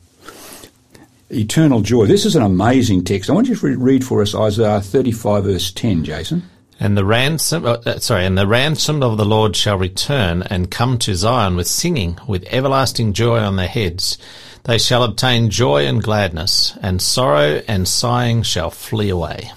Eternal 1.30 1.80
joy. 1.80 2.04
This 2.04 2.26
is 2.26 2.36
an 2.36 2.42
amazing 2.42 3.04
text. 3.04 3.30
I 3.30 3.32
want 3.32 3.48
you 3.48 3.56
to 3.56 3.76
read 3.78 4.04
for 4.04 4.20
us 4.20 4.34
Isaiah 4.34 4.82
35 4.82 5.44
verse 5.44 5.70
10, 5.70 6.04
Jason. 6.04 6.42
And 6.78 6.96
the 6.96 7.04
ransom, 7.04 7.64
uh, 7.64 7.78
uh, 7.86 7.98
sorry, 7.98 8.26
and 8.26 8.36
the 8.36 8.46
ransom 8.46 9.02
of 9.02 9.16
the 9.16 9.24
Lord 9.24 9.56
shall 9.56 9.78
return 9.78 10.42
and 10.42 10.70
come 10.70 10.98
to 10.98 11.14
Zion 11.14 11.56
with 11.56 11.66
singing, 11.66 12.18
with 12.28 12.44
everlasting 12.50 13.14
joy 13.14 13.38
on 13.38 13.56
their 13.56 13.68
heads. 13.68 14.18
They 14.64 14.78
shall 14.78 15.02
obtain 15.02 15.48
joy 15.48 15.86
and 15.86 16.02
gladness, 16.02 16.76
and 16.82 17.00
sorrow 17.00 17.62
and 17.66 17.88
sighing 17.88 18.42
shall 18.42 18.70
flee 18.70 19.08
away. 19.08 19.52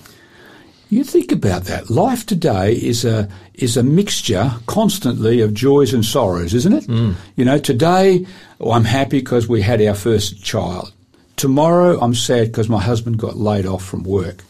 You 0.89 1.03
think 1.03 1.31
about 1.31 1.65
that. 1.65 1.89
Life 1.89 2.25
today 2.25 2.73
is 2.73 3.05
a 3.05 3.29
is 3.53 3.77
a 3.77 3.83
mixture 3.83 4.51
constantly 4.65 5.41
of 5.41 5.53
joys 5.53 5.93
and 5.93 6.03
sorrows, 6.03 6.53
isn't 6.53 6.73
it? 6.73 6.87
You 7.35 7.45
know, 7.45 7.59
today 7.59 8.25
oh, 8.59 8.71
I'm 8.71 8.85
happy 8.85 9.19
because 9.19 9.47
we 9.47 9.61
had 9.61 9.81
our 9.81 9.93
first 9.93 10.43
child. 10.43 10.91
Tomorrow 11.35 11.99
I'm 11.99 12.15
sad 12.15 12.47
because 12.47 12.69
my 12.69 12.81
husband 12.81 13.19
got 13.19 13.37
laid 13.37 13.65
off 13.65 13.83
from 13.83 14.03
work. 14.03 14.43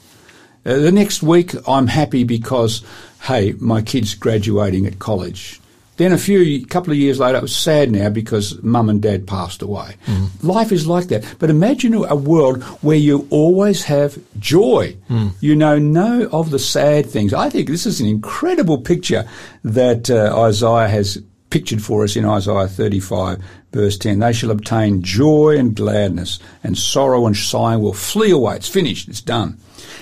Uh, 0.66 0.78
the 0.78 0.92
next 0.92 1.24
week 1.24 1.54
I'm 1.68 1.88
happy 1.88 2.24
because 2.24 2.84
hey, 3.24 3.54
my 3.60 3.82
kid's 3.82 4.16
graduating 4.16 4.86
at 4.86 5.00
college. 5.00 5.60
Then 5.98 6.14
a 6.14 6.18
few 6.18 6.66
couple 6.66 6.94
of 6.94 6.98
years 6.98 7.20
later, 7.20 7.40
I 7.40 7.42
was 7.42 7.54
sad 7.54 7.92
now 7.92 8.08
because 8.10 8.64
mum 8.64 8.88
and 8.90 9.02
dad 9.02 9.28
passed 9.28 9.62
away. 9.62 9.98
Life 10.42 10.72
is 10.72 10.88
like 10.88 11.08
that. 11.10 11.26
But 11.40 11.50
imagine 11.50 11.94
a 11.94 12.16
world 12.16 12.64
where 12.82 12.96
you 12.96 13.28
always 13.30 13.84
have 13.84 14.18
joy. 14.40 14.96
You 15.42 15.56
know 15.58 15.78
no 15.78 16.30
of 16.32 16.52
the 16.52 16.60
sad 16.60 17.06
things. 17.08 17.34
I 17.34 17.50
think 17.50 17.68
this 17.68 17.86
is 17.86 18.00
an 18.00 18.08
incredible 18.08 18.78
picture 18.78 19.28
that 19.66 20.10
uh, 20.10 20.34
Isaiah 20.44 20.88
has 20.88 21.22
pictured 21.50 21.82
for 21.84 22.06
us 22.06 22.16
in 22.16 22.24
Isaiah 22.26 22.68
35 22.70 23.44
verse 23.72 23.98
10. 23.98 24.20
They 24.20 24.34
shall 24.34 24.52
obtain 24.52 25.02
joy 25.02 25.58
and 25.58 25.76
gladness 25.76 26.40
and 26.64 26.78
sorrow 26.78 27.26
and 27.26 27.36
sighing 27.36 27.82
will 27.82 27.94
flee 27.94 28.32
away. 28.32 28.56
It's 28.56 28.70
finished. 28.70 29.08
It's 29.08 29.22
done. 29.22 29.58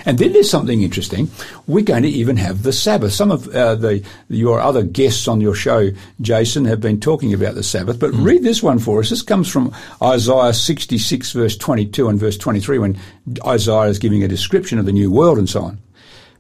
And 0.05 0.17
then 0.17 0.33
there's 0.33 0.49
something 0.49 0.81
interesting. 0.81 1.29
We're 1.67 1.83
going 1.83 2.03
to 2.03 2.09
even 2.09 2.37
have 2.37 2.63
the 2.63 2.71
Sabbath. 2.71 3.13
Some 3.13 3.31
of 3.31 3.47
uh, 3.49 3.75
the 3.75 4.03
your 4.29 4.59
other 4.59 4.83
guests 4.83 5.27
on 5.27 5.41
your 5.41 5.53
show, 5.53 5.89
Jason, 6.21 6.65
have 6.65 6.79
been 6.79 6.99
talking 6.99 7.33
about 7.33 7.55
the 7.55 7.63
Sabbath. 7.63 7.99
But 7.99 8.13
read 8.13 8.43
this 8.43 8.63
one 8.63 8.79
for 8.79 8.99
us. 8.99 9.09
This 9.09 9.21
comes 9.21 9.49
from 9.49 9.73
Isaiah 10.01 10.53
66, 10.53 11.31
verse 11.33 11.57
22 11.57 12.07
and 12.07 12.19
verse 12.19 12.37
23, 12.37 12.79
when 12.79 12.97
Isaiah 13.45 13.89
is 13.89 13.99
giving 13.99 14.23
a 14.23 14.27
description 14.27 14.79
of 14.79 14.85
the 14.85 14.91
new 14.93 15.11
world 15.11 15.37
and 15.37 15.49
so 15.49 15.63
on. 15.63 15.79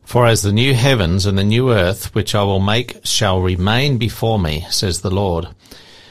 For 0.03 0.25
as 0.25 0.41
the 0.41 0.53
new 0.53 0.73
heavens 0.73 1.25
and 1.25 1.37
the 1.37 1.43
new 1.43 1.73
earth 1.73 2.15
which 2.15 2.33
I 2.33 2.43
will 2.43 2.61
make 2.61 3.01
shall 3.03 3.41
remain 3.41 3.97
before 3.97 4.39
me, 4.39 4.65
says 4.69 5.01
the 5.01 5.11
Lord, 5.11 5.49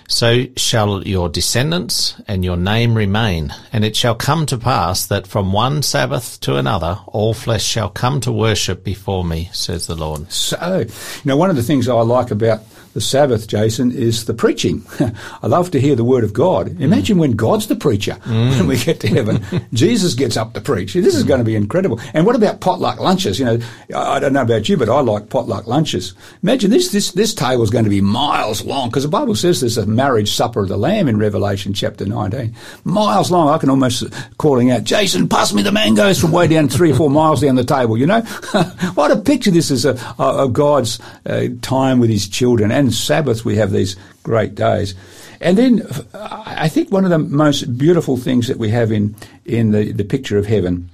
so 0.09 0.47
shall 0.57 1.07
your 1.07 1.29
descendants 1.29 2.21
and 2.27 2.45
your 2.45 2.57
name 2.57 2.95
remain. 2.95 3.55
And 3.73 3.85
it 3.85 3.97
shall 3.97 4.15
come 4.15 4.47
to 4.47 4.59
pass 4.59 5.07
that 5.07 5.27
from 5.27 5.53
one 5.53 5.83
Sabbath 5.83 6.41
to 6.41 6.57
another 6.57 7.01
all 7.07 7.35
flesh 7.35 7.65
shall 7.65 7.91
come 7.91 8.21
to 8.23 8.33
worship 8.33 8.85
before 8.85 9.25
me, 9.25 9.51
says 9.53 9.87
the 9.87 9.97
Lord. 9.97 10.31
So, 10.31 10.79
you 10.87 10.89
know, 11.25 11.37
one 11.37 11.51
of 11.51 11.57
the 11.57 11.63
things 11.63 11.89
I 11.89 11.95
like 11.95 12.31
about 12.31 12.61
the 12.97 13.01
Sabbath, 13.03 13.47
Jason, 13.47 13.93
is 13.93 14.25
the 14.25 14.33
preaching. 14.33 14.83
I 15.43 15.47
love 15.47 15.71
to 15.73 15.81
hear 15.81 15.95
the 15.95 16.03
word 16.03 16.25
of 16.25 16.33
God. 16.33 16.69
Mm. 16.69 16.81
Imagine 16.81 17.19
when 17.19 17.33
God's 17.33 17.67
the 17.67 17.77
preacher 17.77 18.15
when 18.25 18.53
mm. 18.53 18.67
we 18.67 18.79
get 18.79 19.01
to 19.01 19.09
heaven. 19.09 19.45
Jesus 19.75 20.15
gets 20.15 20.35
up 20.35 20.55
to 20.55 20.63
preach. 20.63 20.95
This 20.95 21.15
is 21.15 21.23
going 21.23 21.41
to 21.41 21.45
be 21.45 21.55
incredible. 21.55 22.01
And 22.15 22.25
what 22.25 22.37
about 22.37 22.63
potluck 22.63 22.99
lunches? 22.99 23.39
You 23.39 23.45
know, 23.45 23.59
I 23.95 24.17
I 24.17 24.19
don't 24.19 24.33
know 24.33 24.41
about 24.41 24.67
you, 24.67 24.79
but 24.79 24.89
I 24.89 25.01
like 25.01 25.29
potluck 25.29 25.67
lunches. 25.67 26.15
Imagine 26.43 26.71
this, 26.71 26.91
this, 26.91 27.13
this 27.13 27.35
table 27.35 27.63
is 27.63 27.69
going 27.69 27.85
to 27.85 27.91
be 27.91 28.01
miles 28.01 28.65
long 28.65 28.89
because 28.89 29.03
the 29.03 29.11
Bible 29.11 29.35
says 29.35 29.61
there's 29.61 29.77
a 29.77 29.85
marriage 29.85 30.33
supper 30.33 30.61
of 30.61 30.69
the 30.69 30.79
Lamb 30.79 31.07
in 31.07 31.19
Revelation 31.19 31.75
chapter 31.75 32.07
19. 32.07 32.57
Miles 32.85 33.31
long. 33.31 33.51
I 33.51 33.59
can 33.59 33.69
almost 33.69 34.05
uh, 34.05 34.09
calling 34.39 34.71
out, 34.71 34.85
Jason, 34.85 35.29
pass 35.29 35.53
me 35.53 35.61
the 35.61 35.71
mangoes 35.71 36.19
from 36.19 36.33
way 36.33 36.47
down 36.47 36.71
three 36.71 36.93
or 36.93 36.95
four 36.95 37.11
miles 37.11 37.43
down 37.43 37.57
the 37.57 37.65
table, 37.65 37.99
you 37.99 38.07
know? 38.07 38.23
what 38.95 39.11
a 39.11 39.17
picture 39.17 39.51
this 39.51 39.71
is 39.71 39.85
of, 39.85 40.03
of 40.19 40.55
God's 40.55 40.99
uh, 41.27 41.49
time 41.61 41.99
with 41.99 42.09
his 42.09 42.27
children. 42.27 42.71
And 42.73 42.86
Sabbath, 42.91 43.45
we 43.45 43.57
have 43.57 43.71
these 43.71 43.97
great 44.23 44.55
days. 44.55 44.95
And 45.41 45.59
then 45.59 45.83
I 46.15 46.69
think 46.69 46.91
one 46.91 47.05
of 47.05 47.11
the 47.11 47.19
most 47.19 47.77
beautiful 47.77 48.17
things 48.17 48.49
that 48.49 48.59
we 48.59 48.71
have 48.71 48.91
in, 48.91 49.15
in 49.45 49.73
the, 49.73 49.93
the 49.93 50.05
picture 50.05 50.39
of 50.39 50.47
heaven 50.47 50.91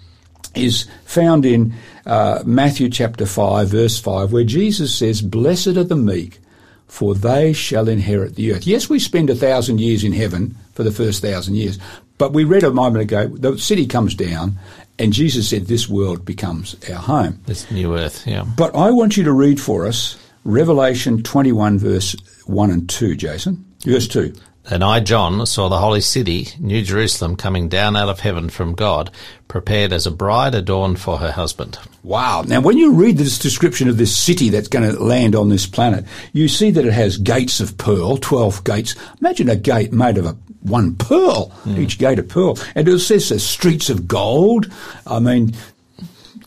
is 0.55 0.87
found 1.05 1.45
in 1.47 1.75
uh, 2.07 2.43
Matthew 2.45 2.89
chapter 2.91 3.27
5, 3.27 3.69
verse 3.69 3.99
5, 3.99 4.33
where 4.33 4.45
Jesus 4.45 4.95
says, 4.95 5.23
Blessed 5.23 5.69
are 5.69 5.85
the 5.85 5.97
meek, 5.97 6.41
for 6.89 7.15
they 7.15 7.53
shall 7.53 7.89
inherit 7.89 8.35
the 8.35 8.53
earth. 8.53 8.67
Yes, 8.67 8.89
we 8.89 8.99
spend 8.99 9.31
a 9.31 9.35
thousand 9.35 9.81
years 9.81 10.05
in 10.05 10.13
heaven 10.13 10.57
for 10.75 10.83
the 10.83 10.93
first 10.93 11.23
thousand 11.23 11.55
years, 11.55 11.79
but 12.19 12.33
we 12.33 12.45
read 12.45 12.65
a 12.65 12.71
moment 12.71 13.03
ago, 13.03 13.29
the 13.29 13.59
city 13.59 13.87
comes 13.87 14.15
down, 14.15 14.59
and 14.99 15.13
Jesus 15.13 15.49
said, 15.49 15.67
This 15.67 15.89
world 15.89 16.25
becomes 16.25 16.77
our 16.91 16.97
home. 16.97 17.41
This 17.47 17.71
new 17.71 17.97
earth, 17.97 18.27
yeah. 18.27 18.45
But 18.57 18.75
I 18.77 18.91
want 18.91 19.17
you 19.17 19.25
to 19.25 19.33
read 19.33 19.61
for 19.61 19.87
us 19.87 20.22
Revelation 20.45 21.23
21, 21.23 21.79
verse 21.79 22.17
1 22.47 22.71
and 22.71 22.89
2, 22.89 23.15
Jason. 23.17 23.65
Verse 23.85 24.09
2. 24.09 24.35
Then 24.65 24.83
I, 24.83 25.01
John, 25.01 25.45
saw 25.45 25.69
the 25.69 25.79
holy 25.79 26.01
city, 26.01 26.49
New 26.61 26.83
Jerusalem, 26.83 27.35
coming 27.35 27.69
down 27.69 27.97
out 27.97 28.09
of 28.09 28.21
heaven 28.21 28.49
from 28.49 28.75
God, 28.75 29.11
prepared 29.49 29.93
as 29.93 30.07
a 30.07 30.11
bride 30.11 30.55
adorned 30.55 31.01
for 31.01 31.19
her 31.19 31.33
husband. 31.33 31.79
Wow. 32.05 32.45
Now, 32.47 32.61
when 32.61 32.79
you 32.79 32.93
read 32.93 33.19
this 33.19 33.41
description 33.41 33.89
of 33.89 33.97
this 33.97 34.17
city 34.17 34.51
that's 34.51 34.69
going 34.69 34.89
to 34.89 35.03
land 35.03 35.35
on 35.35 35.49
this 35.49 35.67
planet, 35.67 36.05
you 36.33 36.47
see 36.47 36.71
that 36.71 36.85
it 36.85 36.93
has 36.93 37.19
gates 37.19 37.59
of 37.59 37.77
pearl, 37.77 38.17
12 38.19 38.63
gates. 38.63 38.95
Imagine 39.21 39.49
a 39.49 39.57
gate 39.57 39.93
made 39.93 40.17
of 40.17 40.27
a 40.27 40.37
one 40.61 40.95
pearl, 40.95 41.49
hmm. 41.65 41.79
each 41.79 41.99
gate 41.99 42.21
a 42.21 42.23
pearl. 42.23 42.57
And 42.77 42.87
it 42.87 42.99
says 43.01 43.31
there's 43.31 43.45
streets 43.45 43.91
of 43.91 44.07
gold. 44.07 44.73
I 45.09 45.19
mean, 45.19 45.55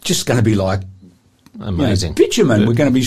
just 0.03 0.25
going 0.25 0.37
to 0.37 0.43
be 0.43 0.55
like 0.55 0.83
you 1.53 1.59
know, 1.59 1.67
Amazing. 1.67 2.13
bitumen. 2.13 2.65
We're 2.65 2.75
going 2.75 2.93
to 2.93 2.97
be 2.97 3.05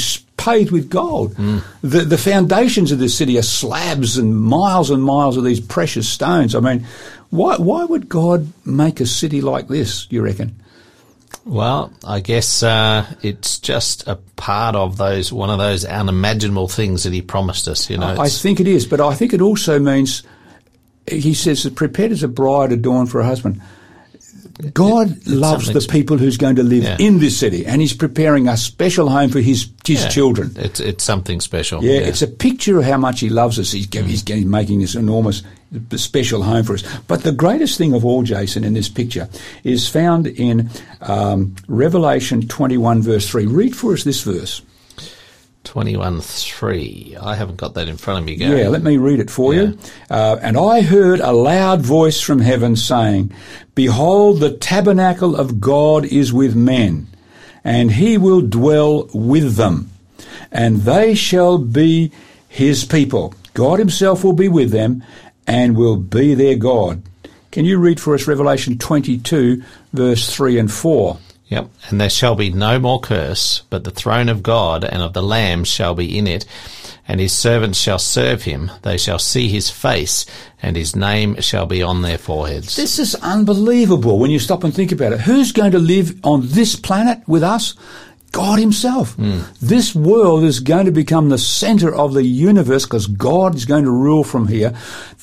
paved 0.48 0.70
with 0.70 0.88
gold. 0.88 1.36
The, 1.82 2.00
the 2.00 2.18
foundations 2.18 2.92
of 2.92 2.98
this 2.98 3.16
city 3.16 3.38
are 3.38 3.42
slabs 3.42 4.18
and 4.18 4.36
miles 4.36 4.90
and 4.90 5.02
miles 5.02 5.36
of 5.36 5.44
these 5.44 5.60
precious 5.60 6.08
stones. 6.08 6.54
I 6.54 6.60
mean, 6.60 6.86
why, 7.30 7.56
why 7.56 7.84
would 7.84 8.08
God 8.08 8.52
make 8.64 9.00
a 9.00 9.06
city 9.06 9.40
like 9.40 9.68
this, 9.68 10.06
you 10.10 10.22
reckon? 10.22 10.54
Well, 11.44 11.92
I 12.04 12.20
guess 12.20 12.62
uh, 12.62 13.06
it's 13.22 13.58
just 13.58 14.06
a 14.06 14.16
part 14.36 14.76
of 14.76 14.98
those 14.98 15.32
one 15.32 15.48
of 15.50 15.58
those 15.58 15.84
unimaginable 15.84 16.68
things 16.68 17.04
that 17.04 17.12
he 17.12 17.22
promised 17.22 17.68
us. 17.68 17.88
You 17.88 17.96
know, 17.98 18.16
I 18.18 18.28
think 18.28 18.60
it 18.60 18.68
is, 18.68 18.86
but 18.86 19.00
I 19.00 19.14
think 19.14 19.32
it 19.32 19.40
also 19.40 19.78
means 19.78 20.22
he 21.10 21.32
says 21.32 21.68
prepared 21.70 22.12
as 22.12 22.22
a 22.22 22.28
bride 22.28 22.70
adorned 22.72 23.10
for 23.10 23.20
a 23.20 23.24
husband. 23.24 23.62
God 24.74 25.26
loves 25.26 25.72
the 25.72 25.80
people 25.90 26.18
who's 26.18 26.36
going 26.36 26.56
to 26.56 26.62
live 26.62 26.82
Yeah. 26.84 26.96
in 26.98 27.20
this 27.20 27.38
city, 27.38 27.64
and 27.64 27.80
He's 27.80 27.92
preparing 27.92 28.48
a 28.48 28.56
special 28.56 29.08
home 29.08 29.30
for 29.30 29.40
His 29.40 29.68
His 29.86 30.02
yeah, 30.02 30.08
children. 30.08 30.52
It's 30.56 30.80
it's 30.80 31.04
something 31.04 31.40
special. 31.40 31.82
Yeah, 31.84 32.00
it's 32.00 32.22
a 32.22 32.26
picture 32.26 32.78
of 32.78 32.84
how 32.84 32.96
much 32.98 33.20
He 33.20 33.28
loves 33.28 33.58
us. 33.58 33.70
He's, 33.72 33.86
gi- 33.86 34.02
he's, 34.02 34.22
he's 34.26 34.44
making 34.44 34.80
this 34.80 34.94
enormous 34.94 35.42
special 35.96 36.42
home 36.42 36.64
for 36.64 36.74
us. 36.74 36.82
But 37.06 37.22
the 37.22 37.32
greatest 37.32 37.78
thing 37.78 37.94
of 37.94 38.04
all, 38.04 38.22
Jason, 38.22 38.64
in 38.64 38.74
this 38.74 38.88
picture 38.88 39.28
is 39.64 39.86
found 39.88 40.26
in 40.26 40.70
um, 41.02 41.54
Revelation 41.68 42.48
21, 42.48 43.02
verse 43.02 43.28
3. 43.28 43.46
Read 43.46 43.76
for 43.76 43.92
us 43.92 44.02
this 44.04 44.22
verse. 44.22 44.62
Twenty-one 45.68 46.22
three. 46.22 47.14
I 47.20 47.34
haven't 47.34 47.58
got 47.58 47.74
that 47.74 47.88
in 47.88 47.98
front 47.98 48.20
of 48.20 48.24
me. 48.24 48.36
Go. 48.36 48.56
Yeah, 48.56 48.68
let 48.68 48.82
me 48.82 48.96
read 48.96 49.20
it 49.20 49.30
for 49.30 49.52
you. 49.52 49.78
Uh, 50.08 50.38
and 50.40 50.56
I 50.56 50.80
heard 50.80 51.20
a 51.20 51.32
loud 51.32 51.82
voice 51.82 52.22
from 52.22 52.40
heaven 52.40 52.74
saying, 52.74 53.32
Behold, 53.74 54.40
the 54.40 54.56
tabernacle 54.56 55.36
of 55.36 55.60
God 55.60 56.06
is 56.06 56.32
with 56.32 56.56
men, 56.56 57.06
and 57.62 57.92
he 57.92 58.16
will 58.16 58.40
dwell 58.40 59.10
with 59.12 59.56
them, 59.56 59.90
and 60.50 60.78
they 60.82 61.14
shall 61.14 61.58
be 61.58 62.12
his 62.48 62.86
people. 62.86 63.34
God 63.52 63.78
himself 63.78 64.24
will 64.24 64.32
be 64.32 64.48
with 64.48 64.70
them, 64.70 65.04
and 65.46 65.76
will 65.76 65.96
be 65.96 66.34
their 66.34 66.56
God. 66.56 67.02
Can 67.50 67.66
you 67.66 67.78
read 67.78 68.00
for 68.00 68.14
us 68.14 68.26
Revelation 68.26 68.78
22, 68.78 69.62
verse 69.92 70.34
3 70.34 70.58
and 70.58 70.72
4? 70.72 71.18
Yep. 71.48 71.70
And 71.88 72.00
there 72.00 72.10
shall 72.10 72.34
be 72.34 72.50
no 72.50 72.78
more 72.78 73.00
curse, 73.00 73.62
but 73.70 73.84
the 73.84 73.90
throne 73.90 74.28
of 74.28 74.42
God 74.42 74.84
and 74.84 75.02
of 75.02 75.14
the 75.14 75.22
Lamb 75.22 75.64
shall 75.64 75.94
be 75.94 76.18
in 76.18 76.26
it, 76.26 76.44
and 77.06 77.20
his 77.20 77.32
servants 77.32 77.78
shall 77.78 77.98
serve 77.98 78.42
him. 78.42 78.70
They 78.82 78.98
shall 78.98 79.18
see 79.18 79.48
his 79.48 79.70
face, 79.70 80.26
and 80.62 80.76
his 80.76 80.94
name 80.94 81.40
shall 81.40 81.64
be 81.64 81.82
on 81.82 82.02
their 82.02 82.18
foreheads. 82.18 82.76
This 82.76 82.98
is 82.98 83.14
unbelievable 83.16 84.18
when 84.18 84.30
you 84.30 84.38
stop 84.38 84.62
and 84.62 84.74
think 84.74 84.92
about 84.92 85.12
it. 85.14 85.20
Who's 85.20 85.52
going 85.52 85.72
to 85.72 85.78
live 85.78 86.20
on 86.22 86.42
this 86.48 86.76
planet 86.76 87.20
with 87.26 87.42
us? 87.42 87.74
God 88.32 88.58
Himself. 88.58 89.16
This 89.60 89.94
world 89.94 90.44
is 90.44 90.60
going 90.60 90.86
to 90.86 90.92
become 90.92 91.28
the 91.28 91.38
center 91.38 91.94
of 91.94 92.14
the 92.14 92.24
universe 92.24 92.84
because 92.84 93.06
God 93.06 93.54
is 93.54 93.64
going 93.64 93.84
to 93.84 93.90
rule 93.90 94.24
from 94.24 94.48
here. 94.48 94.74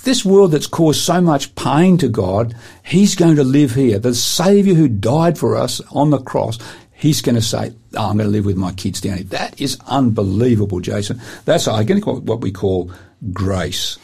This 0.03 0.23
world 0.23 0.51
that's 0.51 0.67
caused 0.67 1.01
so 1.01 1.21
much 1.21 1.53
pain 1.55 1.97
to 1.97 2.07
God, 2.07 2.55
He's 2.83 3.15
going 3.15 3.35
to 3.37 3.43
live 3.43 3.75
here. 3.75 3.99
The 3.99 4.13
Savior 4.13 4.73
who 4.73 4.87
died 4.87 5.37
for 5.37 5.55
us 5.55 5.81
on 5.91 6.09
the 6.11 6.19
cross, 6.19 6.59
he's 6.95 7.21
going 7.21 7.35
to 7.35 7.41
say, 7.41 7.73
oh, 7.95 8.09
I'm 8.09 8.17
going 8.17 8.27
to 8.27 8.31
live 8.31 8.45
with 8.45 8.57
my 8.57 8.71
kids 8.71 9.01
down 9.01 9.17
here. 9.17 9.25
That 9.25 9.59
is 9.61 9.77
unbelievable, 9.87 10.79
Jason. 10.79 11.21
That's, 11.45 11.67
I 11.67 11.83
think, 11.83 12.07
what 12.07 12.41
we 12.41 12.51
call 12.51 12.91
grace. 13.33 13.97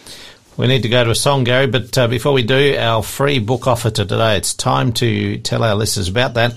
We 0.58 0.68
need 0.68 0.84
to 0.84 0.90
go 0.90 1.04
to 1.04 1.12
a 1.12 1.16
song, 1.16 1.46
Gary, 1.46 1.68
but 1.68 1.98
uh, 1.98 2.08
before 2.08 2.34
we 2.34 2.44
do, 2.44 2.76
our 2.78 3.02
free 3.02 3.40
book 3.40 3.68
offer 3.68 3.90
to 3.90 4.06
today, 4.06 4.36
it's 4.38 4.54
time 4.54 4.92
to 4.94 5.38
tell 5.40 5.64
our 5.64 5.76
listeners 5.76 6.10
about 6.10 6.34
that. 6.34 6.54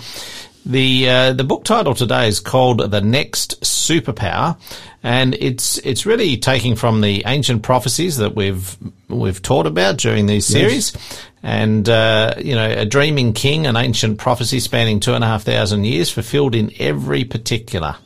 The 0.67 1.11
uh, 1.11 1.33
the 1.35 1.45
book 1.45 1.65
title 1.65 1.95
today 1.95 2.27
is 2.27 2.41
called 2.41 2.91
The 2.91 3.03
Next 3.03 3.61
Superpower, 3.61 4.59
and 5.03 5.35
it's 5.35 5.77
it's 5.79 6.07
really 6.07 6.39
taking 6.39 6.75
from 6.75 7.03
the 7.03 7.23
ancient 7.27 7.63
prophecies 7.63 8.17
that 8.17 8.35
we've 8.35 8.77
we've 9.09 9.43
taught 9.43 9.67
about 9.67 9.99
during 9.99 10.25
these 10.25 10.47
series, 10.47 10.97
and 11.43 11.87
uh, 11.87 12.35
you 12.39 12.55
know 12.55 12.67
a 12.67 12.87
dreaming 12.87 13.35
king, 13.35 13.67
an 13.67 13.77
ancient 13.77 14.19
prophecy 14.19 14.59
spanning 14.59 15.01
two 15.01 15.13
and 15.13 15.23
a 15.23 15.27
half 15.27 15.43
thousand 15.43 15.85
years, 15.85 16.11
fulfilled 16.11 16.55
in 16.55 16.73
every 16.79 17.25
particular. 17.25 17.97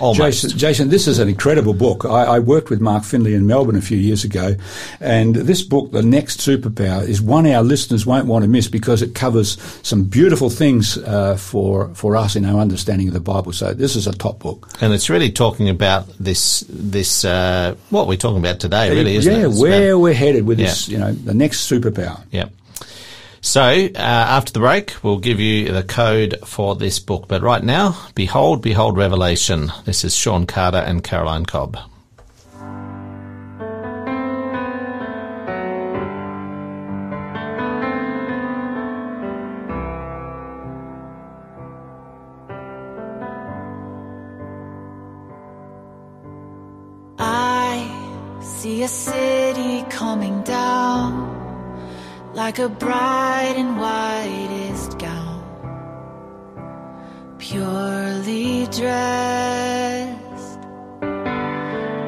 Almost. 0.00 0.18
Jason, 0.18 0.58
Jason, 0.58 0.88
this 0.88 1.06
is 1.06 1.18
an 1.18 1.28
incredible 1.28 1.74
book. 1.74 2.04
I, 2.04 2.24
I, 2.24 2.38
worked 2.38 2.70
with 2.70 2.80
Mark 2.80 3.04
Finley 3.04 3.34
in 3.34 3.46
Melbourne 3.46 3.76
a 3.76 3.82
few 3.82 3.98
years 3.98 4.24
ago, 4.24 4.56
and 4.98 5.34
this 5.34 5.62
book, 5.62 5.92
The 5.92 6.02
Next 6.02 6.40
Superpower, 6.40 7.06
is 7.06 7.20
one 7.20 7.46
our 7.46 7.62
listeners 7.62 8.06
won't 8.06 8.26
want 8.26 8.42
to 8.42 8.48
miss 8.48 8.66
because 8.66 9.02
it 9.02 9.14
covers 9.14 9.58
some 9.82 10.04
beautiful 10.04 10.48
things 10.48 10.96
uh, 10.98 11.36
for 11.36 11.94
for 11.94 12.16
us 12.16 12.36
in 12.36 12.44
our 12.44 12.60
understanding 12.60 13.08
of 13.08 13.14
the 13.14 13.20
Bible. 13.20 13.52
So 13.52 13.74
this 13.74 13.94
is 13.94 14.06
a 14.06 14.12
top 14.12 14.38
book, 14.38 14.70
and 14.80 14.92
it's 14.94 15.10
really 15.10 15.30
talking 15.30 15.68
about 15.68 16.06
this 16.18 16.64
this 16.68 17.24
uh, 17.24 17.74
what 17.90 18.08
we're 18.08 18.16
talking 18.16 18.38
about 18.38 18.60
today, 18.60 18.90
really, 18.90 19.16
isn't 19.16 19.32
yeah, 19.32 19.46
it? 19.46 19.50
Yeah, 19.50 19.60
where 19.60 19.92
about, 19.92 20.00
we're 20.00 20.14
headed 20.14 20.46
with 20.46 20.58
yeah. 20.58 20.66
this, 20.66 20.88
you 20.88 20.98
know, 20.98 21.12
the 21.12 21.34
next 21.34 21.70
superpower. 21.70 22.22
Yeah. 22.30 22.48
So, 23.42 23.62
uh, 23.62 23.90
after 23.96 24.52
the 24.52 24.60
break, 24.60 25.02
we'll 25.02 25.18
give 25.18 25.40
you 25.40 25.72
the 25.72 25.82
code 25.82 26.36
for 26.44 26.76
this 26.76 26.98
book. 26.98 27.26
But 27.26 27.40
right 27.40 27.64
now, 27.64 27.96
Behold, 28.14 28.60
Behold 28.60 28.98
Revelation. 28.98 29.72
This 29.86 30.04
is 30.04 30.14
Sean 30.14 30.46
Carter 30.46 30.76
and 30.76 31.02
Caroline 31.02 31.46
Cobb. 31.46 31.78
I 47.18 48.40
see 48.42 48.82
a 48.82 48.88
city 48.88 49.82
coming 49.88 50.42
down 50.42 51.49
like 52.32 52.58
a 52.60 52.68
bride 52.68 53.56
in 53.56 53.76
whitest 53.76 54.98
gown, 54.98 55.42
purely 57.38 58.66
dressed. 58.66 60.60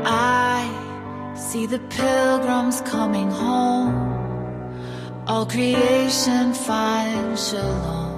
I 0.05 1.35
see 1.35 1.67
the 1.67 1.81
pilgrims 1.81 2.81
coming 2.83 3.31
home, 3.31 3.95
all 5.27 5.45
creation 5.47 6.55
finds 6.55 7.49
shalom, 7.49 8.13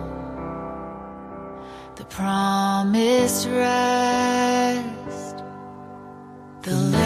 the 1.97 2.05
promised 2.05 3.49
rest, 3.49 5.37
the 6.63 7.04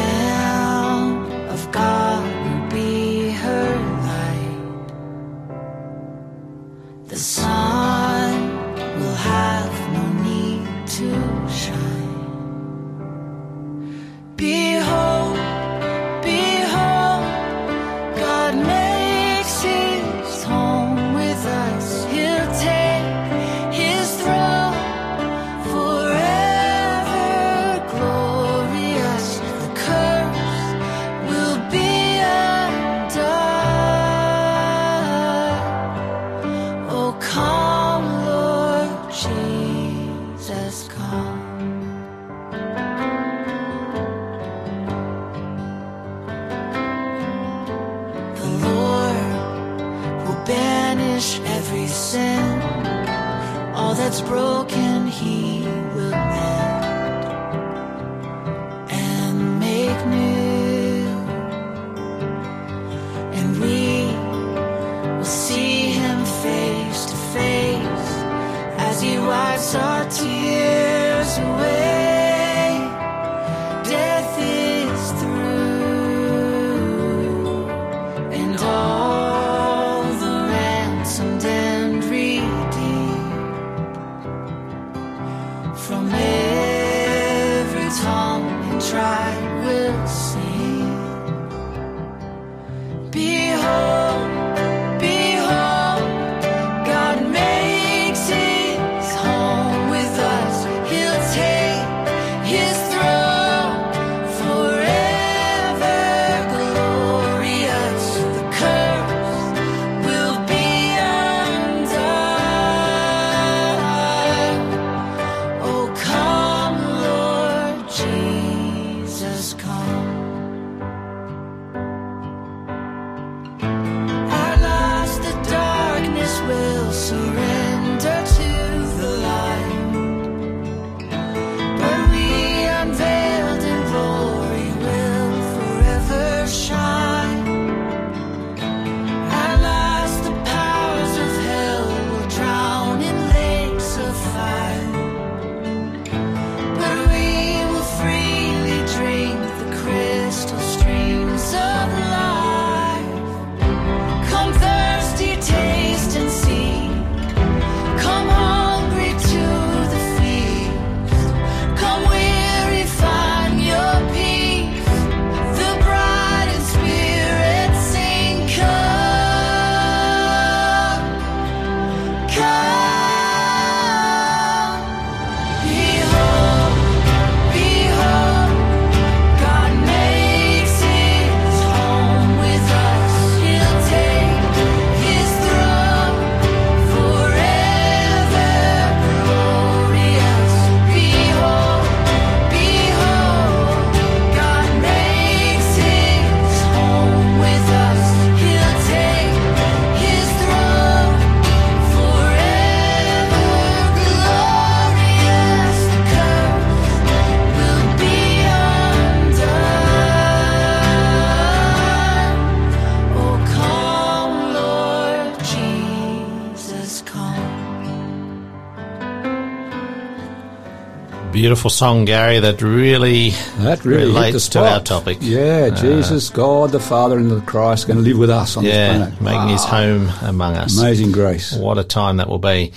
beautiful 221.48 221.70
song, 221.70 222.04
Gary, 222.04 222.40
that 222.40 222.60
really 222.60 223.30
That 223.60 223.82
really 223.82 224.04
relates 224.12 224.50
to 224.50 224.62
our 224.62 224.80
topic. 224.80 225.16
Yeah, 225.22 225.70
uh, 225.72 225.80
Jesus, 225.80 226.28
God 226.28 226.72
the 226.72 226.78
Father 226.78 227.16
and 227.16 227.30
the 227.30 227.40
Christ 227.40 227.86
going 227.86 227.96
to 227.96 228.02
live 228.02 228.18
with 228.18 228.28
us 228.28 228.58
on 228.58 228.64
Yeah, 228.64 228.98
this 228.98 229.16
planet. 229.16 229.20
making 229.22 229.48
his 229.48 229.64
ah, 229.64 229.68
home 229.68 230.28
among 230.28 230.56
us. 230.56 230.78
Amazing 230.78 231.12
grace. 231.12 231.54
What 231.54 231.78
a 231.78 231.84
time 231.84 232.18
that 232.18 232.28
will 232.28 232.38
be. 232.38 232.74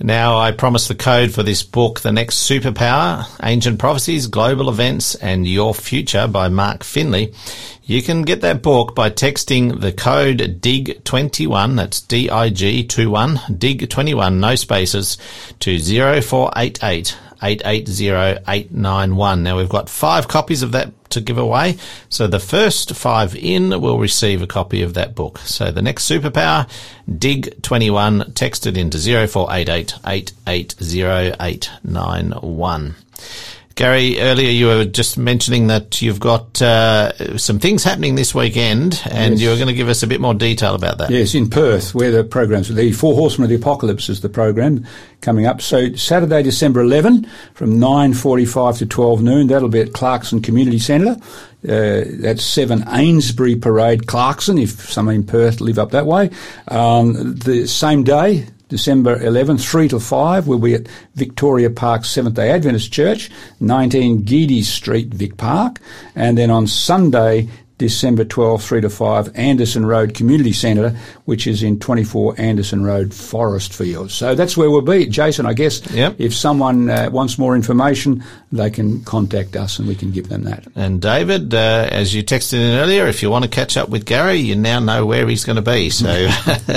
Now, 0.00 0.36
I 0.36 0.50
promise 0.50 0.88
the 0.88 0.96
code 0.96 1.30
for 1.32 1.44
this 1.44 1.62
book, 1.62 2.00
The 2.00 2.10
Next 2.10 2.48
Superpower 2.50 3.24
Ancient 3.40 3.78
Prophecies, 3.78 4.26
Global 4.26 4.68
Events, 4.68 5.14
and 5.14 5.46
Your 5.46 5.72
Future 5.72 6.26
by 6.26 6.48
Mark 6.48 6.82
Finley. 6.82 7.32
You 7.84 8.02
can 8.02 8.22
get 8.22 8.40
that 8.40 8.62
book 8.62 8.96
by 8.96 9.10
texting 9.10 9.80
the 9.80 9.92
code 9.92 10.38
DIG21, 10.60 11.76
that's 11.76 12.00
D-I-G-21, 12.00 13.58
DIG21, 13.58 14.34
no 14.38 14.54
spaces, 14.56 15.18
to 15.60 15.78
0488 15.78 17.16
880 17.42 18.42
891. 18.48 19.42
Now, 19.42 19.56
we've 19.56 19.68
got 19.68 19.88
five 19.88 20.28
copies 20.28 20.62
of 20.62 20.72
that 20.72 20.92
to 21.10 21.20
give 21.20 21.38
away. 21.38 21.76
So 22.08 22.26
the 22.26 22.40
first 22.40 22.94
five 22.94 23.34
in 23.34 23.80
will 23.80 23.98
receive 23.98 24.42
a 24.42 24.46
copy 24.46 24.82
of 24.82 24.94
that 24.94 25.14
book. 25.14 25.38
So 25.38 25.70
the 25.70 25.82
next 25.82 26.08
superpower, 26.08 26.68
dig 27.18 27.62
21, 27.62 28.32
text 28.32 28.66
it 28.66 28.76
into 28.76 28.98
0488 28.98 29.94
880 30.06 31.36
891. 31.40 32.94
Gary, 33.78 34.18
earlier 34.20 34.50
you 34.50 34.66
were 34.66 34.84
just 34.84 35.16
mentioning 35.16 35.68
that 35.68 36.02
you've 36.02 36.18
got 36.18 36.60
uh, 36.60 37.38
some 37.38 37.60
things 37.60 37.84
happening 37.84 38.16
this 38.16 38.34
weekend, 38.34 39.00
and 39.08 39.34
Yes. 39.34 39.40
you're 39.40 39.54
going 39.54 39.68
to 39.68 39.72
give 39.72 39.88
us 39.88 40.02
a 40.02 40.08
bit 40.08 40.20
more 40.20 40.34
detail 40.34 40.74
about 40.74 40.98
that. 40.98 41.10
Yes, 41.10 41.32
in 41.32 41.48
Perth, 41.48 41.94
where 41.94 42.10
the 42.10 42.24
program's 42.24 42.74
the 42.74 42.90
Four 42.90 43.14
Horsemen 43.14 43.44
of 43.44 43.50
the 43.50 43.54
Apocalypse 43.54 44.08
is 44.08 44.20
the 44.20 44.28
program 44.28 44.84
coming 45.20 45.46
up. 45.46 45.62
So 45.62 45.92
Saturday, 45.94 46.42
December 46.42 46.80
11, 46.80 47.24
from 47.54 47.78
9:45 47.78 48.78
to 48.78 48.86
12 48.86 49.22
noon. 49.22 49.46
That'll 49.46 49.68
be 49.68 49.80
at 49.80 49.92
Clarkson 49.92 50.42
Community 50.42 50.80
Centre. 50.80 51.16
Uh, 51.68 52.02
that's 52.20 52.42
Seven 52.42 52.82
Ainsbury 52.88 53.54
Parade, 53.54 54.08
Clarkson. 54.08 54.58
If 54.58 54.90
some 54.90 55.08
in 55.08 55.22
Perth 55.22 55.60
live 55.60 55.78
up 55.78 55.92
that 55.92 56.06
way, 56.06 56.30
um, 56.66 57.36
the 57.36 57.68
same 57.68 58.02
day. 58.02 58.46
December 58.68 59.18
11th, 59.18 59.66
3 59.66 59.88
to 59.88 60.00
5, 60.00 60.46
we'll 60.46 60.58
be 60.58 60.74
at 60.74 60.88
Victoria 61.14 61.70
Park 61.70 62.04
Seventh-day 62.04 62.50
Adventist 62.50 62.92
Church, 62.92 63.30
19 63.60 64.24
Geedy 64.24 64.62
Street, 64.62 65.08
Vic 65.08 65.36
Park. 65.36 65.78
And 66.14 66.36
then 66.36 66.50
on 66.50 66.66
Sunday, 66.66 67.48
December 67.78 68.24
12th, 68.24 68.62
3 68.66 68.80
to 68.82 68.90
5, 68.90 69.30
Anderson 69.36 69.86
Road 69.86 70.12
Community 70.14 70.52
Centre, 70.52 70.90
which 71.24 71.46
is 71.46 71.62
in 71.62 71.78
24 71.78 72.34
Anderson 72.38 72.84
Road, 72.84 73.10
Forestfield. 73.10 74.10
So 74.10 74.34
that's 74.34 74.56
where 74.56 74.70
we'll 74.70 74.82
be. 74.82 75.06
Jason, 75.06 75.46
I 75.46 75.52
guess 75.54 75.80
Yep. 75.92 76.16
if 76.18 76.34
someone 76.34 76.90
uh, 76.90 77.08
wants 77.12 77.38
more 77.38 77.54
information, 77.54 78.22
they 78.52 78.68
can 78.70 79.02
contact 79.04 79.54
us 79.56 79.78
and 79.78 79.86
we 79.86 79.94
can 79.94 80.10
give 80.10 80.28
them 80.28 80.42
that. 80.44 80.66
And 80.74 81.00
David, 81.00 81.54
uh, 81.54 81.88
as 81.90 82.14
you 82.14 82.22
texted 82.22 82.54
in 82.54 82.78
earlier, 82.78 83.06
if 83.06 83.22
you 83.22 83.30
want 83.30 83.44
to 83.44 83.50
catch 83.50 83.76
up 83.76 83.88
with 83.88 84.04
Gary, 84.06 84.36
you 84.38 84.56
now 84.56 84.80
know 84.80 85.06
where 85.06 85.26
he's 85.28 85.44
going 85.44 85.56
to 85.56 85.62
be. 85.62 85.90
So 85.90 86.28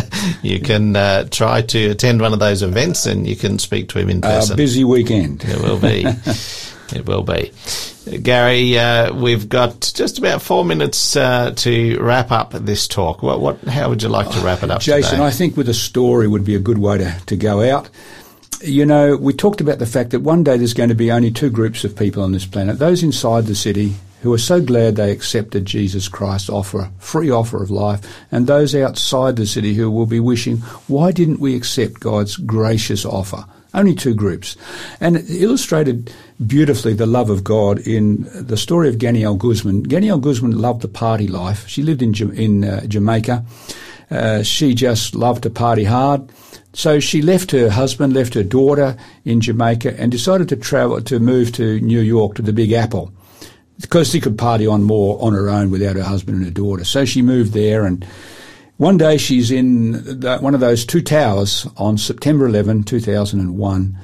you 0.44 0.60
can 0.60 0.96
uh, 0.96 1.26
try 1.32 1.62
to 1.64 1.90
attend 1.90 2.22
one 2.22 2.34
of 2.34 2.40
those 2.40 2.62
events 2.62 3.06
and 3.06 3.26
you 3.28 3.36
can 3.36 3.58
speak 3.60 3.90
to 3.90 4.00
him 4.00 4.10
in 4.10 4.18
A 4.20 4.22
person. 4.22 4.56
busy 4.56 4.84
weekend. 4.84 5.44
It 5.46 5.62
will 5.62 5.80
be. 5.80 6.06
it 6.94 7.06
will 7.06 7.24
be. 7.24 7.52
Gary, 8.22 8.78
uh, 8.78 9.14
we've 9.14 9.48
got 9.48 9.92
just 9.94 10.18
about 10.18 10.42
four 10.42 10.66
minutes 10.66 11.16
uh, 11.16 11.52
to 11.58 12.00
wrap 12.00 12.32
up 12.32 12.52
this 12.54 12.88
talk. 12.88 13.22
What, 13.22 13.40
what, 13.40 13.60
how 13.64 13.90
would 13.90 14.02
you 14.02 14.10
like 14.10 14.30
to 14.32 14.40
wrap 14.40 14.64
it 14.64 14.72
up, 14.72 14.82
Jason, 14.82 15.12
today? 15.12 15.24
I 15.24 15.32
think 15.32 15.56
with 15.56 15.70
a 15.70 15.74
story 15.74 16.28
would 16.28 16.46
be 16.46 16.56
a 16.56 16.60
good 16.60 16.80
way 16.80 16.98
to, 16.98 17.16
to 17.28 17.36
go 17.36 17.62
out. 17.62 17.90
You 18.62 18.86
know, 18.86 19.16
we 19.16 19.34
talked 19.34 19.62
about 19.62 19.80
the 19.80 19.86
fact 19.86 20.12
that 20.12 20.20
one 20.20 20.44
day 20.44 20.58
there's 20.58 20.74
going 20.74 20.90
to 20.90 20.96
be 20.96 21.12
only 21.12 21.32
two 21.32 21.50
groups 21.50 21.84
of 21.84 21.96
people 21.96 22.22
on 22.22 22.32
this 22.32 22.46
planet 22.46 22.78
those 22.78 23.02
inside 23.02 23.46
the 23.46 23.56
city 23.56 23.96
who 24.22 24.32
are 24.34 24.38
so 24.38 24.62
glad 24.62 24.96
they 24.96 25.12
accepted 25.12 25.66
Jesus 25.66 26.08
Christ's 26.08 26.50
offer, 26.50 26.92
free 27.00 27.32
offer 27.32 27.62
of 27.62 27.72
life, 27.72 28.02
and 28.32 28.46
those 28.46 28.76
outside 28.76 29.36
the 29.36 29.48
city 29.48 29.74
who 29.74 29.90
will 29.90 30.06
be 30.06 30.20
wishing, 30.20 30.58
why 30.88 31.12
didn't 31.12 31.40
we 31.40 31.56
accept 31.56 32.00
God's 32.00 32.38
gracious 32.38 33.04
offer? 33.04 33.46
Only 33.74 33.96
two 33.96 34.14
groups. 34.14 34.58
And 35.00 35.16
it 35.16 35.26
illustrated 35.30 36.14
beautifully 36.46 36.94
the 36.94 37.06
love 37.06 37.30
of 37.30 37.44
God 37.44 37.80
in 37.80 38.28
the 38.34 38.58
story 38.58 38.90
of 38.90 38.98
Genelle 38.98 39.36
Guzman. 39.36 39.88
Genelle 39.88 40.20
Guzman 40.20 40.58
loved 40.58 40.82
the 40.82 40.88
party 40.88 41.28
life. 41.28 41.68
She 41.68 41.84
lived 41.84 42.02
in, 42.02 42.14
in 42.34 42.64
uh, 42.64 42.86
Jamaica. 42.86 43.46
Uh, 44.10 44.44
she 44.44 44.74
just 44.74 45.16
loved 45.16 45.44
to 45.44 45.50
party 45.50 45.84
hard. 45.84 46.30
So 46.74 47.00
she 47.00 47.22
left 47.22 47.52
her 47.52 47.70
husband, 47.70 48.14
left 48.14 48.34
her 48.34 48.44
daughter 48.44 48.98
in 49.26 49.42
Jamaica, 49.42 50.00
and 50.00 50.12
decided 50.12 50.50
to 50.50 50.56
travel 50.56 51.02
to 51.02 51.20
move 51.20 51.52
to 51.54 51.80
New 51.82 52.02
York 52.02 52.36
to 52.36 52.42
the 52.42 52.54
Big 52.54 52.72
Apple 52.72 53.14
because 53.80 54.12
she 54.12 54.20
could 54.20 54.38
party 54.38 54.68
on 54.68 54.84
more 54.84 55.22
on 55.22 55.34
her 55.34 55.50
own 55.50 55.72
without 55.72 55.96
her 55.96 56.04
husband 56.04 56.38
and 56.38 56.46
her 56.46 56.52
daughter. 56.52 56.84
So 56.84 57.04
she 57.04 57.22
moved 57.22 57.54
there, 57.54 57.86
and 57.86 58.06
one 58.78 58.98
day 58.98 59.18
she's 59.18 59.52
in 59.52 60.20
the, 60.20 60.38
one 60.40 60.54
of 60.54 60.60
those 60.60 60.86
two 60.86 61.02
towers 61.02 61.68
on 61.78 61.98
September 61.98 62.46
11, 62.46 62.84
2001, 62.84 63.98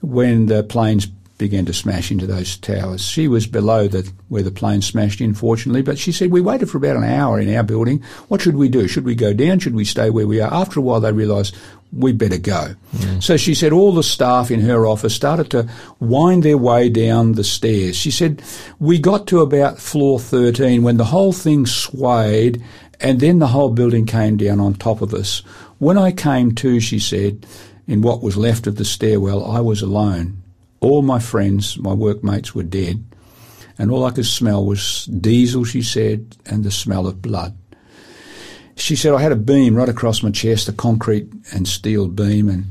when 0.00 0.46
the 0.46 0.62
planes 0.62 1.08
began 1.36 1.64
to 1.66 1.72
smash 1.72 2.10
into 2.10 2.26
those 2.26 2.56
towers. 2.56 3.02
She 3.02 3.26
was 3.26 3.46
below 3.46 3.88
the 3.88 4.10
where 4.28 4.42
the 4.42 4.50
plane 4.50 4.82
smashed 4.82 5.20
in, 5.20 5.34
fortunately, 5.34 5.82
but 5.82 5.98
she 5.98 6.12
said, 6.12 6.30
we 6.30 6.40
waited 6.40 6.70
for 6.70 6.78
about 6.78 6.96
an 6.96 7.04
hour 7.04 7.40
in 7.40 7.54
our 7.54 7.62
building. 7.62 8.02
What 8.28 8.40
should 8.40 8.56
we 8.56 8.68
do? 8.68 8.86
Should 8.86 9.04
we 9.04 9.14
go 9.14 9.32
down? 9.32 9.58
Should 9.58 9.74
we 9.74 9.84
stay 9.84 10.10
where 10.10 10.26
we 10.26 10.40
are? 10.40 10.52
After 10.52 10.78
a 10.78 10.82
while, 10.82 11.00
they 11.00 11.12
realised 11.12 11.56
we 11.92 12.12
better 12.12 12.38
go. 12.38 12.74
Mm. 12.96 13.22
So 13.22 13.36
she 13.36 13.54
said 13.54 13.72
all 13.72 13.92
the 13.92 14.02
staff 14.02 14.50
in 14.50 14.60
her 14.60 14.86
office 14.86 15.14
started 15.14 15.50
to 15.50 15.68
wind 16.00 16.42
their 16.42 16.58
way 16.58 16.88
down 16.88 17.32
the 17.32 17.44
stairs. 17.44 17.96
She 17.96 18.10
said, 18.10 18.42
we 18.78 18.98
got 18.98 19.26
to 19.28 19.40
about 19.40 19.78
floor 19.78 20.18
13 20.18 20.82
when 20.82 20.96
the 20.96 21.04
whole 21.04 21.32
thing 21.32 21.66
swayed 21.66 22.62
and 23.00 23.20
then 23.20 23.38
the 23.38 23.48
whole 23.48 23.70
building 23.70 24.06
came 24.06 24.36
down 24.36 24.60
on 24.60 24.74
top 24.74 25.02
of 25.02 25.14
us. 25.14 25.40
When 25.78 25.98
I 25.98 26.12
came 26.12 26.54
to, 26.56 26.80
she 26.80 26.98
said, 26.98 27.46
in 27.86 28.02
what 28.02 28.22
was 28.22 28.36
left 28.36 28.66
of 28.66 28.76
the 28.76 28.84
stairwell, 28.84 29.44
I 29.44 29.60
was 29.60 29.82
alone. 29.82 30.42
All 30.84 31.00
my 31.00 31.18
friends, 31.18 31.78
my 31.78 31.94
workmates 31.94 32.54
were 32.54 32.62
dead, 32.62 33.02
and 33.78 33.90
all 33.90 34.04
I 34.04 34.10
could 34.10 34.26
smell 34.26 34.66
was 34.66 35.06
diesel, 35.06 35.64
she 35.64 35.80
said, 35.80 36.36
and 36.44 36.62
the 36.62 36.70
smell 36.70 37.06
of 37.06 37.22
blood. 37.22 37.56
She 38.76 38.94
said, 38.94 39.14
I 39.14 39.22
had 39.22 39.32
a 39.32 39.36
beam 39.36 39.76
right 39.76 39.88
across 39.88 40.22
my 40.22 40.30
chest, 40.30 40.68
a 40.68 40.74
concrete 40.74 41.32
and 41.54 41.66
steel 41.66 42.08
beam, 42.08 42.50
and 42.50 42.66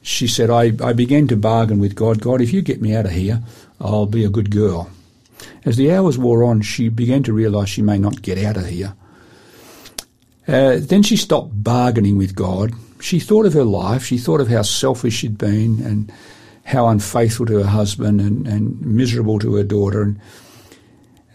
she 0.00 0.26
said, 0.26 0.48
I, 0.48 0.72
I 0.82 0.94
began 0.94 1.28
to 1.28 1.36
bargain 1.36 1.78
with 1.78 1.94
God, 1.94 2.22
God, 2.22 2.40
if 2.40 2.54
you 2.54 2.62
get 2.62 2.80
me 2.80 2.94
out 2.94 3.04
of 3.04 3.12
here, 3.12 3.42
I'll 3.78 4.06
be 4.06 4.24
a 4.24 4.30
good 4.30 4.50
girl. 4.50 4.88
As 5.66 5.76
the 5.76 5.92
hours 5.92 6.16
wore 6.16 6.44
on, 6.44 6.62
she 6.62 6.88
began 6.88 7.22
to 7.24 7.34
realise 7.34 7.68
she 7.68 7.82
may 7.82 7.98
not 7.98 8.22
get 8.22 8.38
out 8.38 8.56
of 8.56 8.64
here. 8.64 8.94
Uh, 10.48 10.78
then 10.80 11.02
she 11.02 11.18
stopped 11.18 11.62
bargaining 11.62 12.16
with 12.16 12.34
God. 12.34 12.72
She 13.02 13.20
thought 13.20 13.44
of 13.44 13.52
her 13.52 13.64
life. 13.64 14.06
She 14.06 14.16
thought 14.16 14.40
of 14.40 14.48
how 14.48 14.62
selfish 14.62 15.16
she'd 15.16 15.36
been 15.36 15.82
and 15.84 16.10
how 16.68 16.86
unfaithful 16.86 17.46
to 17.46 17.56
her 17.56 17.66
husband 17.66 18.20
and, 18.20 18.46
and 18.46 18.78
miserable 18.82 19.38
to 19.38 19.54
her 19.54 19.64
daughter. 19.64 20.02
And 20.02 20.20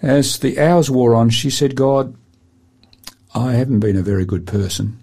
as 0.04 0.38
the 0.38 0.60
hours 0.60 0.92
wore 0.92 1.16
on, 1.16 1.32
she 1.32 1.50
said, 1.50 1.76
God, 1.76 2.16
I 3.34 3.54
haven't 3.54 3.80
been 3.80 3.98
a 3.98 4.04
very 4.04 4.26
good 4.26 4.46
person, 4.46 5.00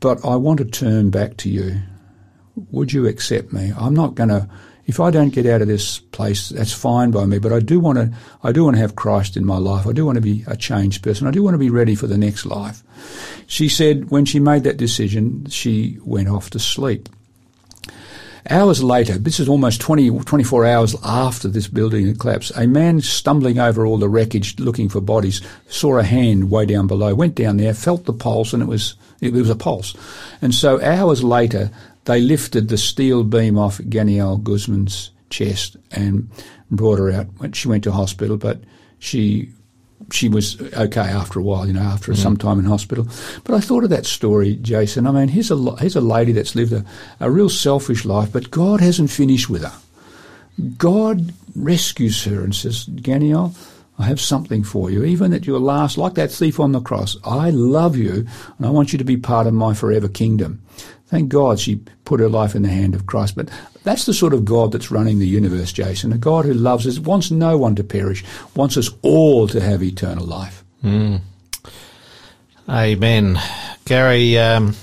but 0.00 0.24
I 0.24 0.34
want 0.34 0.58
to 0.58 0.64
turn 0.64 1.10
back 1.10 1.36
to 1.38 1.48
you. 1.48 1.80
Would 2.72 2.92
you 2.92 3.06
accept 3.06 3.52
me? 3.52 3.72
I'm 3.78 3.94
not 3.94 4.16
going 4.16 4.30
to. 4.30 4.48
If 4.86 4.98
I 4.98 5.10
don't 5.10 5.34
get 5.34 5.46
out 5.46 5.62
of 5.62 5.68
this 5.68 5.98
place, 5.98 6.48
that's 6.48 6.72
fine 6.72 7.12
by 7.12 7.26
me. 7.26 7.38
But 7.38 7.52
I 7.52 7.60
do 7.60 7.78
want 7.78 7.98
to. 7.98 8.12
I 8.42 8.50
do 8.50 8.64
want 8.64 8.76
to 8.76 8.82
have 8.82 8.96
Christ 8.96 9.36
in 9.36 9.44
my 9.44 9.58
life. 9.58 9.86
I 9.86 9.92
do 9.92 10.04
want 10.06 10.16
to 10.16 10.22
be 10.22 10.42
a 10.48 10.56
changed 10.56 11.04
person. 11.04 11.28
I 11.28 11.30
do 11.30 11.44
want 11.44 11.54
to 11.54 11.58
be 11.58 11.70
ready 11.70 11.94
for 11.94 12.08
the 12.08 12.18
next 12.18 12.46
life. 12.46 12.82
She 13.46 13.68
said 13.68 14.10
when 14.10 14.24
she 14.24 14.40
made 14.40 14.64
that 14.64 14.76
decision, 14.76 15.46
she 15.50 15.98
went 16.02 16.28
off 16.28 16.50
to 16.50 16.58
sleep. 16.58 17.08
Hours 18.50 18.82
later, 18.82 19.18
this 19.18 19.40
is 19.40 19.48
almost 19.48 19.80
20, 19.82 20.20
24 20.20 20.64
hours 20.64 20.96
after 21.04 21.48
this 21.48 21.68
building 21.68 22.16
collapsed, 22.16 22.52
a 22.56 22.66
man 22.66 23.02
stumbling 23.02 23.58
over 23.58 23.84
all 23.84 23.98
the 23.98 24.08
wreckage 24.08 24.58
looking 24.58 24.88
for 24.88 25.02
bodies 25.02 25.42
saw 25.68 25.98
a 25.98 26.02
hand 26.02 26.50
way 26.50 26.64
down 26.64 26.86
below, 26.86 27.14
went 27.14 27.34
down 27.34 27.58
there, 27.58 27.74
felt 27.74 28.06
the 28.06 28.12
pulse, 28.12 28.54
and 28.54 28.62
it 28.62 28.66
was, 28.66 28.94
it 29.20 29.34
was 29.34 29.50
a 29.50 29.54
pulse. 29.54 29.94
And 30.40 30.54
so 30.54 30.80
hours 30.80 31.22
later, 31.22 31.70
they 32.06 32.22
lifted 32.22 32.68
the 32.68 32.78
steel 32.78 33.22
beam 33.22 33.58
off 33.58 33.82
Genelle 33.86 34.38
Guzman's 34.38 35.10
chest 35.28 35.76
and 35.90 36.30
brought 36.70 36.98
her 36.98 37.10
out. 37.10 37.26
She 37.54 37.68
went 37.68 37.84
to 37.84 37.92
hospital, 37.92 38.38
but 38.38 38.60
she 38.98 39.52
she 40.10 40.28
was 40.28 40.60
okay 40.74 41.00
after 41.00 41.38
a 41.38 41.42
while, 41.42 41.66
you 41.66 41.72
know, 41.72 41.82
after 41.82 42.12
mm-hmm. 42.12 42.22
some 42.22 42.36
time 42.36 42.58
in 42.58 42.64
hospital. 42.64 43.06
But 43.44 43.54
I 43.54 43.60
thought 43.60 43.84
of 43.84 43.90
that 43.90 44.06
story, 44.06 44.56
Jason. 44.56 45.06
I 45.06 45.10
mean, 45.10 45.28
here's 45.28 45.50
a 45.50 45.76
here's 45.76 45.96
a 45.96 46.00
lady 46.00 46.32
that's 46.32 46.54
lived 46.54 46.72
a, 46.72 46.84
a 47.20 47.30
real 47.30 47.48
selfish 47.48 48.04
life, 48.04 48.32
but 48.32 48.50
God 48.50 48.80
hasn't 48.80 49.10
finished 49.10 49.50
with 49.50 49.62
her. 49.62 49.72
God 50.76 51.32
rescues 51.54 52.24
her 52.24 52.42
and 52.42 52.54
says, 52.54 52.84
Genelle, 52.86 53.54
I 53.98 54.06
have 54.06 54.20
something 54.20 54.62
for 54.62 54.90
you. 54.90 55.04
Even 55.04 55.32
at 55.32 55.46
your 55.46 55.58
last, 55.58 55.98
like 55.98 56.14
that 56.14 56.30
thief 56.30 56.60
on 56.60 56.72
the 56.72 56.80
cross, 56.80 57.16
I 57.24 57.50
love 57.50 57.96
you 57.96 58.26
and 58.56 58.66
I 58.66 58.70
want 58.70 58.92
you 58.92 58.98
to 58.98 59.04
be 59.04 59.16
part 59.16 59.46
of 59.46 59.54
my 59.54 59.74
forever 59.74 60.08
kingdom. 60.08 60.62
Thank 61.06 61.30
God 61.30 61.58
she 61.58 61.80
put 62.04 62.20
her 62.20 62.28
life 62.28 62.54
in 62.54 62.62
the 62.62 62.68
hand 62.68 62.94
of 62.94 63.06
Christ. 63.06 63.34
But 63.34 63.48
that's 63.88 64.04
the 64.04 64.12
sort 64.12 64.34
of 64.34 64.44
God 64.44 64.72
that's 64.72 64.90
running 64.90 65.18
the 65.18 65.26
universe, 65.26 65.72
Jason. 65.72 66.12
A 66.12 66.18
God 66.18 66.44
who 66.44 66.52
loves 66.52 66.86
us, 66.86 66.98
wants 66.98 67.30
no 67.30 67.56
one 67.56 67.74
to 67.76 67.82
perish, 67.84 68.22
wants 68.54 68.76
us 68.76 68.90
all 69.02 69.48
to 69.48 69.60
have 69.60 69.82
eternal 69.82 70.26
life. 70.26 70.62
Amen. 72.68 73.40
Gary, 73.86 74.36
um, 74.38 74.74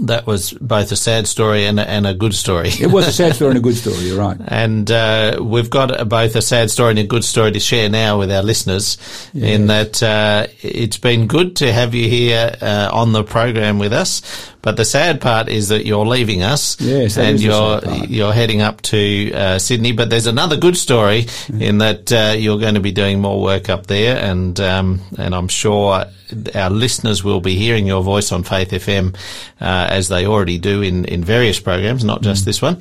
that 0.00 0.26
was 0.26 0.52
both 0.52 0.92
a 0.92 0.96
sad 0.96 1.26
story 1.26 1.64
and 1.66 1.80
a, 1.80 1.88
and 1.88 2.06
a 2.06 2.12
good 2.14 2.34
story. 2.34 2.68
It 2.68 2.90
was 2.90 3.08
a 3.08 3.12
sad 3.12 3.34
story 3.36 3.50
and 3.52 3.58
a 3.58 3.62
good 3.62 3.76
story, 3.76 3.96
you're 3.98 4.18
right. 4.18 4.36
And 4.46 4.90
uh, 4.90 5.38
we've 5.42 5.70
got 5.70 5.98
a- 6.00 6.04
both 6.04 6.36
a 6.36 6.42
sad 6.42 6.70
story 6.70 6.90
and 6.90 6.98
a 6.98 7.04
good 7.04 7.24
story 7.24 7.52
to 7.52 7.60
share 7.60 7.88
now 7.88 8.18
with 8.18 8.30
our 8.30 8.42
listeners. 8.42 8.98
In 9.34 9.66
that 9.68 10.02
uh, 10.02 10.46
it's 10.60 10.98
been 10.98 11.26
good 11.26 11.56
to 11.56 11.72
have 11.72 11.94
you 11.94 12.08
here 12.08 12.54
uh, 12.60 12.90
on 12.92 13.12
the 13.12 13.24
program 13.24 13.78
with 13.78 13.92
us, 13.94 14.20
but 14.62 14.76
the 14.76 14.84
sad 14.84 15.20
part 15.20 15.48
is 15.48 15.68
that 15.68 15.84
you're 15.84 16.06
leaving 16.06 16.42
us, 16.42 16.80
Yes, 16.80 17.18
and 17.18 17.40
you're 17.40 17.80
you're 18.06 18.32
heading 18.32 18.62
up 18.62 18.80
to 18.82 19.32
uh, 19.32 19.58
Sydney. 19.58 19.92
But 19.92 20.08
there's 20.08 20.26
another 20.26 20.56
good 20.56 20.76
story 20.76 21.26
in 21.52 21.78
that 21.78 22.12
uh, 22.12 22.34
you're 22.36 22.58
going 22.58 22.74
to 22.74 22.80
be 22.80 22.92
doing 22.92 23.20
more 23.20 23.40
work 23.40 23.68
up 23.68 23.86
there, 23.88 24.16
and 24.16 24.58
um, 24.60 25.00
and 25.18 25.34
I'm 25.34 25.48
sure 25.48 26.06
our 26.54 26.70
listeners 26.70 27.22
will 27.22 27.40
be 27.40 27.56
hearing 27.56 27.86
your 27.86 28.02
voice 28.02 28.32
on 28.32 28.44
Faith 28.44 28.70
FM 28.70 29.14
uh, 29.60 29.88
as 29.90 30.08
they 30.08 30.26
already 30.26 30.58
do 30.58 30.80
in 30.80 31.04
in 31.06 31.24
various 31.24 31.58
programs, 31.60 32.04
not 32.04 32.22
just 32.22 32.44
this 32.44 32.62
one. 32.62 32.80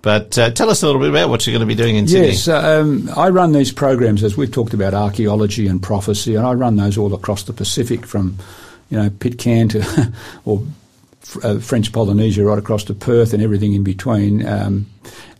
But 0.00 0.38
uh, 0.38 0.50
tell 0.52 0.70
us 0.70 0.82
a 0.82 0.86
little 0.86 1.00
bit 1.00 1.10
about 1.10 1.28
what 1.28 1.46
you're 1.46 1.52
going 1.52 1.68
to 1.68 1.74
be 1.74 1.74
doing 1.74 1.96
in 1.96 2.06
Sydney. 2.08 2.28
Yes, 2.28 2.48
um, 2.48 3.10
I 3.16 3.28
run 3.30 3.52
these 3.52 3.72
programs 3.72 4.22
as 4.22 4.36
we've 4.36 4.50
talked 4.50 4.72
about 4.72 4.94
archaeology 4.94 5.66
and 5.66 5.82
prophecy, 5.82 6.36
and 6.36 6.46
I 6.46 6.54
run 6.54 6.76
those 6.76 6.96
all 6.96 7.12
across 7.14 7.42
the 7.42 7.52
Pacific 7.52 8.06
from, 8.06 8.38
you 8.90 8.96
know, 8.96 9.10
Pitcairn 9.10 9.68
to, 9.70 10.12
or 10.44 10.58
uh, 10.58 10.62
French 11.60 11.92
Polynesia 11.92 12.44
right 12.44 12.58
across 12.58 12.84
to 12.84 12.94
Perth 12.94 13.32
and 13.32 13.42
everything 13.42 13.74
in 13.74 13.84
between. 13.84 14.46
Um, 14.46 14.86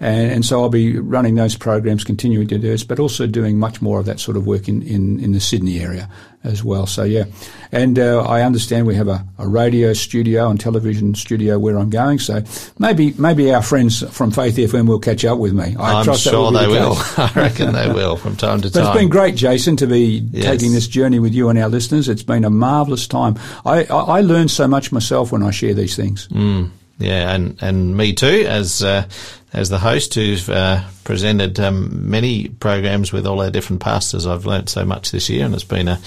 and, 0.00 0.30
and 0.32 0.44
so 0.44 0.60
I'll 0.62 0.68
be 0.68 0.98
running 0.98 1.34
those 1.34 1.56
programs, 1.56 2.04
continuing 2.04 2.46
to 2.48 2.58
do 2.58 2.68
this, 2.68 2.84
but 2.84 2.98
also 3.00 3.26
doing 3.26 3.58
much 3.58 3.82
more 3.82 3.98
of 4.00 4.06
that 4.06 4.20
sort 4.20 4.36
of 4.36 4.46
work 4.46 4.68
in, 4.68 4.82
in, 4.82 5.18
in 5.20 5.32
the 5.32 5.40
Sydney 5.40 5.80
area 5.80 6.08
as 6.44 6.62
well. 6.62 6.86
So 6.86 7.02
yeah, 7.02 7.24
and 7.72 7.98
uh, 7.98 8.22
I 8.22 8.42
understand 8.42 8.86
we 8.86 8.94
have 8.94 9.08
a, 9.08 9.26
a 9.38 9.48
radio 9.48 9.92
studio 9.92 10.48
and 10.48 10.58
television 10.60 11.14
studio 11.16 11.58
where 11.58 11.76
I'm 11.76 11.90
going. 11.90 12.20
So 12.20 12.42
maybe 12.78 13.12
maybe 13.18 13.52
our 13.52 13.60
friends 13.62 14.08
from 14.16 14.30
Faith 14.30 14.56
FM 14.56 14.86
will 14.86 15.00
catch 15.00 15.24
up 15.24 15.38
with 15.38 15.52
me. 15.52 15.74
I 15.78 16.04
that 16.04 16.16
sure 16.16 16.42
will 16.42 16.50
they 16.52 16.64
the 16.66 16.70
will. 16.70 16.94
I 17.18 17.32
reckon 17.34 17.72
they 17.72 17.88
will 17.92 18.16
from 18.16 18.36
time 18.36 18.60
to 18.62 18.68
But 18.70 18.78
time. 18.78 18.86
it's 18.92 18.96
been 19.00 19.08
great, 19.08 19.34
Jason, 19.34 19.76
to 19.78 19.86
be 19.88 20.24
Yes. 20.30 20.44
taking 20.44 20.72
this 20.72 20.86
journey 20.86 21.18
with 21.18 21.34
you 21.34 21.48
and 21.48 21.58
our 21.58 21.68
listeners. 21.68 22.08
It's 22.08 22.22
been 22.22 22.44
a 22.44 22.50
marvellous 22.50 23.08
time. 23.08 23.36
I, 23.66 23.84
I, 23.86 23.96
I 24.18 24.20
learn 24.20 24.46
so 24.48 24.68
much 24.68 24.92
myself 24.92 25.32
when 25.32 25.42
I 25.42 25.50
share 25.50 25.74
these 25.74 25.96
things. 25.96 26.28
Mm. 26.28 26.70
Yeah, 27.00 27.32
and, 27.34 27.56
and 27.62 27.96
me 27.96 28.12
too, 28.12 28.44
as 28.48 28.82
uh, 28.82 29.04
as 29.52 29.68
the 29.68 29.78
host 29.78 30.14
who's 30.14 30.48
uh, 30.48 30.84
presented 31.04 31.58
um, 31.58 32.10
many 32.10 32.48
programs 32.48 33.12
with 33.12 33.26
all 33.26 33.40
our 33.40 33.50
different 33.50 33.80
pastors. 33.80 34.26
I've 34.26 34.46
learnt 34.46 34.68
so 34.68 34.84
much 34.84 35.10
this 35.10 35.28
year, 35.28 35.44
and 35.44 35.54
it's 35.54 35.64
been 35.64 35.88
a 35.88 36.00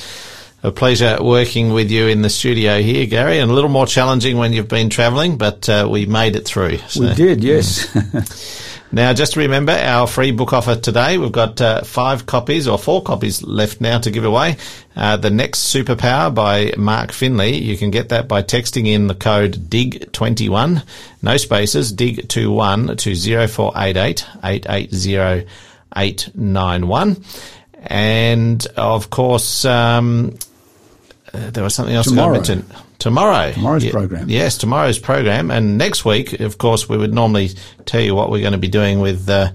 a 0.64 0.72
pleasure 0.72 1.18
working 1.22 1.74
with 1.74 1.90
you 1.90 2.08
in 2.08 2.22
the 2.22 2.30
studio 2.30 2.82
here, 2.82 3.06
Gary, 3.08 3.40
and 3.40 3.50
a 3.50 3.54
little 3.54 3.70
more 3.70 3.88
challenging 3.88 4.38
when 4.38 4.54
you've 4.54 4.68
been 4.68 4.90
travelling, 4.90 5.38
but 5.38 5.68
uh, 5.68 5.88
we 5.90 6.06
made 6.06 6.36
it 6.36 6.46
through. 6.46 6.78
So. 6.88 7.02
We 7.02 7.14
did, 7.16 7.44
yes. 7.44 7.88
Now, 8.94 9.14
just 9.14 9.38
remember 9.38 9.72
our 9.72 10.06
free 10.06 10.32
book 10.32 10.52
offer 10.52 10.76
today. 10.76 11.18
We've 11.18 11.32
got 11.32 11.62
uh, 11.62 11.84
five 11.84 12.26
copies 12.26 12.68
or 12.68 12.78
four 12.78 13.02
copies 13.02 13.42
left 13.42 13.80
now 13.80 14.00
to 14.00 14.12
give 14.12 14.26
away. 14.26 14.58
Uh, 14.96 15.16
the 15.16 15.30
Next 15.30 15.74
Superpower 15.74 16.34
by 16.34 16.74
Mark 16.78 17.14
Finley. 17.14 17.56
You 17.56 17.78
can 17.78 17.90
get 17.90 18.10
that 18.10 18.28
by 18.28 18.44
texting 18.44 18.88
in 18.88 19.08
the 19.08 19.16
code 19.16 19.70
DIG21, 19.70 20.84
no 21.22 21.38
spaces, 21.38 21.94
DIG21 21.94 22.98
to 22.98 23.48
0488 23.48 24.26
880 24.44 25.48
891. 25.96 27.24
And 27.84 28.68
of 28.76 29.10
course, 29.10 29.64
um, 29.64 30.38
uh, 31.34 31.50
there 31.50 31.64
was 31.64 31.74
something 31.74 31.96
else 31.96 32.08
Tomorrow. 32.08 32.32
I 32.32 32.38
mentioned. 32.38 32.66
Tomorrow. 33.02 33.52
Tomorrow's 33.54 33.90
program. 33.90 34.30
Yes, 34.30 34.58
tomorrow's 34.58 35.00
program. 35.00 35.50
And 35.50 35.78
next 35.78 36.06
week, 36.06 36.40
of 36.40 36.58
course, 36.60 36.88
we 36.88 36.98
would 36.98 37.14
normally 37.14 37.50
tell 37.86 38.02
you 38.02 38.14
what 38.14 38.30
we're 38.30 38.42
going 38.42 38.54
to 38.54 38.60
be 38.60 38.68
doing 38.68 39.00
with, 39.00 39.28
uh, 39.28 39.52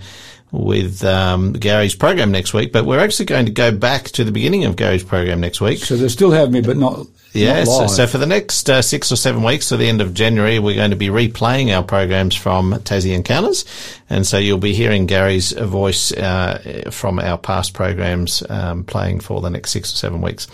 with, 0.50 1.04
um, 1.04 1.52
Gary's 1.52 1.94
program 1.94 2.32
next 2.32 2.52
week, 2.52 2.72
but 2.72 2.84
we're 2.84 2.98
actually 2.98 3.26
going 3.26 3.46
to 3.46 3.52
go 3.52 3.70
back 3.70 4.06
to 4.10 4.24
the 4.24 4.32
beginning 4.32 4.64
of 4.64 4.74
Gary's 4.74 5.04
program 5.04 5.40
next 5.40 5.60
week. 5.60 5.78
so 5.78 5.96
they 5.96 6.08
still 6.08 6.32
have 6.32 6.50
me, 6.50 6.60
but 6.60 6.76
not, 6.76 7.06
Yes. 7.38 7.68
So, 7.68 7.86
so 7.86 8.06
for 8.06 8.18
the 8.18 8.26
next 8.26 8.68
uh, 8.68 8.82
six 8.82 9.12
or 9.12 9.16
seven 9.16 9.42
weeks 9.42 9.68
to 9.68 9.76
the 9.76 9.88
end 9.88 10.00
of 10.00 10.14
January, 10.14 10.58
we're 10.58 10.76
going 10.76 10.90
to 10.90 10.96
be 10.96 11.08
replaying 11.08 11.76
our 11.76 11.82
programs 11.82 12.34
from 12.34 12.72
Tassie 12.72 13.14
Encounters. 13.14 13.64
And 14.08 14.26
so 14.26 14.38
you'll 14.38 14.58
be 14.58 14.74
hearing 14.74 15.06
Gary's 15.06 15.52
voice 15.52 16.12
uh, 16.12 16.90
from 16.90 17.18
our 17.18 17.38
past 17.38 17.74
programs 17.74 18.42
um, 18.48 18.84
playing 18.84 19.20
for 19.20 19.40
the 19.40 19.50
next 19.50 19.70
six 19.70 19.92
or 19.92 19.96
seven 19.96 20.20
weeks. 20.20 20.46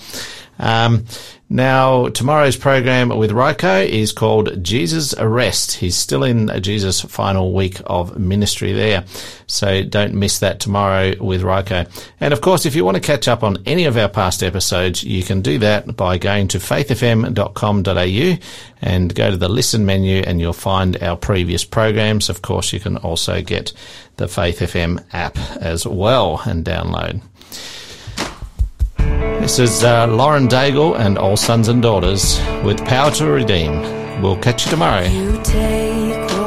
Um, 0.59 1.07
now, 1.49 2.09
tomorrow's 2.09 2.57
program 2.57 3.11
with 3.11 3.31
Ryko 3.31 3.87
is 3.87 4.13
called 4.13 4.65
Jesus 4.65 5.13
Arrest. 5.13 5.75
He's 5.75 5.97
still 5.97 6.25
in 6.25 6.51
Jesus' 6.63 7.03
final 7.03 7.53
week 7.53 7.79
of 7.85 8.19
ministry 8.19 8.73
there. 8.73 9.05
So 9.47 9.83
don't 9.83 10.15
miss 10.15 10.39
that 10.39 10.61
tomorrow 10.61 11.13
with 11.21 11.43
Ryko. 11.43 11.91
And 12.21 12.33
of 12.33 12.41
course, 12.41 12.65
if 12.65 12.75
you 12.75 12.87
want 12.87 12.95
to 12.95 13.03
catch 13.03 13.29
up 13.29 13.43
on 13.43 13.59
any 13.67 13.85
of 13.85 13.99
our 13.99 14.09
past 14.09 14.43
episodes, 14.43 15.05
you 15.05 15.23
can 15.23 15.43
do 15.43 15.59
that 15.59 15.95
by 15.95 16.17
going 16.17 16.49
to 16.49 16.61
faithfm.com.au 16.73 18.39
and 18.81 19.15
go 19.15 19.31
to 19.31 19.37
the 19.37 19.49
listen 19.49 19.85
menu 19.85 20.23
and 20.27 20.41
you'll 20.41 20.53
find 20.53 21.03
our 21.03 21.17
previous 21.17 21.65
programs. 21.65 22.31
Of 22.31 22.41
course, 22.41 22.73
you 22.73 22.81
can 22.81 22.97
also 22.99 23.43
get 23.43 23.73
the 24.17 24.27
Faith 24.27 24.61
FM 24.61 25.05
app 25.13 25.37
as 25.61 25.87
well 25.87 26.41
and 26.47 26.65
download. 26.65 27.21
This 29.41 29.59
is 29.59 29.85
uh, 29.85 30.07
Lauren 30.07 30.49
Daigle 30.49 30.99
and 30.99 31.19
All 31.19 31.37
Sons 31.37 31.69
and 31.69 31.83
Daughters 31.83 32.41
with 32.65 32.83
Power 32.87 33.11
to 33.13 33.27
Redeem. 33.27 34.23
We'll 34.23 34.39
catch 34.39 34.65
you 34.65 34.71
tomorrow. 34.71 35.03
You 35.03 36.42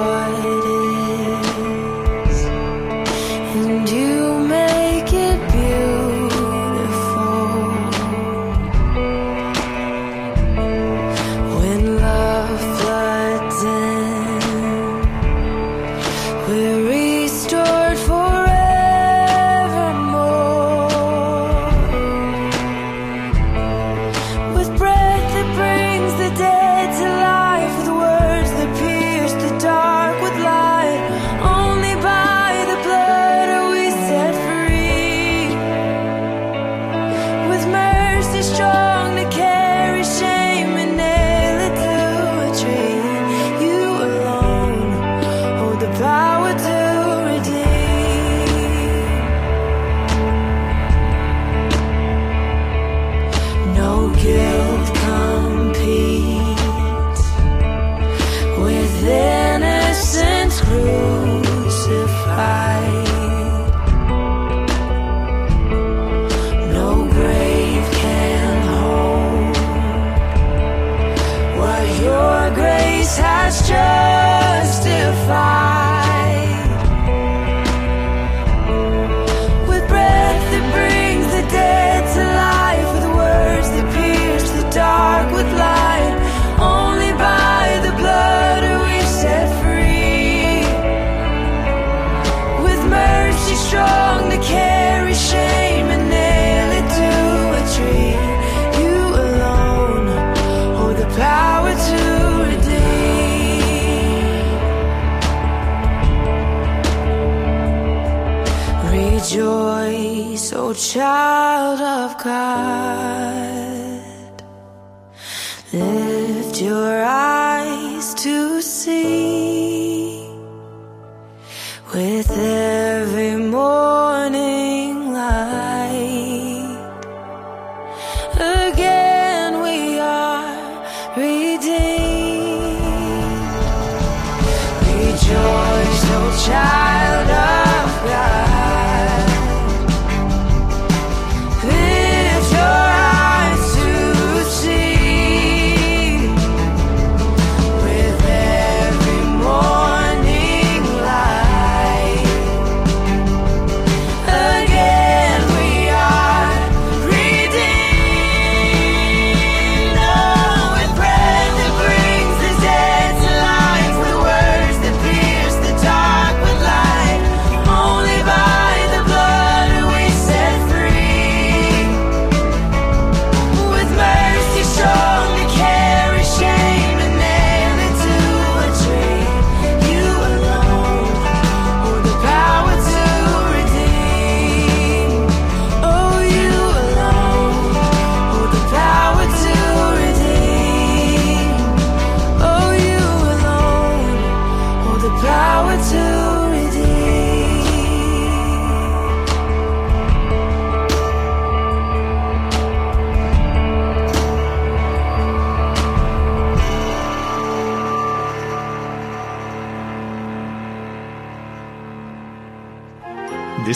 of 111.95 112.17
God. 112.17 113.24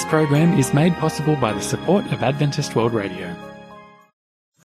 program 0.10 0.58
is 0.58 0.74
made 0.74 0.96
possible 0.96 1.36
by 1.36 1.54
the 1.54 1.62
support 1.62 2.04
of 2.12 2.24
Adventist 2.24 2.76
World 2.76 2.94
Radio. 2.94 3.49